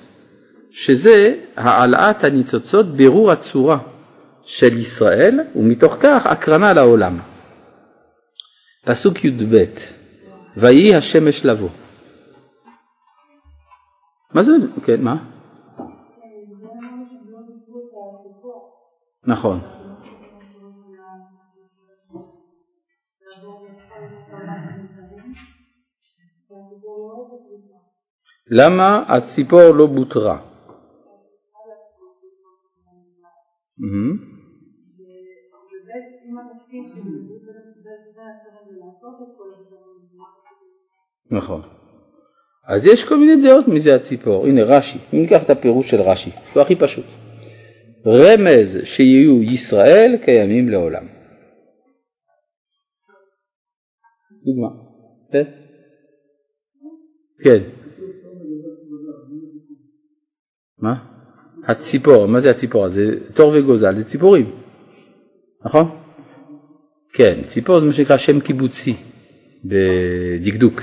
שזה 0.71 1.35
העלאת 1.57 2.25
הניצוצות, 2.25 2.87
בירור 2.87 3.33
הצורה 3.33 3.79
של 4.45 4.79
ישראל, 4.79 5.41
ומתוך 5.57 5.97
כך 6.01 6.27
הקרנה 6.27 6.73
לעולם. 6.73 7.19
פסוק 8.85 9.25
י"ב: 9.25 9.65
ויהי 10.57 10.95
השמש 10.95 11.45
לבוא. 11.45 11.69
מה 14.35 14.43
זה? 14.43 14.53
כן, 14.85 15.03
מה? 15.03 15.17
נכון. 19.27 19.61
למה 28.51 29.05
הציפור 29.09 29.71
לא 29.75 29.87
בוטרה? 29.87 30.38
נכון. 41.35 41.62
אז 42.66 42.87
יש 42.87 43.05
כל 43.05 43.16
מיני 43.16 43.42
דעות 43.42 43.68
מזה 43.68 43.94
הציפור. 43.94 44.47
הנה 44.47 44.62
רש"י, 44.62 44.99
אם 45.14 45.18
ניקח 45.18 45.42
את 45.42 45.51
הפירוש 45.51 45.90
של 45.90 46.01
רש"י, 46.01 46.31
הוא 46.55 46.62
הכי 46.62 46.77
פשוט. 46.77 47.05
רמז 48.07 48.79
שיהיו 48.85 49.42
ישראל 49.42 50.16
קיימים 50.25 50.68
לעולם. 50.68 51.07
דוגמה. 54.44 54.68
כן? 55.33 55.44
כן. 57.42 57.62
מה? 60.79 60.94
הציפור, 61.66 62.27
מה 62.27 62.40
זה 62.40 62.51
הציפור? 62.51 62.88
זה 62.88 63.33
תור 63.35 63.53
וגוזל, 63.57 63.97
זה 63.97 64.05
ציפורים, 64.05 64.51
נכון? 65.64 65.97
כן, 67.12 67.42
ציפור 67.44 67.81
זה 67.81 67.87
מה 67.87 67.92
שנקרא 67.92 68.16
שם 68.16 68.40
קיבוצי 68.40 68.94
בדקדוק. 69.64 70.81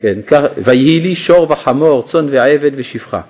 כן, 0.00 0.18
ויהי 0.64 1.00
לי 1.00 1.14
שור 1.14 1.50
וחמור, 1.50 2.02
צאן 2.02 2.26
ועבד 2.30 2.70
ושפחה. 2.74 3.20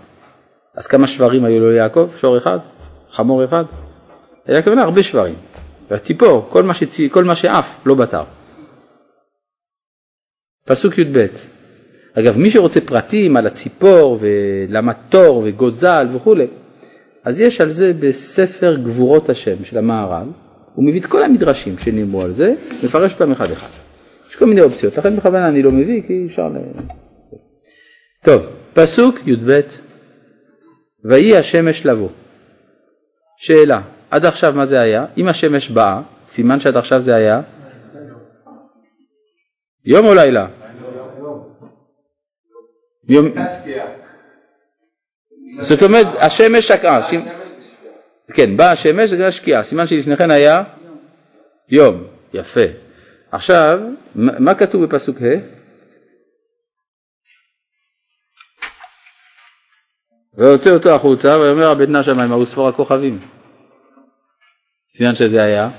אז 0.76 0.87
כמה 0.87 1.07
שברים 1.07 1.44
היו 1.44 1.61
לו 1.61 1.70
ליעקב? 1.70 2.09
שור 2.16 2.38
אחד? 2.38 2.59
חמור 3.12 3.44
אחד? 3.44 3.64
היה 4.46 4.62
כוונה 4.62 4.83
הרבה 4.83 5.02
שברים. 5.02 5.35
והציפור, 5.90 6.48
כל 6.50 6.62
מה, 6.62 6.74
שצי, 6.74 7.11
כל 7.11 7.24
מה 7.24 7.37
שעף, 7.37 7.87
לא 7.87 7.94
בתר. 7.94 8.24
פסוק 10.64 10.98
י"ב 10.98 11.26
אגב, 12.14 12.38
מי 12.38 12.50
שרוצה 12.50 12.81
פרטים 12.81 13.37
על 13.37 13.46
הציפור 13.46 14.18
ולמה 14.20 14.92
תור 15.09 15.42
וגוזל 15.46 16.07
וכולי, 16.14 16.46
אז 17.24 17.40
יש 17.40 17.61
על 17.61 17.68
זה 17.68 17.92
בספר 18.00 18.76
גבורות 18.76 19.28
השם 19.28 19.64
של 19.64 19.78
המהר"ל, 19.78 20.27
הוא 20.75 20.85
מביא 20.85 21.00
את 21.00 21.06
כל 21.06 21.23
המדרשים 21.23 21.79
שנאמרו 21.79 22.23
על 22.23 22.33
זה, 22.33 22.54
מפרש 22.85 23.12
אותם 23.12 23.33
אחד 23.33 23.50
אחד. 23.50 23.87
כל 24.38 24.46
מיני 24.46 24.60
אופציות, 24.60 24.98
לכן 24.98 25.16
בכוונה 25.16 25.48
אני 25.48 25.62
לא 25.62 25.70
מביא 25.70 26.02
כי 26.06 26.26
אפשר 26.30 26.48
ל... 26.48 26.56
טוב, 28.24 28.46
פסוק 28.74 29.18
י"ב 29.26 29.60
ויהי 31.04 31.36
השמש 31.36 31.86
לבוא. 31.86 32.08
שאלה, 33.36 33.80
עד 34.10 34.24
עכשיו 34.24 34.52
מה 34.56 34.64
זה 34.64 34.80
היה? 34.80 35.06
אם 35.16 35.28
השמש 35.28 35.68
באה, 35.68 36.02
סימן 36.28 36.60
שעד 36.60 36.76
עכשיו 36.76 37.00
זה 37.00 37.14
היה? 37.14 37.40
יום 39.84 40.06
או 40.06 40.14
לילה? 40.14 40.46
יום... 43.08 43.28
זאת 45.60 45.82
אומרת, 45.82 46.06
השמש 46.18 46.68
שקעה. 46.68 47.00
כן, 48.34 48.56
באה 48.56 48.72
השמש 48.72 49.10
זה 49.10 49.32
שקיעה, 49.32 49.62
סימן 49.62 49.86
שלפני 49.86 50.16
כן 50.16 50.30
היה 50.30 50.62
יום, 51.68 52.04
יפה. 52.34 52.60
עכשיו, 53.32 53.80
מה 54.19 54.54
כתוב 54.54 54.85
בפסוק 54.85 55.16
ה'? 55.16 55.58
ויוצא 60.38 60.71
אותו 60.71 60.94
החוצה 60.94 61.38
ויאמר 61.38 61.71
הבדנה 61.71 62.02
שמיים 62.02 62.33
ההוא 62.33 62.44
ספור 62.44 62.69
הכוכבים. 62.69 63.21
סימן 64.88 65.14
שזה 65.14 65.42
היה? 65.42 65.71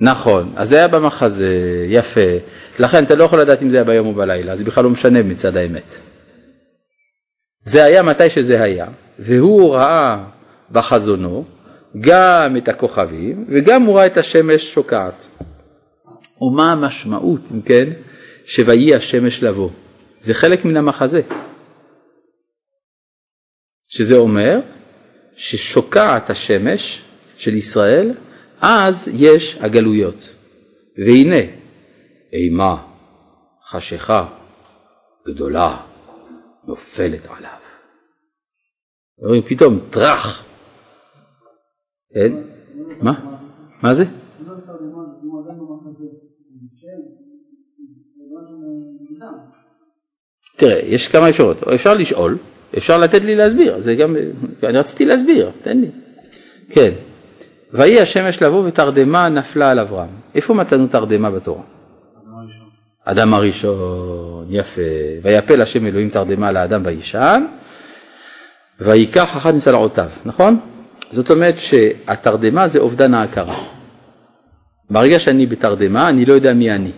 נכון, 0.00 0.52
אז 0.56 0.68
זה 0.68 0.76
היה 0.76 0.88
במחזה, 0.88 1.84
יפה. 1.88 2.30
לכן 2.78 3.04
אתה 3.04 3.14
לא 3.14 3.24
יכול 3.24 3.40
לדעת 3.40 3.62
אם 3.62 3.70
זה 3.70 3.76
היה 3.76 3.84
ביום 3.84 4.06
או 4.06 4.14
בלילה, 4.14 4.56
זה 4.56 4.64
בכלל 4.64 4.84
לא 4.84 4.90
משנה 4.90 5.22
מצד 5.22 5.56
האמת. 5.56 5.94
זה 7.60 7.84
היה 7.84 8.02
מתי 8.02 8.30
שזה 8.30 8.62
היה, 8.62 8.86
והוא 9.18 9.74
ראה 9.74 10.24
בחזונו 10.70 11.44
גם 12.00 12.56
את 12.56 12.68
הכוכבים 12.68 13.46
וגם 13.48 13.82
הוא 13.82 13.96
ראה 13.96 14.06
את 14.06 14.16
השמש 14.16 14.74
שוקעת. 14.74 15.26
ומה 16.40 16.72
המשמעות, 16.72 17.40
אם 17.52 17.62
כן, 17.62 17.90
שויהי 18.44 18.94
השמש 18.94 19.42
לבוא? 19.42 19.70
זה 20.18 20.34
חלק 20.34 20.64
מן 20.64 20.76
המחזה. 20.76 21.22
שזה 23.88 24.16
אומר 24.16 24.60
ששוקעת 25.36 26.30
השמש 26.30 27.02
של 27.36 27.54
ישראל, 27.54 28.14
אז 28.60 29.10
יש 29.12 29.56
הגלויות. 29.60 30.34
והנה, 31.06 31.50
אימה, 32.32 32.82
חשיכה 33.68 34.26
גדולה 35.28 35.76
נופלת 36.64 37.26
עליו. 37.26 37.60
פתאום 39.48 39.78
טראח. 39.90 40.49
כן? 42.14 42.32
מה? 43.00 43.12
מה 43.82 43.94
זה? 43.94 44.04
תראה, 50.56 50.80
יש 50.84 51.08
כמה 51.08 51.28
אפשרויות, 51.28 51.62
אפשר 51.62 51.94
לשאול, 51.94 52.38
אפשר 52.78 52.98
לתת 52.98 53.22
לי 53.22 53.36
להסביר, 53.36 53.80
זה 53.80 53.94
גם, 53.94 54.16
אני 54.62 54.78
רציתי 54.78 55.04
להסביר, 55.04 55.50
תן 55.62 55.80
לי. 55.80 55.90
כן, 56.70 56.90
ויהי 57.72 58.00
השמש 58.00 58.42
לבוא 58.42 58.62
ותרדמה 58.66 59.28
נפלה 59.28 59.70
על 59.70 59.78
אברהם. 59.78 60.08
איפה 60.34 60.54
מצאנו 60.54 60.86
תרדמה 60.86 61.30
בתורה? 61.30 61.62
אדם 63.04 63.34
הראשון, 63.34 64.46
יפה. 64.50 64.80
ויפל 65.22 65.62
השם 65.62 65.86
אלוהים 65.86 66.08
תרדמה 66.08 66.48
על 66.48 66.56
האדם 66.56 66.82
וישן, 66.84 67.44
ויקח 68.80 69.36
אחת 69.36 69.54
מצלעותיו, 69.54 70.08
נכון? 70.24 70.60
זאת 71.10 71.30
אומרת 71.30 71.58
שהתרדמה 71.58 72.68
זה 72.68 72.78
אובדן 72.78 73.14
ההכרה. 73.14 73.64
ברגע 74.90 75.18
שאני 75.18 75.46
בתרדמה 75.46 76.08
אני 76.08 76.24
לא 76.24 76.34
יודע 76.34 76.54
מי 76.54 76.70
אני. 76.70 76.92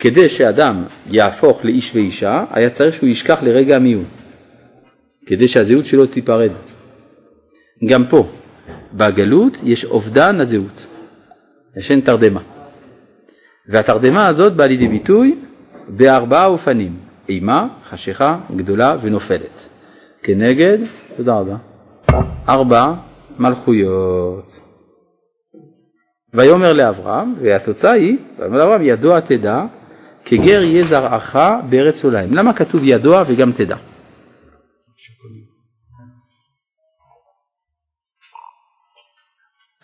כדי 0.00 0.28
שאדם 0.28 0.84
יהפוך 1.10 1.64
לאיש 1.64 1.94
ואישה 1.94 2.44
היה 2.50 2.70
צריך 2.70 2.94
שהוא 2.94 3.08
ישכח 3.08 3.38
לרגע 3.42 3.78
מי 3.78 3.92
הוא. 3.92 4.04
כדי 5.26 5.48
שהזהות 5.48 5.84
שלו 5.84 6.06
תיפרד. 6.06 6.50
גם 7.84 8.04
פה, 8.06 8.26
בגלות 8.94 9.58
יש 9.64 9.84
אובדן 9.84 10.40
הזהות, 10.40 10.86
יש 11.76 11.90
אין 11.90 12.00
תרדמה. 12.00 12.40
והתרדמה 13.68 14.26
הזאת 14.26 14.52
באה 14.52 14.66
לידי 14.66 14.88
ביטוי 14.88 15.38
בארבעה 15.88 16.46
אופנים, 16.46 16.96
אימה, 17.28 17.68
חשיכה, 17.90 18.38
גדולה 18.56 18.96
ונופלת. 19.02 19.68
כנגד, 20.22 20.78
תודה 21.16 21.34
רבה, 21.34 21.56
ארבע 22.48 22.94
מלכויות. 23.38 24.52
ויאמר 26.34 26.72
לאברהם, 26.72 27.34
והתוצאה 27.42 27.92
היא, 27.92 28.18
ויאמר 28.38 28.58
לאברהם, 28.58 28.82
ידוע 28.82 29.20
תדע, 29.20 29.64
כגר 30.24 30.62
יהיה 30.62 30.84
זרעך 30.84 31.36
בארץ 31.70 32.04
עוליים. 32.04 32.34
למה 32.34 32.52
כתוב 32.52 32.80
ידוע 32.84 33.24
וגם 33.28 33.52
תדע? 33.52 33.76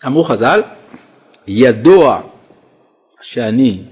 אמרו 0.05 0.23
חז"ל, 0.23 0.61
ידוע 1.47 2.21
שאני 3.21 3.83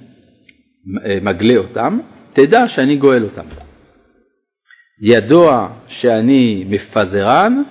מגלה 1.21 1.57
אותם, 1.57 1.99
תדע 2.33 2.67
שאני 2.67 2.95
גואל 2.95 3.23
אותם. 3.23 3.45
ידוע 5.01 5.69
שאני 5.87 6.65
מפזרן, 6.69 7.63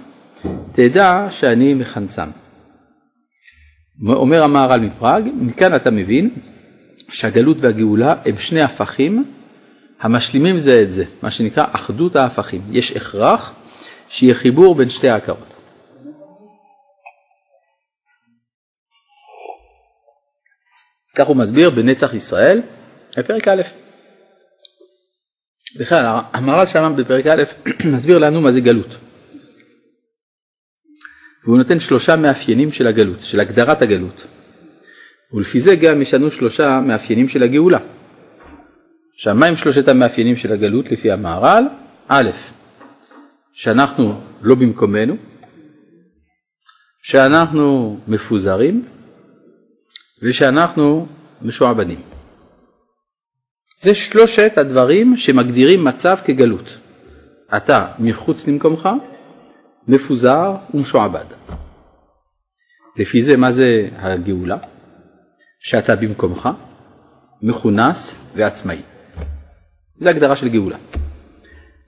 תדע 0.73 1.27
שאני 1.31 1.75
מחנצם. 1.75 2.29
אומר 4.09 4.43
המהר"ל 4.43 4.81
מפראג, 4.81 5.29
מכאן 5.35 5.77
אתה 5.77 5.91
מבין 5.91 6.31
שהגלות 7.09 7.57
והגאולה 7.61 8.15
הם 8.25 8.39
שני 8.39 8.63
הפכים 8.63 9.25
המשלימים 10.01 10.59
זה 10.59 10.83
את 10.83 10.93
זה, 10.93 11.05
מה 11.23 11.31
שנקרא 11.31 11.65
אחדות 11.73 12.17
ההפכים. 12.17 12.63
יש 12.71 12.97
הכרח 12.97 13.53
שיהיה 14.09 14.35
חיבור 14.35 14.75
בין 14.75 14.89
שתי 14.89 15.09
ההכרות. 15.09 15.55
כך 21.17 21.27
הוא 21.27 21.37
מסביר 21.37 21.71
בנצח 21.71 22.15
ישראל, 22.15 22.63
בפרק 23.19 23.49
א'. 23.49 23.63
בכלל, 25.79 26.21
המהר"ל 26.33 26.67
שם 26.67 26.95
בפרק 26.97 27.27
א' 27.27 27.43
מסביר 27.95 28.19
לנו 28.19 28.41
מה 28.41 28.53
זה 28.53 28.61
גלות. 28.61 28.97
והוא 31.45 31.59
נותן 31.59 31.81
שלושה 31.81 32.17
מאפיינים 32.17 32.73
של 32.73 32.87
הגלות, 32.87 33.23
של 33.23 33.41
הגדרת 33.41 33.83
הגלות. 33.83 34.27
ולפי 35.33 35.61
זה 35.61 35.77
גם 35.77 36.03
יש 36.03 36.15
לנו 36.15 36.31
שלושה 36.31 36.81
מאפיינים 36.87 37.29
של 37.29 37.43
הגאולה. 37.43 37.79
עכשיו, 39.15 39.35
מה 39.35 39.47
הם 39.47 39.57
שלושת 39.57 39.89
המאפיינים 39.89 40.37
של 40.37 40.53
הגלות 40.53 40.91
לפי 40.91 41.11
המהר"ל? 41.11 41.65
א', 42.09 42.31
שאנחנו 43.53 44.21
לא 44.43 44.55
במקומנו, 44.55 45.17
שאנחנו 47.03 47.99
מפוזרים 48.09 48.85
ושאנחנו 50.23 51.07
משועבדים. 51.43 52.01
זה 53.81 53.95
שלושת 53.95 54.53
הדברים 54.57 55.17
שמגדירים 55.17 55.85
מצב 55.85 56.17
כגלות. 56.25 56.79
אתה 57.57 57.87
מחוץ 57.99 58.49
למקומך, 58.49 58.89
מפוזר 59.89 60.57
ומשועבד. 60.75 61.25
לפי 62.97 63.23
זה 63.23 63.37
מה 63.37 63.53
זה 63.53 63.89
הגאולה? 63.99 64.57
שאתה 65.59 65.97
במקומך, 65.97 66.49
מכונס 67.43 68.15
ועצמאי. 68.35 68.81
זה 69.95 70.11
הגדרה 70.11 70.37
של 70.37 70.49
גאולה. 70.49 70.77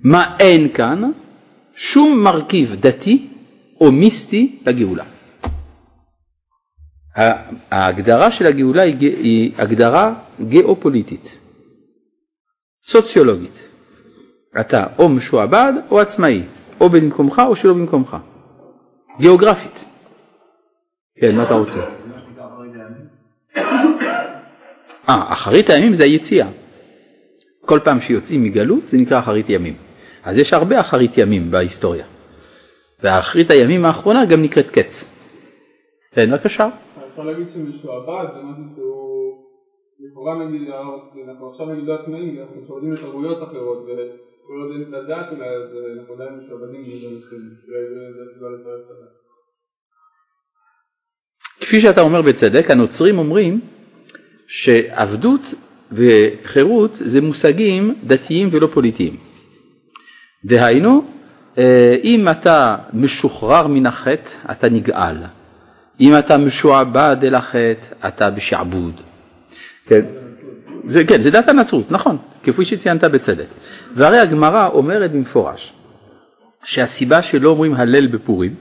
מה 0.01 0.36
אין 0.40 0.68
כאן? 0.74 1.11
שום 1.74 2.18
מרכיב 2.18 2.74
דתי 2.80 3.28
או 3.80 3.92
מיסטי 3.92 4.59
לגאולה. 4.66 5.05
ההגדרה 7.70 8.30
של 8.30 8.47
הגאולה 8.47 8.82
היא 8.82 9.53
הגדרה 9.59 10.14
גיאופוליטית, 10.49 11.38
סוציולוגית. 12.84 13.68
אתה 14.61 14.86
או 14.99 15.09
משועבד 15.09 15.72
או 15.90 16.01
עצמאי, 16.01 16.42
או 16.80 16.88
במקומך 16.88 17.42
או 17.46 17.56
שלא 17.56 17.72
במקומך. 17.72 18.16
גיאוגרפית. 19.18 19.84
כן, 21.20 21.36
מה 21.36 21.42
אתה 21.42 21.54
רוצה? 21.54 21.78
אה, 25.08 25.32
אחרית 25.32 25.70
הימים 25.70 25.92
זה 25.92 26.04
היציאה. 26.04 26.46
כל 27.66 27.78
פעם 27.84 28.00
שיוצאים 28.00 28.44
מגלות 28.44 28.86
זה 28.86 28.96
נקרא 28.96 29.18
אחרית 29.18 29.46
ימים. 29.48 29.74
אז 30.24 30.38
יש 30.38 30.52
הרבה 30.52 30.80
אחרית 30.80 31.18
ימים 31.18 31.50
בהיסטוריה. 31.50 32.04
ואחרית 33.02 33.50
הימים 33.50 33.84
האחרונה 33.84 34.26
גם 34.26 34.42
נקראת 34.42 34.70
קץ. 34.70 35.10
כן, 36.12 36.30
בבקשה. 36.30 36.68
אפשר 37.12 37.22
להגיד 37.22 37.48
שמשועבד 37.48 38.24
זה 38.34 38.42
משהו 38.42 38.64
שהוא 38.76 39.04
לכאורה 40.00 40.44
נגיד, 40.44 40.68
אנחנו 41.28 41.50
עכשיו 41.50 41.66
נגיד 41.66 41.84
לא 41.84 41.94
עצמאים, 41.94 42.38
אנחנו 42.40 42.62
משועבדים 42.62 42.92
לתרבויות 42.92 43.42
אחרות 43.42 43.86
וכל 44.45 44.53
עוד 44.53 44.70
אין 44.72 44.82
את 44.82 44.95
הדת 44.95 45.32
אולי 45.32 45.49
אז 45.49 45.70
אנחנו 45.99 46.14
עדיין 46.14 46.40
משועבדים 46.45 46.80
לנושאים. 46.80 47.51
כפי 51.61 51.80
שאתה 51.80 52.01
אומר 52.01 52.22
בצדק, 52.22 52.70
הנוצרים 52.70 53.18
אומרים 53.18 53.61
שעבדות 54.47 55.55
וחירות 55.92 56.90
זה 56.95 57.20
מושגים 57.20 57.95
דתיים 58.07 58.49
ולא 58.53 58.68
פוליטיים. 58.72 59.16
דהיינו, 60.45 61.05
אה, 61.59 61.97
אם 62.05 62.28
אתה 62.28 62.76
משוחרר 62.92 63.66
מן 63.66 63.86
החטא, 63.86 64.30
אתה 64.51 64.68
נגאל. 64.68 65.16
אם 66.01 66.18
אתה 66.18 66.38
משועבד 66.38 67.16
אל 67.22 67.34
החטא, 67.34 68.07
אתה 68.09 68.30
בשעבוד. 68.30 69.01
כן, 69.86 70.05
זה, 70.87 71.05
כן, 71.05 71.22
זה 71.22 71.30
דת 71.30 71.49
הנצרות, 71.49 71.91
נכון, 71.91 72.16
כפי 72.43 72.64
שציינת 72.64 73.05
בצדק. 73.05 73.47
והרי 73.95 74.18
הגמרא 74.18 74.68
אומרת 74.68 75.12
במפורש 75.12 75.72
שהסיבה 76.64 77.22
שלא 77.22 77.51
אומרים 77.51 77.74
הלל 77.74 78.07
בפורים 78.07 78.55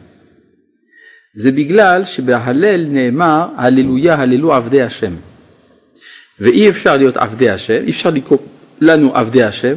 זה 1.35 1.51
בגלל 1.51 2.05
שבהלל 2.05 2.85
נאמר 2.89 3.47
הללויה 3.57 4.15
הללו 4.15 4.53
עבדי 4.53 4.81
השם. 4.81 5.13
ואי 6.39 6.69
אפשר 6.69 6.97
להיות 6.97 7.17
עבדי 7.17 7.49
השם, 7.49 7.83
אי 7.83 7.91
אפשר 7.91 8.09
לקרוא 8.09 8.37
לנו 8.81 9.15
עבדי 9.15 9.43
השם 9.43 9.75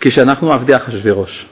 כשאנחנו 0.00 0.52
עבדי 0.52 0.76
אחשורוש. 0.76 1.46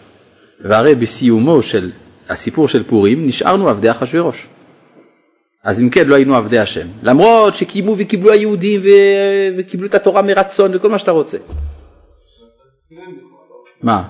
והרי 0.60 0.94
בסיומו 0.94 1.62
של 1.62 1.90
הסיפור 2.28 2.68
של 2.68 2.82
פורים 2.82 3.26
נשארנו 3.26 3.68
עבדי 3.68 3.90
אחשורוש. 3.90 4.46
אז 5.64 5.82
אם 5.82 5.90
כן 5.90 6.08
לא 6.08 6.14
היינו 6.14 6.36
עבדי 6.36 6.58
השם, 6.58 6.86
למרות 7.02 7.54
שקיימו 7.54 7.94
וקיבלו 7.98 8.32
היהודים 8.32 8.80
ו- 8.80 9.58
וקיבלו 9.58 9.86
את 9.86 9.94
התורה 9.94 10.22
מרצון 10.22 10.70
וכל 10.74 10.88
מה 10.88 10.98
שאתה 10.98 11.10
רוצה. 11.10 11.38
מה? 13.82 14.02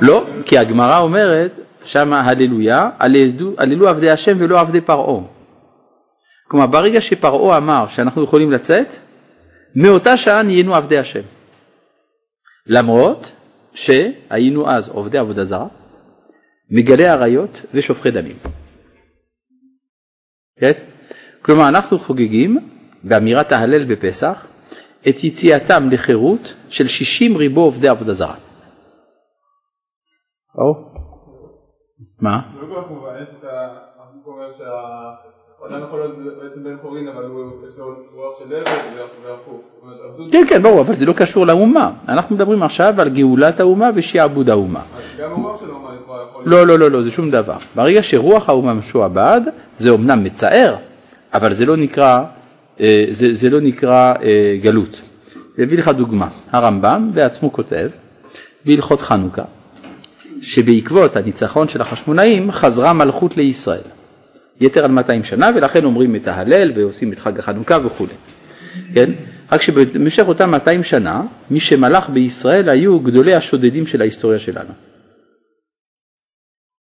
לא, 0.00 0.26
כי 0.44 0.58
הגמרא 0.58 0.98
אומרת 0.98 1.52
שמה 1.84 2.20
הללויה, 2.20 2.90
הללו, 2.98 3.52
הללו 3.58 3.88
עבדי 3.88 4.10
השם 4.10 4.36
ולא 4.38 4.60
עבדי 4.60 4.80
פרעה. 4.80 5.22
כלומר 6.48 6.66
ברגע 6.66 7.00
שפרעה 7.00 7.56
אמר 7.56 7.86
שאנחנו 7.86 8.24
יכולים 8.24 8.52
לצאת, 8.52 8.86
מאותה 9.76 10.16
שעה 10.16 10.42
נהיינו 10.42 10.74
עבדי 10.74 10.98
השם. 10.98 11.20
למרות 12.66 13.32
שהיינו 13.74 14.70
אז 14.70 14.88
עובדי 14.88 15.18
עבודה 15.18 15.44
זרה, 15.44 15.66
מגלי 16.70 17.06
עריות 17.06 17.60
ושופכי 17.74 18.10
דמים. 18.10 18.36
כן? 20.64 20.72
כלומר 21.42 21.68
אנחנו 21.68 21.98
חוגגים 21.98 22.58
באמירת 23.02 23.52
ההלל 23.52 23.84
בפסח 23.84 24.46
את 25.08 25.24
יציאתם 25.24 25.88
לחירות 25.90 26.54
של 26.68 26.86
60 26.86 27.36
ריבו 27.36 27.60
עובדי 27.60 27.88
עבודה 27.88 28.12
זרה. 28.12 28.34
ברור? 30.54 30.94
מה? 32.20 32.40
כל 35.68 35.74
כך 35.74 35.80
מובן, 35.80 35.80
יש 35.80 35.80
את 35.80 35.80
החוק 35.80 35.80
אומר 35.80 35.80
שהאדם 35.80 35.82
יכול 35.84 36.00
להיות 36.00 36.42
בעצם 36.42 36.64
בן 36.64 36.76
חורין 36.82 37.08
אבל 37.08 37.24
הוא 37.24 37.52
יש 37.68 37.78
לו 37.78 37.94
רוח 38.14 38.32
של 38.38 38.54
עבד 38.54 38.64
והפוך. 39.24 39.60
כן 40.32 40.44
כן 40.48 40.62
ברור 40.62 40.80
אבל 40.80 40.94
זה 40.94 41.06
לא 41.06 41.12
קשור 41.12 41.46
לאומה 41.46 41.92
אנחנו 42.08 42.36
מדברים 42.36 42.62
עכשיו 42.62 42.94
על 42.98 43.08
גאולת 43.08 43.60
האומה 43.60 43.90
ושעבוד 43.94 44.50
האומה. 44.50 44.82
גם 45.20 45.30
הרוח 45.30 45.60
של 45.60 45.70
האומה 45.70 45.88
לכאורה 45.94 46.22
יכול 46.30 46.42
לא 46.46 46.66
לא 46.66 46.78
לא 46.78 46.90
לא 46.90 47.02
זה 47.02 47.10
שום 47.10 47.30
דבר 47.30 47.56
ברגע 47.74 48.02
שרוח 48.02 48.48
האומה 48.48 48.74
משועבד 48.74 49.40
זה 49.76 49.90
אומנם 49.90 50.24
מצער 50.24 50.76
אבל 51.34 51.52
זה 51.52 51.66
לא 51.66 51.76
נקרא 51.76 52.24
אה, 52.80 53.06
זה, 53.10 53.34
זה 53.34 53.50
לא 53.50 53.60
נקרא 53.60 54.14
אה, 54.22 54.56
גלות. 54.62 55.02
אני 55.58 55.64
אביא 55.64 55.78
לך 55.78 55.88
דוגמה 55.88 56.28
הרמב"ם 56.50 57.10
בעצמו 57.14 57.52
כותב 57.52 57.88
בהלכות 58.66 59.00
חנוכה 59.00 59.42
שבעקבות 60.42 61.16
הניצחון 61.16 61.68
של 61.68 61.80
החשמונאים 61.80 62.52
חזרה 62.52 62.92
מלכות 62.92 63.36
לישראל. 63.36 63.93
יתר 64.60 64.84
על 64.84 64.90
200 64.90 65.24
שנה 65.24 65.50
ולכן 65.54 65.84
אומרים 65.84 66.16
את 66.16 66.28
ההלל 66.28 66.72
ועושים 66.76 67.12
את 67.12 67.18
חג 67.18 67.38
החנוכה 67.38 67.78
וכולי. 67.86 68.14
כן? 68.94 69.10
רק 69.52 69.62
שבמשך 69.62 70.24
אותם 70.28 70.50
200 70.50 70.82
שנה 70.82 71.22
מי 71.50 71.60
שמלך 71.60 72.10
בישראל 72.10 72.68
היו 72.68 73.00
גדולי 73.00 73.34
השודדים 73.34 73.86
של 73.86 74.00
ההיסטוריה 74.00 74.38
שלנו. 74.38 74.74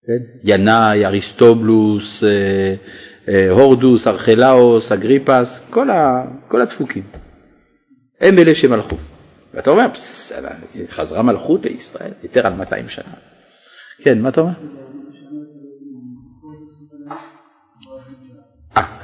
כן? 0.06 0.18
ינאי, 0.44 1.06
אריסטובלוס, 1.06 2.24
אה, 2.24 2.74
אה, 3.28 3.50
הורדוס, 3.50 4.06
ארכלאוס, 4.06 4.92
אגריפס, 4.92 5.66
כל, 5.70 5.90
ה, 5.90 6.24
כל 6.48 6.61
הדפוקים. 6.61 7.02
הם 8.20 8.38
אלה 8.38 8.54
שמלכו. 8.54 8.96
ואתה 9.54 9.70
אומר, 9.70 9.86
חזרה 10.88 11.22
מלכות 11.22 11.64
לישראל 11.64 12.11
יותר 12.22 12.46
על 12.46 12.52
200 12.52 12.88
שנה. 12.88 13.14
כן, 14.02 14.20
מה 14.20 14.28
אתה 14.28 14.40
אומר? 14.40 14.52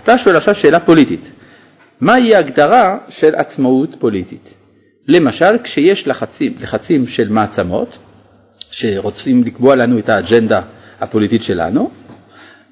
אתה 0.07 0.19
שואל 0.19 0.37
עכשיו 0.37 0.55
שאלה 0.55 0.81
פוליטית. 0.81 1.31
מהי 2.01 2.35
ההגדרה 2.35 2.99
של 3.09 3.35
עצמאות 3.35 3.97
פוליטית? 3.99 4.55
למשל, 5.09 5.59
כשיש 5.63 6.09
לחצים, 6.09 6.55
לחצים 6.61 7.07
של 7.07 7.29
מעצמות, 7.29 7.99
שרוצים 8.71 9.45
לקבוע 9.45 9.75
לנו 9.75 9.99
את 9.99 10.09
האג'נדה 10.09 10.63
הפוליטית 11.01 11.43
שלנו, 11.43 11.91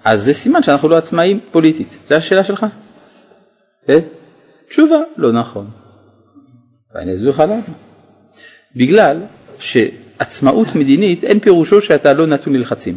אז 0.05 0.23
זה 0.23 0.33
סימן 0.33 0.63
שאנחנו 0.63 0.89
לא 0.89 0.97
עצמאים 0.97 1.41
פוליטית. 1.51 1.89
זו 2.07 2.15
השאלה 2.15 2.45
שלך? 2.45 2.67
כן? 3.87 3.99
תשובה, 4.69 4.99
לא 5.17 5.33
נכון. 5.33 5.71
ואני 6.95 7.15
אסביר 7.15 7.31
לך 7.31 7.41
למה. 7.41 7.61
בגלל 8.77 9.21
שעצמאות 9.59 10.75
מדינית 10.75 11.25
אין 11.25 11.41
פירושו 11.41 11.81
שאתה 11.81 12.13
לא 12.13 12.27
נתון 12.27 12.53
ללחצים. 12.55 12.97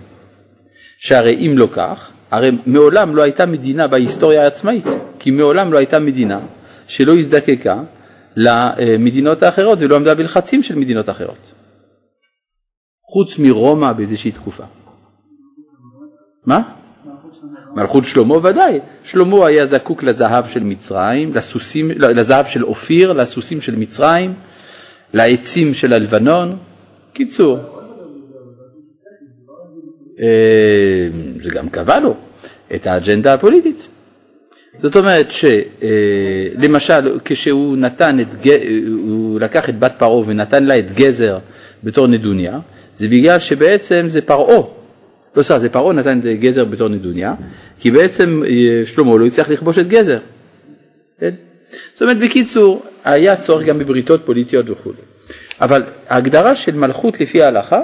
שהרי 0.97 1.35
אם 1.47 1.57
לא 1.57 1.67
כך, 1.71 2.11
הרי 2.31 2.51
מעולם 2.65 3.15
לא 3.15 3.21
הייתה 3.21 3.45
מדינה 3.45 3.87
בהיסטוריה 3.87 4.43
העצמאית, 4.43 4.85
כי 5.19 5.31
מעולם 5.31 5.73
לא 5.73 5.77
הייתה 5.77 5.99
מדינה 5.99 6.39
שלא 6.87 7.17
הזדקקה 7.17 7.81
למדינות 8.35 9.43
האחרות 9.43 9.79
ולא 9.81 9.95
עמדה 9.95 10.15
בלחצים 10.15 10.63
של 10.63 10.75
מדינות 10.75 11.09
אחרות. 11.09 11.51
חוץ 13.09 13.39
מרומא 13.39 13.93
באיזושהי 13.93 14.31
תקופה. 14.31 14.63
מה? 16.45 16.61
מלכות 17.75 18.05
שלמה 18.05 18.35
ודאי, 18.35 18.79
שלמה 19.03 19.47
היה 19.47 19.65
זקוק 19.65 20.03
לזהב 20.03 20.47
של 20.47 20.63
מצרים, 20.63 21.33
לסוסים, 21.35 21.91
לזהב 21.91 22.45
של 22.45 22.63
אופיר, 22.63 23.13
לסוסים 23.13 23.61
של 23.61 23.75
מצרים, 23.75 24.33
לעצים 25.13 25.73
של 25.73 25.93
הלבנון, 25.93 26.57
קיצור. 27.13 27.76
אה, 30.21 30.27
זה 31.41 31.49
גם 31.49 31.69
קבע 31.69 31.99
לו 31.99 32.15
את 32.75 32.87
האג'נדה 32.87 33.33
הפוליטית. 33.33 33.87
זאת 34.81 34.95
אומרת 34.95 35.27
שלמשל 35.31 37.07
אה, 37.07 37.19
כשהוא 37.25 37.77
נתן 37.77 38.19
את, 38.19 38.27
הוא 38.85 39.39
לקח 39.39 39.69
את 39.69 39.79
בת 39.79 39.93
פרעה 39.97 40.27
ונתן 40.27 40.63
לה 40.63 40.79
את 40.79 40.91
גזר 40.91 41.37
בתור 41.83 42.07
נדוניה, 42.07 42.59
זה 42.95 43.07
בגלל 43.07 43.39
שבעצם 43.39 44.05
זה 44.09 44.21
פרעה 44.21 44.61
לא 45.35 45.43
סליחה, 45.43 45.59
זה 45.59 45.69
פרעה 45.69 45.93
נתן 45.93 46.19
את 46.19 46.25
גזר 46.25 46.65
בתור 46.65 46.87
נדוניה, 46.87 47.33
כי 47.79 47.91
בעצם 47.91 48.43
אה, 48.47 48.85
שלמה 48.85 49.17
לא 49.17 49.25
הצליח 49.25 49.49
לכבוש 49.49 49.79
את 49.79 49.87
גזר. 49.87 50.19
כן? 51.19 51.31
זאת 51.93 52.01
אומרת, 52.01 52.17
בקיצור, 52.17 52.85
היה 53.05 53.35
צורך 53.35 53.65
גם 53.65 53.79
בבריתות 53.79 54.21
פוליטיות 54.25 54.69
וכו'. 54.69 54.91
אבל 55.61 55.83
ההגדרה 56.07 56.55
של 56.55 56.75
מלכות 56.75 57.21
לפי 57.21 57.43
ההלכה 57.43 57.81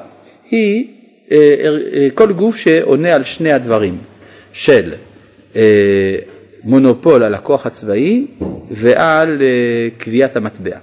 היא 0.52 0.88
כל 2.14 2.34
גוף 2.34 2.56
שעונה 2.56 3.16
על 3.16 3.24
שני 3.24 3.52
הדברים 3.52 3.98
של 4.54 4.94
מונופול 6.64 7.24
על 7.24 7.36
הכוח 7.36 7.66
הצבאי 7.66 8.28
ועל 8.72 9.42
קביעת 9.98 10.36
המטבע. 10.36 10.78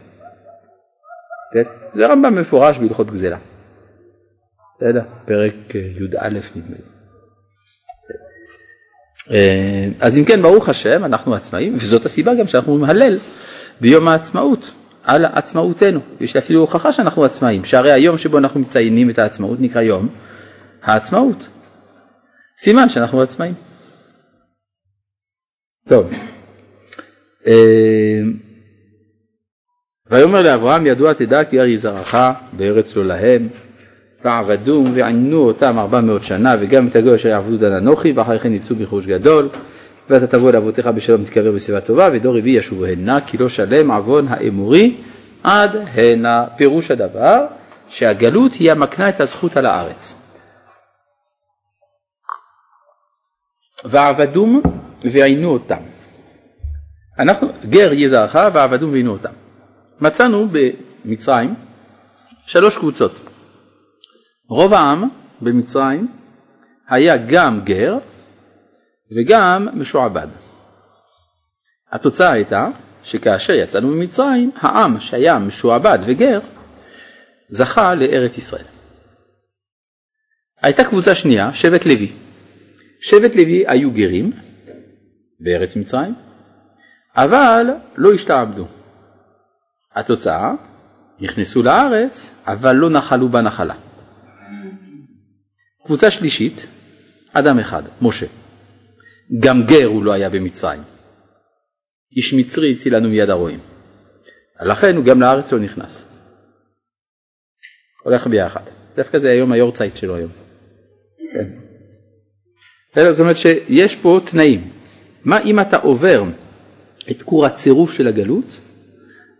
כן? 1.52 1.62
זה 1.94 2.06
רמב"ם 2.06 2.34
מפורש 2.34 2.78
בהלכות 2.78 3.10
גזלה. 3.10 3.38
בסדר? 4.74 5.00
פרק 5.24 5.54
אה, 5.74 5.80
י"א 5.80 6.28
נדמה 6.28 6.76
לי. 6.76 6.84
אה, 9.30 9.88
אז 10.00 10.18
אם 10.18 10.24
כן, 10.24 10.42
ברוך 10.42 10.68
השם, 10.68 11.04
אנחנו 11.04 11.34
עצמאים, 11.34 11.74
וזאת 11.76 12.04
הסיבה 12.04 12.34
גם 12.34 12.46
שאנחנו 12.46 12.72
אומרים 12.72 12.90
הלל 12.90 13.18
ביום 13.80 14.08
העצמאות, 14.08 14.70
על 15.04 15.24
עצמאותנו. 15.24 16.00
יש 16.20 16.36
אפילו 16.36 16.60
הוכחה 16.60 16.92
שאנחנו 16.92 17.24
עצמאים, 17.24 17.64
שהרי 17.64 17.92
היום 17.92 18.18
שבו 18.18 18.38
אנחנו 18.38 18.60
מציינים 18.60 19.10
את 19.10 19.18
העצמאות 19.18 19.60
נקרא 19.60 19.82
יום 19.82 20.08
העצמאות. 20.82 21.48
סימן 22.58 22.88
שאנחנו 22.88 23.22
עצמאים. 23.22 23.54
טוב. 25.88 26.10
אה, 27.46 28.20
ויאמר 30.10 30.42
לאברהם 30.42 30.86
ידוע 30.86 31.12
תדע 31.12 31.44
כי 31.44 31.60
ארי 31.60 31.76
זרעך 31.76 32.14
בארץ 32.52 32.96
לא 32.96 33.06
להם 33.06 33.48
ועבדום 34.24 34.92
ועינו 34.94 35.38
אותם 35.38 35.78
ארבע 35.78 36.00
מאות 36.00 36.24
שנה 36.24 36.56
וגם 36.60 36.86
את 36.86 36.96
הגוי 36.96 37.14
אשר 37.14 37.28
יעבדו 37.28 37.56
דן 37.56 37.72
אנוכי 37.72 38.12
ואחרי 38.12 38.38
כן 38.38 38.52
יצאו 38.52 38.76
בחוש 38.76 39.06
גדול 39.06 39.48
ואתה 40.10 40.26
תבוא 40.26 40.52
לאבותיך 40.52 40.86
בשלום 40.86 41.24
תקרב 41.24 41.54
בשיבה 41.54 41.80
טובה 41.80 42.08
ודור 42.12 42.38
רביעי 42.38 42.56
ישובו 42.56 42.84
הנה 42.84 43.20
כי 43.20 43.38
לא 43.38 43.48
שלם 43.48 43.90
עוון 43.90 44.26
האמורי 44.28 44.96
עד 45.42 45.76
הנה 45.94 46.44
פירוש 46.56 46.90
הדבר 46.90 47.46
שהגלות 47.88 48.52
היא 48.54 48.72
המקנה 48.72 49.08
את 49.08 49.20
הזכות 49.20 49.56
על 49.56 49.66
הארץ. 49.66 50.19
ועבדום 53.84 54.62
ועינו 55.02 55.48
אותם. 55.48 55.82
אנחנו, 57.18 57.48
גר 57.68 57.92
יהיה 57.92 58.08
זרעך 58.08 58.34
ועבדום 58.52 58.92
ועינו 58.92 59.12
אותם. 59.12 59.32
מצאנו 60.00 60.48
במצרים 61.04 61.54
שלוש 62.46 62.76
קבוצות. 62.76 63.12
רוב 64.48 64.74
העם 64.74 65.08
במצרים 65.40 66.08
היה 66.88 67.16
גם 67.16 67.60
גר 67.64 67.98
וגם 69.16 69.68
משועבד. 69.74 70.28
התוצאה 71.92 72.30
הייתה 72.32 72.68
שכאשר 73.02 73.52
יצאנו 73.52 73.88
ממצרים, 73.88 74.50
העם 74.56 75.00
שהיה 75.00 75.38
משועבד 75.38 75.98
וגר 76.06 76.40
זכה 77.48 77.94
לארץ 77.94 78.38
ישראל. 78.38 78.64
הייתה 80.62 80.84
קבוצה 80.84 81.14
שנייה, 81.14 81.52
שבט 81.52 81.86
לוי. 81.86 82.12
שבט 83.00 83.36
לוי 83.36 83.64
היו 83.66 83.90
גרים 83.90 84.32
בארץ 85.40 85.76
מצרים, 85.76 86.14
אבל 87.16 87.66
לא 87.96 88.12
השתעבדו. 88.12 88.66
התוצאה, 89.94 90.54
נכנסו 91.20 91.62
לארץ, 91.62 92.42
אבל 92.46 92.72
לא 92.72 92.90
נחלו 92.90 93.28
בה 93.28 93.40
נחלה. 93.40 93.74
קבוצה 95.84 96.10
שלישית, 96.10 96.66
אדם 97.32 97.58
אחד, 97.58 97.82
משה. 98.02 98.26
גם 99.38 99.62
גר 99.66 99.86
הוא 99.86 100.04
לא 100.04 100.12
היה 100.12 100.30
במצרים. 100.30 100.82
איש 102.16 102.34
מצרי 102.34 102.72
הצילנו 102.72 103.08
מיד 103.08 103.30
הרועים. 103.30 103.60
לכן 104.60 104.96
הוא 104.96 105.04
גם 105.04 105.20
לארץ 105.20 105.52
לא 105.52 105.58
נכנס. 105.58 106.06
הולך 108.04 108.26
ביחד. 108.26 108.62
דווקא 108.96 109.18
זה 109.18 109.30
היום 109.30 109.52
היורצייט 109.52 109.96
שלו 109.96 110.16
היום. 110.16 110.30
כן. 111.32 111.69
זאת 112.94 113.20
אומרת 113.20 113.36
שיש 113.36 113.96
פה 113.96 114.20
תנאים. 114.24 114.70
מה 115.24 115.42
אם 115.42 115.60
אתה 115.60 115.76
עובר 115.76 116.22
את 117.10 117.22
כור 117.22 117.46
הצירוף 117.46 117.92
של 117.92 118.06
הגלות, 118.06 118.60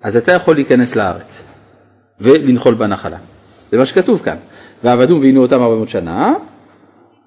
אז 0.03 0.17
אתה 0.17 0.33
יכול 0.33 0.55
להיכנס 0.55 0.97
לארץ 0.97 1.45
ולנחול 2.21 2.75
בנחלה. 2.75 3.19
זה 3.71 3.79
מה 3.79 3.87
שכתוב 3.87 4.23
כאן. 4.23 4.37
ועבדו 4.85 5.19
ועינו 5.21 5.43
אותם 5.43 5.63
400 5.63 5.89
שנה, 5.89 6.35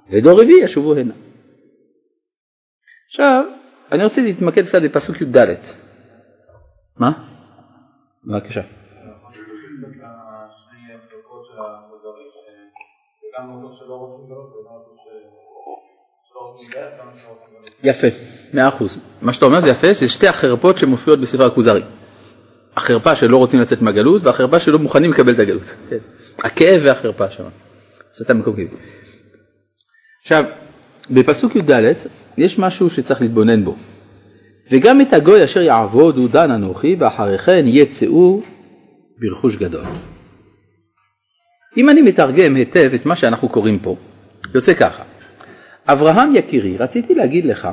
ודור 0.09 0.41
רביעי 0.41 0.63
ישובו 0.63 0.95
הנה. 0.95 1.13
עכשיו, 3.09 3.43
אני 3.91 4.03
רוצה 4.03 4.21
להתמקד 4.21 4.63
קצת 4.63 4.81
בפסוק 4.81 5.21
י"ד. 5.21 5.55
מה? 6.97 7.11
בבקשה. 8.25 8.61
יפה, 17.83 18.07
מאה 18.53 18.67
אחוז. 18.67 18.97
מה 19.21 19.33
שאתה 19.33 19.45
אומר 19.45 19.59
זה 19.59 19.69
יפה, 19.69 19.93
זה 19.93 20.07
שתי 20.07 20.27
החרפות 20.27 20.77
שמופיעות 20.77 21.19
בספר 21.19 21.45
הכוזרי. 21.45 21.81
החרפה 22.75 23.15
שלא 23.15 23.37
רוצים 23.37 23.59
לצאת 23.59 23.81
מהגלות 23.81 24.23
והחרפה 24.23 24.59
שלא 24.59 24.79
מוכנים 24.79 25.11
לקבל 25.11 25.33
את 25.33 25.39
הגלות. 25.39 25.73
כן. 25.89 25.97
הכאב 26.39 26.81
והחרפה 26.83 27.29
שם. 27.29 27.43
מקום 28.33 28.55
כאב. 28.55 28.67
עכשיו, 30.21 30.43
בפסוק 31.11 31.55
י"ד 31.55 31.93
יש 32.37 32.59
משהו 32.59 32.89
שצריך 32.89 33.21
להתבונן 33.21 33.65
בו. 33.65 33.75
וגם 34.71 35.01
את 35.01 35.13
הגוי 35.13 35.43
אשר 35.43 35.61
יעבוד 35.61 36.17
הוא 36.17 36.29
דן 36.29 36.51
אנוכי 36.51 36.95
ואחרי 36.99 37.37
כן 37.37 37.63
יצאו 37.67 38.41
ברכוש 39.17 39.55
גדול. 39.55 39.83
אם 41.77 41.89
אני 41.89 42.01
מתרגם 42.01 42.55
היטב 42.55 42.91
את 42.95 43.05
מה 43.05 43.15
שאנחנו 43.15 43.49
קוראים 43.49 43.79
פה, 43.79 43.95
יוצא 44.55 44.73
ככה, 44.73 45.03
אברהם 45.87 46.35
יקירי, 46.35 46.77
רציתי 46.77 47.15
להגיד 47.15 47.45
לך 47.45 47.67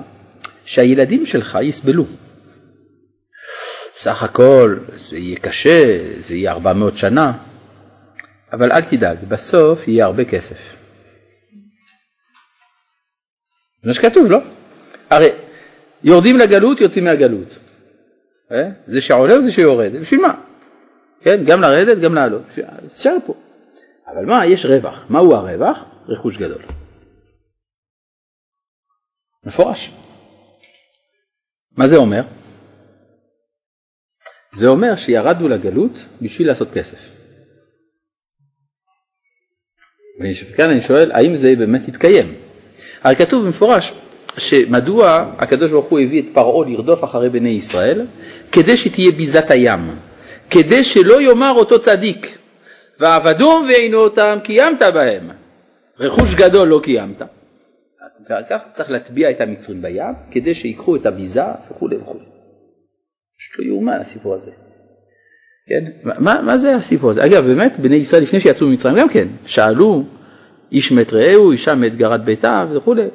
שהילדים 0.64 1.26
שלך 1.26 1.58
יסבלו. 1.62 2.04
סך 3.94 4.22
הכל 4.22 4.78
זה 4.96 5.18
יהיה 5.18 5.36
קשה, 5.36 5.98
זה 6.20 6.34
יהיה 6.34 6.52
400 6.52 6.96
שנה, 6.96 7.32
אבל 8.52 8.72
אל 8.72 8.82
תדאג, 8.82 9.18
בסוף 9.28 9.88
יהיה 9.88 10.04
הרבה 10.04 10.24
כסף. 10.24 10.76
זה 13.82 13.88
מה 13.88 13.94
שכתוב, 13.94 14.30
לא? 14.30 14.38
הרי 15.10 15.28
יורדים 16.04 16.38
לגלות, 16.38 16.80
יוצאים 16.80 17.04
מהגלות. 17.04 17.58
אה? 18.52 18.68
זה 18.86 19.00
שעולה 19.00 19.38
וזה 19.38 19.52
שיורד, 19.52 19.92
בשביל 19.96 20.20
מה? 20.20 20.34
כן, 21.22 21.44
גם 21.44 21.60
לרדת, 21.60 22.00
גם 22.00 22.14
לעלות. 22.14 22.42
אפשר 22.86 23.16
פה. 23.26 23.34
אבל 24.06 24.24
מה, 24.24 24.46
יש 24.46 24.64
רווח. 24.64 25.04
מהו 25.08 25.34
הרווח? 25.34 25.84
רכוש 26.08 26.38
גדול. 26.38 26.62
מפורש. 29.44 29.90
מה 31.76 31.86
זה 31.86 31.96
אומר? 31.96 32.22
זה 34.52 34.68
אומר 34.68 34.96
שירדנו 34.96 35.48
לגלות 35.48 35.92
בשביל 36.22 36.48
לעשות 36.48 36.70
כסף. 36.70 36.98
וכאן 40.52 40.70
אני 40.70 40.82
שואל, 40.82 41.12
האם 41.12 41.36
זה 41.36 41.54
באמת 41.56 41.88
יתקיים? 41.88 42.34
הרי 43.02 43.16
כתוב 43.16 43.44
במפורש 43.44 43.92
שמדוע 44.38 45.32
הקדוש 45.38 45.70
ברוך 45.70 45.86
הוא 45.86 46.00
הביא 46.00 46.22
את 46.22 46.34
פרעה 46.34 46.68
לרדוף 46.68 47.04
אחרי 47.04 47.28
בני 47.28 47.48
ישראל? 47.48 48.06
כדי 48.52 48.76
שתהיה 48.76 49.12
ביזת 49.12 49.50
הים, 49.50 49.90
כדי 50.50 50.84
שלא 50.84 51.22
יאמר 51.22 51.52
אותו 51.52 51.80
צדיק, 51.80 52.38
ועבדום 53.00 53.66
ועינו 53.68 53.98
אותם 53.98 54.38
קיימת 54.44 54.82
בהם, 54.82 55.30
רכוש 55.98 56.34
גדול 56.34 56.68
לא 56.68 56.80
קיימת. 56.82 57.22
אז 58.10 58.32
כך 58.50 58.58
צריך 58.70 58.90
להטביע 58.90 59.30
את 59.30 59.40
המצרים 59.40 59.82
בים, 59.82 60.14
כדי 60.30 60.54
שיקחו 60.54 60.96
את 60.96 61.06
הביזה 61.06 61.44
וכולי 61.70 61.96
וכולי. 61.96 62.24
פשוט 63.38 63.58
לא 63.58 63.64
יאומן 63.64 64.00
הסיפור 64.00 64.34
הזה. 64.34 64.50
כן? 65.68 65.84
מה, 66.04 66.42
מה 66.42 66.58
זה 66.58 66.74
הסיפור 66.74 67.10
הזה? 67.10 67.24
אגב, 67.24 67.46
באמת, 67.46 67.80
בני 67.80 67.96
ישראל 67.96 68.22
לפני 68.22 68.40
שיצאו 68.40 68.66
ממצרים 68.66 68.96
גם 68.96 69.08
כן, 69.08 69.28
שאלו 69.46 70.04
איש 70.72 70.92
מת 70.92 71.12
רעהו, 71.12 71.52
אישה 71.52 71.74
מת 71.74 71.96
גרת 71.96 72.24
ביתה 72.24 72.66
וכולי. 72.72 73.08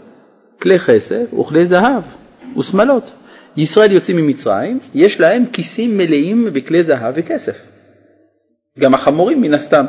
כלי 0.62 0.80
כסף 0.80 1.34
וכלי 1.34 1.66
זהב 1.66 2.04
ושמלות. 2.58 3.12
ישראל 3.58 3.92
יוצאים 3.92 4.18
ממצרים, 4.18 4.80
יש 4.94 5.20
להם 5.20 5.46
כיסים 5.54 5.98
מלאים 5.98 6.48
בכלי 6.54 6.84
זהב 6.84 7.14
וכסף. 7.18 7.62
גם 8.80 8.94
החמורים 8.94 9.42
מן 9.42 9.54
הסתם, 9.54 9.86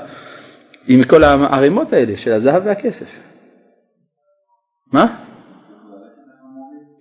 עם 0.89 1.03
כל 1.03 1.25
הערימות 1.25 1.93
האלה 1.93 2.17
של 2.17 2.33
הזהב 2.33 2.63
והכסף. 2.67 3.07
מה? 4.97 5.17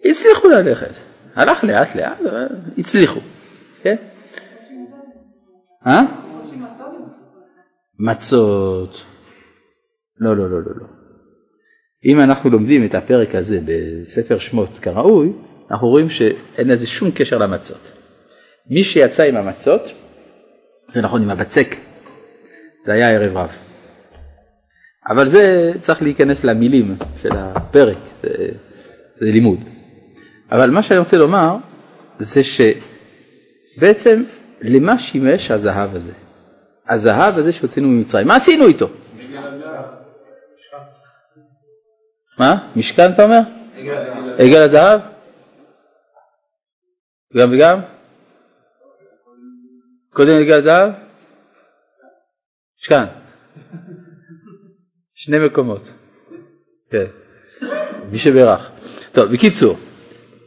הצליחו 0.06 0.48
ללכת. 0.48 0.92
הלך 1.36 1.64
לאט 1.64 1.96
לאט, 1.96 2.18
הצליחו. 2.78 3.20
כן? 3.82 3.96
אה? 5.88 6.02
מצות. 8.00 9.02
לא, 10.20 10.38
לא, 10.38 10.50
לא, 10.50 10.62
לא, 10.62 10.72
לא. 10.76 10.86
אם 12.06 12.20
אנחנו 12.20 12.50
לומדים 12.50 12.86
את 12.86 12.96
הפרק 12.96 13.36
הזה 13.36 13.60
בספר 13.66 14.40
שמות 14.40 14.70
כראוי, 14.82 15.34
אנחנו 15.72 15.88
רואים 15.88 16.10
שאין 16.10 16.68
לזה 16.68 16.88
שום 16.88 17.12
קשר 17.12 17.38
למצות. 17.38 17.92
מי 18.70 18.84
שיצא 18.84 19.24
עם 19.24 19.36
המצות, 19.36 19.82
זה 20.92 21.02
נכון 21.02 21.22
עם 21.22 21.30
הבצק, 21.30 21.76
זה 22.86 22.94
היה 22.94 23.10
ערב 23.10 23.38
רב. 23.38 23.65
אבל 25.10 25.28
זה 25.28 25.72
צריך 25.80 26.02
להיכנס 26.02 26.44
למילים 26.44 26.96
של 27.22 27.30
הפרק, 27.34 27.98
זה, 28.24 28.30
זה 29.16 29.32
לימוד. 29.32 29.60
אבל 30.52 30.70
מה 30.70 30.84
שאני 30.84 31.00
רוצה 31.00 31.18
לומר 31.18 31.56
זה 32.20 32.42
שבעצם 32.44 34.24
למה 34.62 35.00
שימש 35.00 35.52
הזהב 35.52 35.96
הזה? 35.96 36.14
הזהב 36.90 37.38
הזה 37.38 37.54
שהוצאנו 37.54 37.88
ממצרים, 37.88 38.28
מה 38.28 38.36
עשינו 38.36 38.68
איתו? 38.68 38.88
מה? 42.40 42.68
משכן 42.76 43.12
אתה 43.12 43.24
אומר? 43.24 43.40
עגל 44.38 44.62
הזהב? 44.62 45.02
גם 47.38 47.50
וגם? 47.54 47.80
קודם 50.10 50.40
עגל 50.42 50.58
הזהב? 50.58 50.92
משכן. 52.80 53.25
שני 55.16 55.40
מקומות. 55.40 55.92
כן. 56.92 57.06
מי 58.12 58.18
שברך. 58.18 58.70
טוב, 59.12 59.32
בקיצור, 59.32 59.78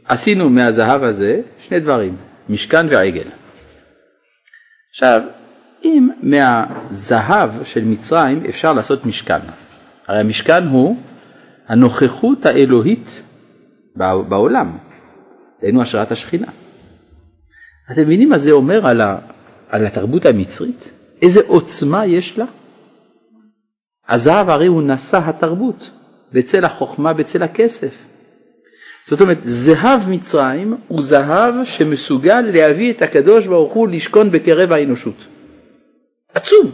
עשינו 0.05 0.51
מהזהב 0.51 1.03
הזה 1.03 1.41
שני 1.61 1.81
דברים, 1.81 2.17
משכן 2.49 2.87
ועגל. 2.91 3.29
עכשיו, 4.91 5.23
אם 5.85 6.09
מהזהב 6.23 7.51
של 7.65 7.85
מצרים 7.85 8.43
אפשר 8.49 8.73
לעשות 8.73 9.07
משכן, 9.07 9.39
הרי 10.07 10.21
המשכן 10.21 10.67
הוא 10.67 10.97
הנוכחות 11.69 12.47
האלוהית 12.47 13.23
בעולם, 13.97 14.79
דהיינו 15.61 15.83
השראת 15.83 16.13
השכינה. 16.13 16.49
אתם 17.93 18.03
מבינים 18.03 18.29
מה 18.29 18.39
זה 18.39 18.51
אומר 18.51 18.87
על, 18.87 19.01
על 19.69 19.87
התרבות 19.87 20.27
המצרית? 20.27 20.91
איזה 21.23 21.41
עוצמה 21.47 22.07
יש 22.07 22.39
לה? 22.39 22.45
הזהב 24.09 24.49
הרי 24.51 24.67
הוא 24.67 24.83
נשא 24.83 25.21
התרבות, 25.25 25.91
בצל 26.33 26.65
החוכמה, 26.65 27.13
בצל 27.13 27.43
הכסף. 27.43 27.95
זאת 29.07 29.21
אומרת, 29.21 29.39
זהב 29.45 30.09
מצרים 30.09 30.77
הוא 30.89 31.03
זהב 31.03 31.55
שמסוגל 31.65 32.41
להביא 32.41 32.93
את 32.93 33.03
הקדוש 33.03 33.47
ברוך 33.47 33.73
הוא 33.73 33.89
לשכון 33.89 34.31
בקרב 34.31 34.73
האנושות. 34.73 35.25
עצום. 36.35 36.71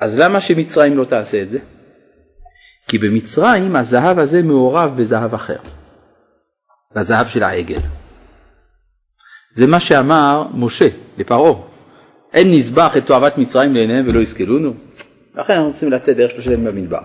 אז 0.00 0.18
למה 0.18 0.40
שמצרים 0.40 0.96
לא 0.96 1.04
תעשה 1.04 1.42
את 1.42 1.50
זה? 1.50 1.58
כי 2.88 2.98
במצרים 2.98 3.76
הזהב 3.76 4.18
הזה 4.18 4.42
מעורב 4.42 4.96
בזהב 4.96 5.34
אחר, 5.34 5.58
בזהב 6.94 7.28
של 7.28 7.42
העגל. 7.42 7.80
זה 9.50 9.66
מה 9.66 9.80
שאמר 9.80 10.46
משה 10.54 10.88
לפרעה, 11.18 11.54
אין 12.32 12.50
נזבח 12.50 12.96
את 12.96 13.06
תועבת 13.06 13.38
מצרים 13.38 13.74
לעיניהם 13.74 14.08
ולא 14.08 14.20
יסכלונו, 14.20 14.74
לכן 15.36 15.52
אנחנו 15.52 15.68
רוצים 15.68 15.90
לצאת 15.90 16.16
דרך 16.16 16.30
שלושה 16.30 16.52
ימים 16.52 16.64
במדבר. 16.64 17.00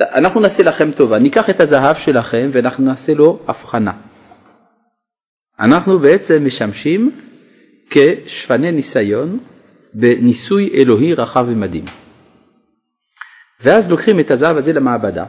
אנחנו 0.00 0.40
נעשה 0.40 0.62
לכם 0.62 0.90
טובה, 0.92 1.18
ניקח 1.18 1.50
את 1.50 1.60
הזהב 1.60 1.96
שלכם 1.96 2.48
ואנחנו 2.52 2.84
נעשה 2.84 3.14
לו 3.14 3.38
הבחנה. 3.48 3.92
אנחנו 5.60 5.98
בעצם 5.98 6.44
משמשים 6.44 7.10
כשפני 7.90 8.72
ניסיון 8.72 9.38
בניסוי 9.94 10.70
אלוהי 10.74 11.14
רחב 11.14 11.46
ומדהים. 11.48 11.84
ואז 13.62 13.90
לוקחים 13.90 14.20
את 14.20 14.30
הזהב 14.30 14.56
הזה 14.56 14.72
למעבדה 14.72 15.24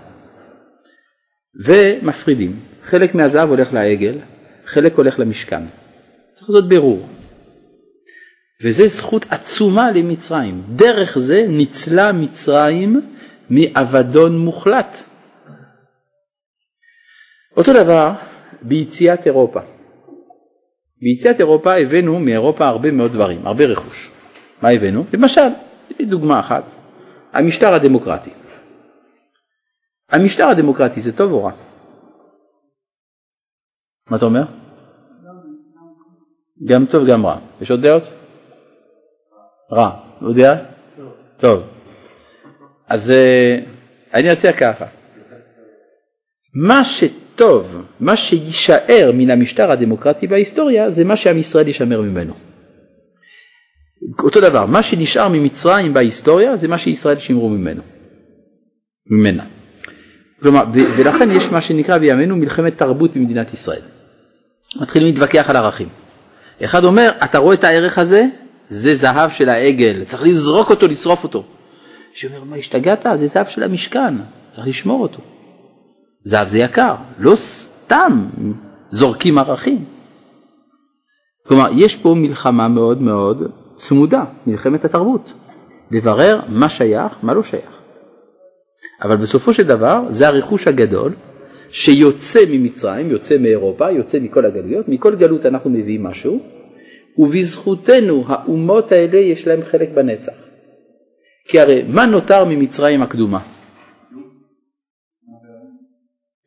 ומפרידים. 1.65 2.59
חלק 2.83 3.15
מהזהב 3.15 3.49
הולך 3.49 3.73
לעגל, 3.73 4.17
חלק 4.65 4.95
הולך 4.95 5.19
למשכן. 5.19 5.61
צריך 6.29 6.49
לעשות 6.49 6.69
בירור. 6.69 7.09
וזו 8.63 8.87
זכות 8.87 9.25
עצומה 9.29 9.91
למצרים. 9.91 10.61
דרך 10.75 11.17
זה 11.17 11.45
ניצלה 11.49 12.11
מצרים 12.11 13.01
מאבדון 13.49 14.37
מוחלט. 14.37 14.97
אותו 17.57 17.73
דבר 17.73 18.11
ביציאת 18.61 19.27
אירופה. 19.27 19.59
ביציאת 21.01 21.39
אירופה 21.39 21.75
הבאנו 21.75 22.19
מאירופה 22.19 22.67
הרבה 22.67 22.91
מאוד 22.91 23.13
דברים, 23.13 23.47
הרבה 23.47 23.65
רכוש. 23.65 24.11
מה 24.61 24.69
הבאנו? 24.69 25.05
למשל, 25.13 25.47
דוגמה 26.01 26.39
אחת, 26.39 26.63
המשטר 27.33 27.73
הדמוקרטי. 27.73 28.29
המשטר 30.09 30.47
הדמוקרטי 30.47 30.99
זה 30.99 31.17
טוב 31.17 31.31
או 31.31 31.43
רע? 31.43 31.51
מה 34.09 34.17
אתה 34.17 34.25
אומר? 34.25 34.43
גם 36.65 36.85
טוב 36.85 37.07
גם 37.07 37.25
רע. 37.25 37.39
יש 37.61 37.71
עוד 37.71 37.81
דעות? 37.81 38.20
רע. 39.73 39.89
עוד 40.21 40.35
דעה? 40.35 40.55
טוב. 41.37 41.63
אז 42.87 43.11
אה, 43.11 43.59
אני 44.13 44.31
אציע 44.31 44.53
ככה. 44.53 44.85
מה 46.53 46.85
שטוב, 46.85 47.81
מה 47.99 48.15
שיישאר 48.15 49.11
מן 49.13 49.29
המשטר 49.29 49.71
הדמוקרטי 49.71 50.27
בהיסטוריה 50.27 50.89
זה 50.89 51.03
מה 51.03 51.17
שעם 51.17 51.37
ישראל 51.37 51.67
ישמר 51.67 52.01
ממנו. 52.01 52.33
אותו 54.19 54.41
דבר, 54.41 54.65
מה 54.65 54.83
שנשאר 54.83 55.27
ממצרים 55.27 55.93
בהיסטוריה 55.93 56.55
זה 56.55 56.67
מה 56.67 56.77
שישראל 56.77 57.19
שימרו 57.19 57.49
ממנו, 57.49 57.81
ממנה. 59.07 59.43
כלומר, 60.41 60.63
ולכן 60.97 61.31
יש 61.31 61.49
מה 61.51 61.61
שנקרא 61.61 61.97
בימינו 61.97 62.35
מלחמת 62.35 62.77
תרבות 62.77 63.13
במדינת 63.15 63.53
ישראל. 63.53 63.81
מתחילים 64.81 65.07
להתווכח 65.07 65.49
על 65.49 65.55
ערכים. 65.55 65.89
אחד 66.63 66.83
אומר, 66.83 67.11
אתה 67.23 67.37
רואה 67.37 67.55
את 67.55 67.63
הערך 67.63 67.97
הזה? 67.97 68.25
זה 68.71 68.95
זהב 68.95 69.29
של 69.29 69.49
העגל, 69.49 70.03
צריך 70.05 70.23
לזרוק 70.23 70.69
אותו, 70.69 70.87
לשרוף 70.87 71.23
אותו. 71.23 71.43
שאומר, 72.13 72.43
מה 72.43 72.55
השתגעת? 72.55 73.05
זה 73.15 73.27
זהב 73.27 73.47
של 73.47 73.63
המשכן, 73.63 74.13
צריך 74.51 74.67
לשמור 74.67 75.01
אותו. 75.01 75.19
זהב 76.23 76.47
זה 76.47 76.59
יקר, 76.59 76.95
לא 77.19 77.35
סתם 77.35 78.25
זורקים 78.89 79.37
ערכים. 79.37 79.85
כלומר, 81.47 81.69
יש 81.75 81.95
פה 81.95 82.13
מלחמה 82.17 82.67
מאוד 82.67 83.01
מאוד 83.01 83.51
צמודה, 83.75 84.23
מלחמת 84.47 84.85
התרבות, 84.85 85.33
לברר 85.91 86.39
מה 86.49 86.69
שייך, 86.69 87.13
מה 87.23 87.33
לא 87.33 87.43
שייך. 87.43 87.77
אבל 89.01 89.15
בסופו 89.15 89.53
של 89.53 89.63
דבר 89.63 90.01
זה 90.09 90.27
הרכוש 90.27 90.67
הגדול 90.67 91.11
שיוצא 91.69 92.39
ממצרים, 92.49 93.09
יוצא 93.09 93.37
מאירופה, 93.37 93.91
יוצא 93.91 94.19
מכל 94.19 94.45
הגלויות, 94.45 94.89
מכל 94.89 95.15
גלות 95.15 95.45
אנחנו 95.45 95.69
מביאים 95.69 96.03
משהו, 96.03 96.60
ובזכותנו 97.17 98.23
האומות 98.27 98.91
האלה 98.91 99.17
יש 99.17 99.47
להם 99.47 99.59
חלק 99.71 99.89
בנצח. 99.89 100.33
כי 101.47 101.59
הרי 101.59 101.83
מה 101.83 102.05
נותר 102.05 102.45
ממצרים 102.45 103.01
הקדומה? 103.01 103.39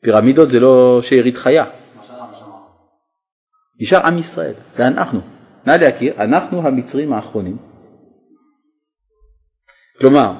פירמידות 0.03 0.49
זה 0.49 0.61
לא 0.61 1.03
שארית 1.03 1.37
חיה. 1.37 1.65
נשאר 3.81 4.07
עם 4.07 4.19
ישראל, 4.19 4.55
זה 4.73 4.87
אנחנו. 4.87 5.21
נא 5.67 5.73
להכיר, 5.73 6.15
אנחנו 6.23 6.67
המצרים 6.67 7.13
האחרונים. 7.13 7.57
כלומר, 9.99 10.33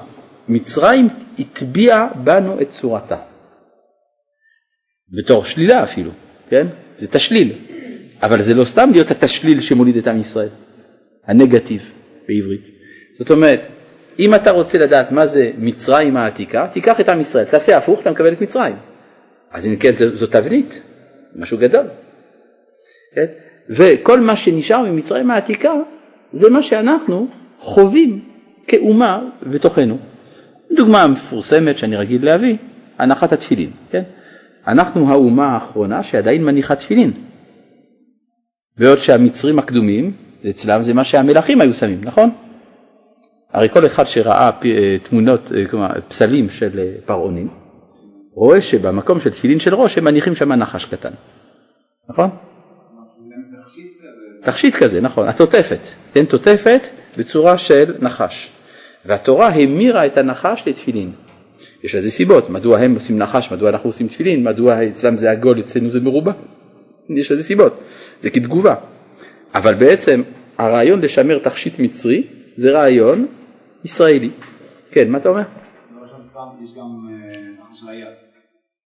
מצרים 0.47 1.07
הטביעה 1.39 2.13
בנו 2.23 2.61
את 2.61 2.69
צורתה. 2.71 3.17
בתור 5.09 5.43
שלילה 5.43 5.83
אפילו, 5.83 6.11
כן? 6.49 6.67
זה 6.97 7.07
תשליל. 7.07 7.53
אבל 8.25 8.41
זה 8.41 8.53
לא 8.53 8.65
סתם 8.65 8.89
להיות 8.91 9.11
התשליל 9.11 9.61
שמוליד 9.61 9.97
את 9.97 10.07
עם 10.07 10.19
ישראל, 10.19 10.47
הנגטיב 11.27 11.81
בעברית. 12.27 12.61
זאת 13.17 13.31
אומרת, 13.31 13.61
אם 14.19 14.35
אתה 14.35 14.51
רוצה 14.51 14.77
לדעת 14.77 15.11
מה 15.11 15.25
זה 15.25 15.51
מצרים 15.57 16.17
העתיקה, 16.17 16.67
תיקח 16.73 16.99
את 16.99 17.09
עם 17.09 17.21
ישראל, 17.21 17.45
תעשה 17.45 17.77
הפוך, 17.77 18.01
אתה 18.01 18.11
מקבל 18.11 18.33
את 18.33 18.41
מצרים. 18.41 18.75
אז 19.51 19.67
אם 19.67 19.75
כן, 19.75 19.91
זו 19.93 20.27
תבנית, 20.27 20.81
משהו 21.35 21.57
גדול. 21.57 21.85
כן? 23.15 23.25
וכל 23.69 24.19
מה 24.19 24.35
שנשאר 24.35 24.81
ממצרים 24.91 25.31
העתיקה 25.31 25.73
זה 26.31 26.49
מה 26.49 26.63
שאנחנו 26.63 27.27
חווים 27.57 28.19
כאומה 28.67 29.21
בתוכנו. 29.43 29.97
דוגמה 30.71 31.07
מפורסמת 31.07 31.77
שאני 31.77 31.95
רגיל 31.95 32.25
להביא, 32.25 32.55
הנחת 32.97 33.33
התפילין, 33.33 33.69
כן? 33.91 34.03
אנחנו 34.67 35.09
האומה 35.09 35.47
האחרונה 35.47 36.03
שעדיין 36.03 36.45
מניחה 36.45 36.75
תפילין. 36.75 37.11
בעוד 38.77 38.97
שהמצרים 38.97 39.59
הקדומים, 39.59 40.11
אצלם 40.49 40.81
זה 40.81 40.93
מה 40.93 41.03
שהמלכים 41.03 41.61
היו 41.61 41.73
שמים, 41.73 42.01
נכון? 42.03 42.29
הרי 43.53 43.69
כל 43.69 43.85
אחד 43.85 44.03
שראה 44.03 44.51
אה, 44.65 44.97
תמונות, 45.03 45.51
אה, 45.55 45.65
כלומר 45.69 45.87
פסלים 46.07 46.49
של 46.49 46.79
אה, 46.79 46.91
פרעונים, 47.05 47.47
רואה 48.33 48.61
שבמקום 48.61 49.19
של 49.19 49.29
תפילין 49.29 49.59
של 49.59 49.75
ראש 49.75 49.97
הם 49.97 50.03
מניחים 50.03 50.35
שם 50.35 50.53
נחש 50.53 50.85
קטן, 50.85 51.11
נכון? 52.09 52.29
תכשיט 54.41 54.75
כזה, 54.75 55.01
נכון, 55.01 55.27
התותפת, 55.27 55.79
תן 56.13 56.25
תותפת 56.25 56.81
בצורה 57.17 57.57
של 57.57 57.93
נחש. 58.01 58.51
והתורה 59.05 59.49
המירה 59.49 60.05
את 60.05 60.17
הנחש 60.17 60.63
לתפילין. 60.67 61.11
יש 61.83 61.95
לזה 61.95 62.11
סיבות, 62.11 62.49
מדוע 62.49 62.79
הם 62.79 62.93
עושים 62.93 63.17
נחש, 63.17 63.51
מדוע 63.51 63.69
אנחנו 63.69 63.89
עושים 63.89 64.07
תפילין, 64.07 64.43
מדוע 64.43 64.87
אצלם 64.87 65.17
זה 65.17 65.31
עגול, 65.31 65.59
אצלנו 65.59 65.89
זה 65.89 66.01
מרובע. 66.01 66.31
יש 67.09 67.31
לזה 67.31 67.43
סיבות, 67.43 67.81
זה 68.25 68.31
כתגובה. 68.31 68.75
אבל 69.55 69.73
בעצם 69.73 70.21
הרעיון 70.57 71.01
לשמר 71.01 71.39
תכשיט 71.39 71.79
מצרי 71.79 72.27
זה 72.55 72.71
רעיון 72.71 73.27
ישראלי. 73.83 74.29
כן, 74.91 75.11
מה 75.11 75.17
אתה 75.17 75.29
אומר? 75.29 75.41
יש 76.63 76.73
גם 76.73 76.89
נחש 77.59 77.83
אה, 77.83 77.93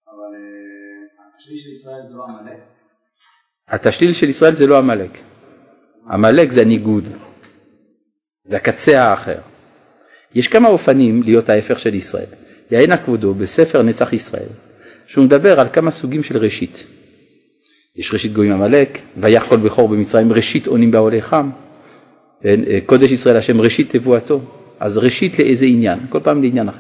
אבל 0.08 0.30
אה, 0.34 1.26
התשליל 1.34 1.58
של 1.58 1.70
ישראל 1.70 2.02
זה 2.08 2.14
לא 2.16 2.24
עמלק? 2.24 2.58
התשליל 3.68 4.12
של 4.12 4.28
ישראל 4.28 4.52
זה 4.52 4.66
לא 4.66 4.78
עמלק. 4.78 5.18
עמלק 6.10 6.50
זה 6.50 6.60
הניגוד, 6.60 7.04
זה 8.44 8.56
הקצה 8.56 9.02
האחר. 9.02 9.40
יש 10.34 10.48
כמה 10.48 10.68
אופנים 10.68 11.22
להיות 11.22 11.48
ההפך 11.48 11.78
של 11.78 11.94
ישראל. 11.94 12.30
יענה 12.70 12.96
כבודו 12.96 13.34
בספר 13.34 13.82
נצח 13.82 14.12
ישראל, 14.12 14.48
שהוא 15.06 15.24
מדבר 15.24 15.60
על 15.60 15.68
כמה 15.72 15.90
סוגים 15.90 16.22
של 16.22 16.36
ראשית. 16.36 16.84
יש 17.98 18.12
ראשית 18.12 18.32
גויים 18.32 18.52
עמלק, 18.52 18.98
ויח 19.16 19.44
כל 19.48 19.56
בכור 19.56 19.88
במצרים, 19.88 20.32
ראשית 20.32 20.66
עונים 20.66 20.90
בעולי 20.90 21.22
חם, 21.22 21.50
כן, 22.42 22.60
קודש 22.86 23.12
ישראל 23.12 23.36
השם 23.36 23.60
ראשית 23.60 23.96
תבואתו, 23.96 24.40
אז 24.80 24.98
ראשית 24.98 25.38
לאיזה 25.38 25.66
עניין, 25.66 25.98
כל 26.08 26.20
פעם 26.22 26.42
לעניין 26.42 26.68
אחר. 26.68 26.78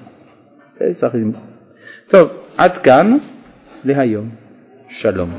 כן, 0.78 0.92
טוב, 2.08 2.28
עד 2.56 2.78
כאן 2.78 3.18
להיום, 3.84 4.28
שלום. 4.88 5.30